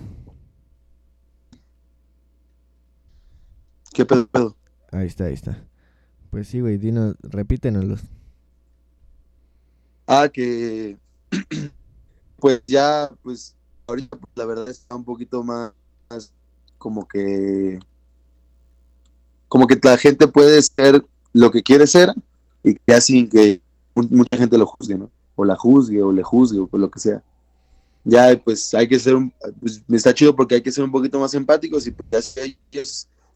¿Qué 3.95 4.05
pedo? 4.05 4.27
pedo? 4.27 4.57
Ahí 4.93 5.07
está, 5.07 5.25
ahí 5.25 5.33
está. 5.33 5.67
Pues 6.37 6.49
sí, 6.49 6.61
güey, 6.61 6.76
dinos, 6.76 7.16
repítenoslos. 7.22 8.03
Ah, 10.07 10.28
que 10.28 10.99
pues 12.39 12.61
ya, 12.66 13.11
pues 13.22 13.57
ahorita 13.87 14.18
pues, 14.18 14.32
la 14.34 14.45
verdad 14.45 14.68
está 14.68 14.97
un 14.97 15.05
poquito 15.05 15.43
más, 15.43 15.72
como 16.76 17.09
que 17.09 17.78
como 19.49 19.66
que 19.66 19.80
la 19.82 19.97
gente 19.97 20.28
puede 20.28 20.61
ser 20.61 21.03
lo 21.32 21.51
que 21.51 21.62
quiere 21.62 21.87
ser 21.87 22.12
y 22.62 22.76
ya 22.87 23.01
sin 23.01 23.30
que 23.30 23.62
mucha 23.95 24.37
gente 24.37 24.59
lo 24.59 24.66
juzgue, 24.66 24.99
¿no? 24.99 25.11
O 25.37 25.45
la 25.47 25.57
juzgue 25.57 26.03
o 26.03 26.12
le 26.12 26.22
juzgue 26.22 26.59
o 26.59 26.68
lo 26.76 26.91
que 26.91 27.01
sea. 27.01 27.24
Ya, 28.05 28.39
pues 28.45 28.74
hay 28.74 28.87
que 28.87 28.99
ser, 28.99 29.14
un, 29.14 29.32
pues, 29.59 29.82
está 29.89 30.12
chido 30.12 30.37
porque 30.37 30.57
hay 30.57 30.62
que 30.62 30.70
ser 30.70 30.84
un 30.84 30.93
poquito 30.93 31.18
más 31.18 31.32
empáticos 31.32 31.87
y 31.87 31.93
pues, 31.93 32.11
ya 32.11 32.20
si 32.20 32.59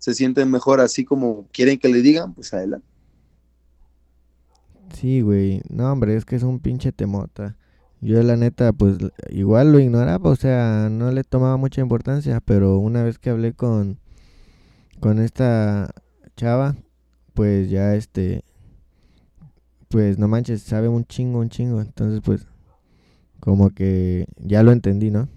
se 0.01 0.15
sienten 0.15 0.51
mejor 0.51 0.81
así 0.81 1.05
como 1.05 1.47
quieren 1.53 1.79
que 1.79 1.89
le 1.89 2.03
digan, 2.03 2.35
pues 2.35 2.53
adelante. 2.53 2.87
Sí, 4.95 5.21
güey. 5.21 5.61
No, 5.69 5.93
hombre, 5.93 6.17
es 6.17 6.25
que 6.25 6.37
es 6.37 6.43
un 6.43 6.59
pinche 6.59 6.91
temota. 6.91 7.57
Yo 8.01 8.23
la 8.23 8.37
neta, 8.37 8.73
pues 8.73 8.97
igual 9.29 9.73
lo 9.73 9.79
ignoraba, 9.79 10.31
o 10.31 10.37
sea, 10.37 10.89
no 10.91 11.13
le 11.13 11.23
tomaba 11.23 11.59
mucha 11.59 11.83
importancia, 11.83 12.41
pero 12.41 12.79
una 12.79 13.03
vez 13.05 13.19
que 13.19 13.29
hablé 13.29 13.53
con, 13.53 13.99
con 15.01 15.19
esta 15.19 15.91
chava, 16.35 16.77
pues 17.35 17.69
ya 17.69 17.95
este, 17.95 18.43
pues 19.89 20.19
no 20.19 20.29
manches, 20.29 20.63
sabe 20.63 20.89
un 20.89 21.05
chingo, 21.05 21.41
un 21.41 21.51
chingo. 21.51 21.83
Entonces, 21.83 22.23
pues, 22.25 22.47
como 23.39 23.71
que 23.71 24.27
ya 24.39 24.63
lo 24.63 24.73
entendí, 24.73 25.11
¿no? 25.11 25.29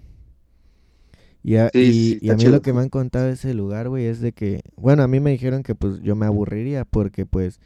Y 1.46 1.56
a, 1.56 1.70
y, 1.74 2.30
a 2.30 2.36
mí 2.36 2.44
lo 2.46 2.62
que 2.62 2.72
me 2.72 2.80
han 2.80 2.88
contado 2.88 3.26
de 3.26 3.34
ese 3.34 3.52
lugar, 3.52 3.90
güey, 3.90 4.06
es 4.06 4.20
de 4.20 4.32
que, 4.32 4.62
bueno, 4.76 5.02
a 5.02 5.08
mí 5.08 5.20
me 5.20 5.30
dijeron 5.30 5.62
que 5.62 5.74
pues 5.74 6.00
yo 6.00 6.16
me 6.16 6.24
aburriría 6.24 6.86
porque 6.86 7.26
pues 7.26 7.60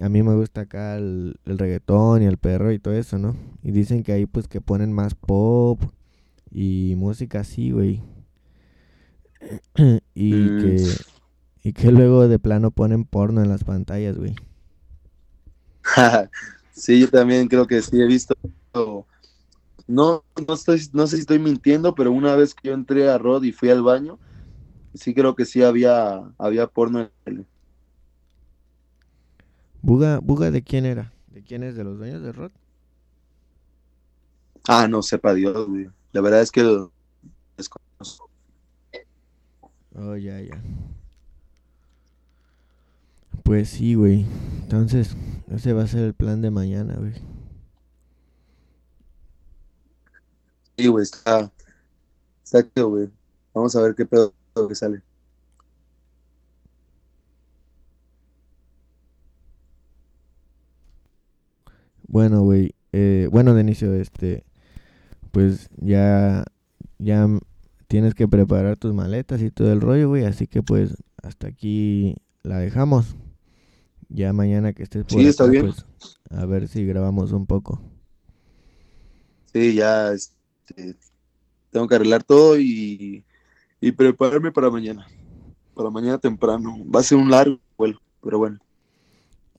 a 0.00 0.08
mí 0.08 0.22
me 0.22 0.34
gusta 0.34 0.62
acá 0.62 0.96
el, 0.96 1.38
reggaetón 1.44 2.22
y 2.22 2.24
el 2.24 2.38
perro 2.38 2.72
y 2.72 2.78
todo 2.78 2.94
eso, 2.94 3.18
¿no? 3.18 3.36
Y 3.62 3.72
dicen 3.72 4.04
que 4.04 4.12
ahí 4.12 4.24
pues 4.24 4.48
que 4.48 4.62
ponen 4.62 4.90
más 4.90 5.14
pop 5.14 5.82
y 6.50 6.94
música 6.96 7.40
así, 7.40 7.72
güey. 7.72 8.02
y 10.14 10.32
mm. 10.32 10.60
que 10.62 10.86
y 11.62 11.72
que 11.74 11.92
luego 11.92 12.26
de 12.26 12.38
plano 12.38 12.70
ponen 12.70 13.04
porno 13.04 13.42
en 13.42 13.50
las 13.50 13.64
pantallas, 13.64 14.16
güey. 14.16 14.34
sí, 16.72 17.00
yo 17.00 17.10
también 17.10 17.48
creo 17.48 17.66
que 17.66 17.82
sí 17.82 18.00
he 18.00 18.06
visto 18.06 18.34
no, 19.90 20.24
no, 20.46 20.54
estoy, 20.54 20.80
no 20.92 21.06
sé 21.06 21.16
si 21.16 21.22
estoy 21.22 21.38
mintiendo, 21.40 21.94
pero 21.94 22.12
una 22.12 22.36
vez 22.36 22.54
que 22.54 22.68
yo 22.68 22.74
entré 22.74 23.10
a 23.10 23.18
Rod 23.18 23.42
y 23.42 23.52
fui 23.52 23.70
al 23.70 23.82
baño, 23.82 24.18
sí 24.94 25.14
creo 25.14 25.34
que 25.34 25.44
sí 25.44 25.62
había, 25.62 26.22
había 26.38 26.68
porno 26.68 27.00
en 27.00 27.10
el... 27.24 27.46
¿Buga, 29.82 30.20
¿Buga 30.20 30.50
de 30.50 30.62
quién 30.62 30.86
era? 30.86 31.12
¿De 31.28 31.42
quién 31.42 31.64
es? 31.64 31.74
¿De 31.74 31.82
los 31.82 31.98
dueños 31.98 32.22
de 32.22 32.32
Rod? 32.32 32.52
Ah, 34.68 34.86
no, 34.86 35.02
sepa 35.02 35.34
Dios, 35.34 35.66
güey. 35.66 35.88
La 36.12 36.20
verdad 36.20 36.42
es 36.42 36.52
que 36.52 36.62
lo 36.62 36.92
desconozco. 37.56 38.30
Oh, 39.96 40.16
ya, 40.16 40.40
ya. 40.40 40.62
Pues 43.42 43.70
sí, 43.70 43.94
güey. 43.94 44.24
Entonces, 44.62 45.16
ese 45.50 45.72
va 45.72 45.82
a 45.82 45.88
ser 45.88 46.04
el 46.04 46.14
plan 46.14 46.42
de 46.42 46.52
mañana, 46.52 46.94
güey. 46.96 47.14
Sí, 50.80 50.86
güey, 50.86 51.02
está. 51.02 51.52
Está 52.42 52.82
güey. 52.82 53.10
Vamos 53.52 53.76
a 53.76 53.82
ver 53.82 53.94
qué 53.94 54.06
pedo 54.06 54.32
que 54.66 54.74
sale. 54.74 55.02
Bueno, 62.08 62.44
güey. 62.44 62.74
Eh, 62.92 63.28
bueno, 63.30 63.54
de 63.54 63.60
inicio, 63.60 63.92
este. 63.94 64.44
Pues 65.32 65.68
ya. 65.76 66.44
Ya 66.98 67.28
tienes 67.86 68.14
que 68.14 68.26
preparar 68.26 68.78
tus 68.78 68.94
maletas 68.94 69.42
y 69.42 69.50
todo 69.50 69.70
el 69.72 69.82
rollo, 69.82 70.08
güey. 70.08 70.24
Así 70.24 70.46
que, 70.46 70.62
pues, 70.62 70.96
hasta 71.22 71.48
aquí 71.48 72.16
la 72.42 72.56
dejamos. 72.56 73.16
Ya 74.08 74.32
mañana 74.32 74.72
que 74.72 74.82
estés 74.82 75.04
por 75.04 75.20
sí, 75.20 75.26
está 75.26 75.44
bien. 75.44 75.66
Pues, 75.66 75.84
a 76.30 76.46
ver 76.46 76.68
si 76.68 76.86
grabamos 76.86 77.32
un 77.32 77.44
poco. 77.44 77.82
Sí, 79.52 79.74
ya. 79.74 80.12
Este, 80.12 80.39
tengo 81.70 81.88
que 81.88 81.94
arreglar 81.94 82.22
todo 82.22 82.58
y, 82.58 83.24
prepararme 83.96 84.52
para 84.52 84.70
mañana. 84.70 85.06
Para 85.74 85.90
mañana 85.90 86.18
temprano. 86.18 86.76
Va 86.84 87.00
a 87.00 87.04
ser 87.04 87.18
un 87.18 87.30
largo 87.30 87.58
vuelo, 87.76 88.00
pero 88.22 88.38
bueno. 88.38 88.58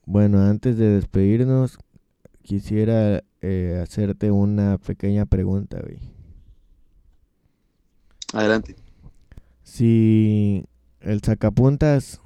Bueno, 0.04 0.40
antes 0.40 0.76
de 0.76 0.88
despedirnos, 0.88 1.78
quisiera 2.42 3.22
eh, 3.40 3.80
hacerte 3.82 4.30
una 4.30 4.78
pequeña 4.78 5.26
pregunta, 5.26 5.80
güey. 5.80 5.98
Adelante. 8.32 8.76
Si 9.62 10.64
el 11.00 11.22
sacapuntas 11.22 12.20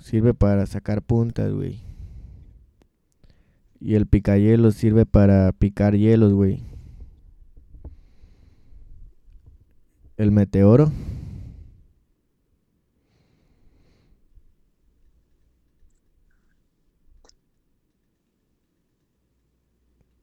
sirve 0.00 0.34
para 0.34 0.66
sacar 0.66 1.02
puntas, 1.02 1.52
güey. 1.52 1.80
Y 3.80 3.94
el 3.94 4.06
picahielos 4.06 4.74
sirve 4.74 5.06
para 5.06 5.52
picar 5.52 5.96
hielos, 5.96 6.32
güey. 6.32 6.73
El 10.16 10.30
meteoro. 10.30 10.92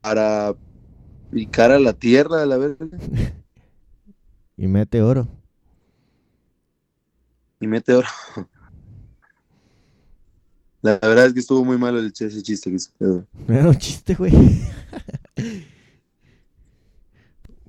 Para 0.02 0.56
picar 1.32 1.72
a 1.72 1.80
la 1.80 1.94
tierra, 1.94 2.42
a 2.42 2.46
la 2.46 2.58
vez. 2.58 2.78
y 4.58 4.68
meteoro. 4.68 5.28
Y 7.60 7.68
meteoro. 7.68 8.08
La 10.84 10.98
verdad 10.98 11.28
es 11.28 11.34
que 11.34 11.42
estuvo 11.42 11.64
muy 11.64 11.78
malo 11.78 12.00
el, 12.00 12.08
ese 12.08 12.42
chiste 12.42 12.72
que 12.72 12.80
se 12.80 12.90
No 13.00 13.24
era 13.48 13.70
un 13.70 13.78
chiste, 13.78 14.16
güey. 14.16 14.34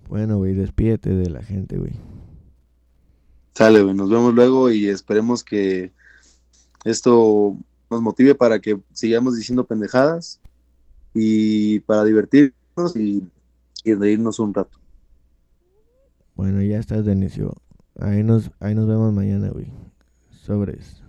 bueno, 0.09 0.39
güey, 0.39 0.55
despídete 0.55 1.11
de 1.11 1.29
la 1.29 1.43
gente, 1.43 1.77
güey. 1.77 1.93
Sale, 3.55 3.83
güey, 3.83 3.95
nos 3.95 4.09
vemos 4.09 4.35
luego 4.35 4.71
y 4.71 4.89
esperemos 4.89 5.45
que 5.45 5.93
esto 6.85 7.57
nos 7.91 8.01
motive 8.01 8.35
para 8.35 8.61
que 8.61 8.81
sigamos 8.93 9.37
diciendo 9.37 9.65
pendejadas 9.65 10.41
y 11.15 11.81
para 11.81 12.05
divertirnos 12.05 12.97
y, 12.97 13.23
y 13.85 13.95
reírnos 13.95 14.39
un 14.39 14.55
rato. 14.55 14.79
Bueno, 16.35 16.63
ya 16.63 16.79
estás, 16.79 17.05
Denisio. 17.05 17.55
Ahí 18.01 18.23
nos, 18.23 18.51
ahí 18.59 18.75
nos 18.75 18.89
vemos 18.89 19.13
mañana, 19.13 19.51
güey. 19.51 19.71
Sobres. 20.31 21.03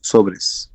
Sobres. 0.00 0.72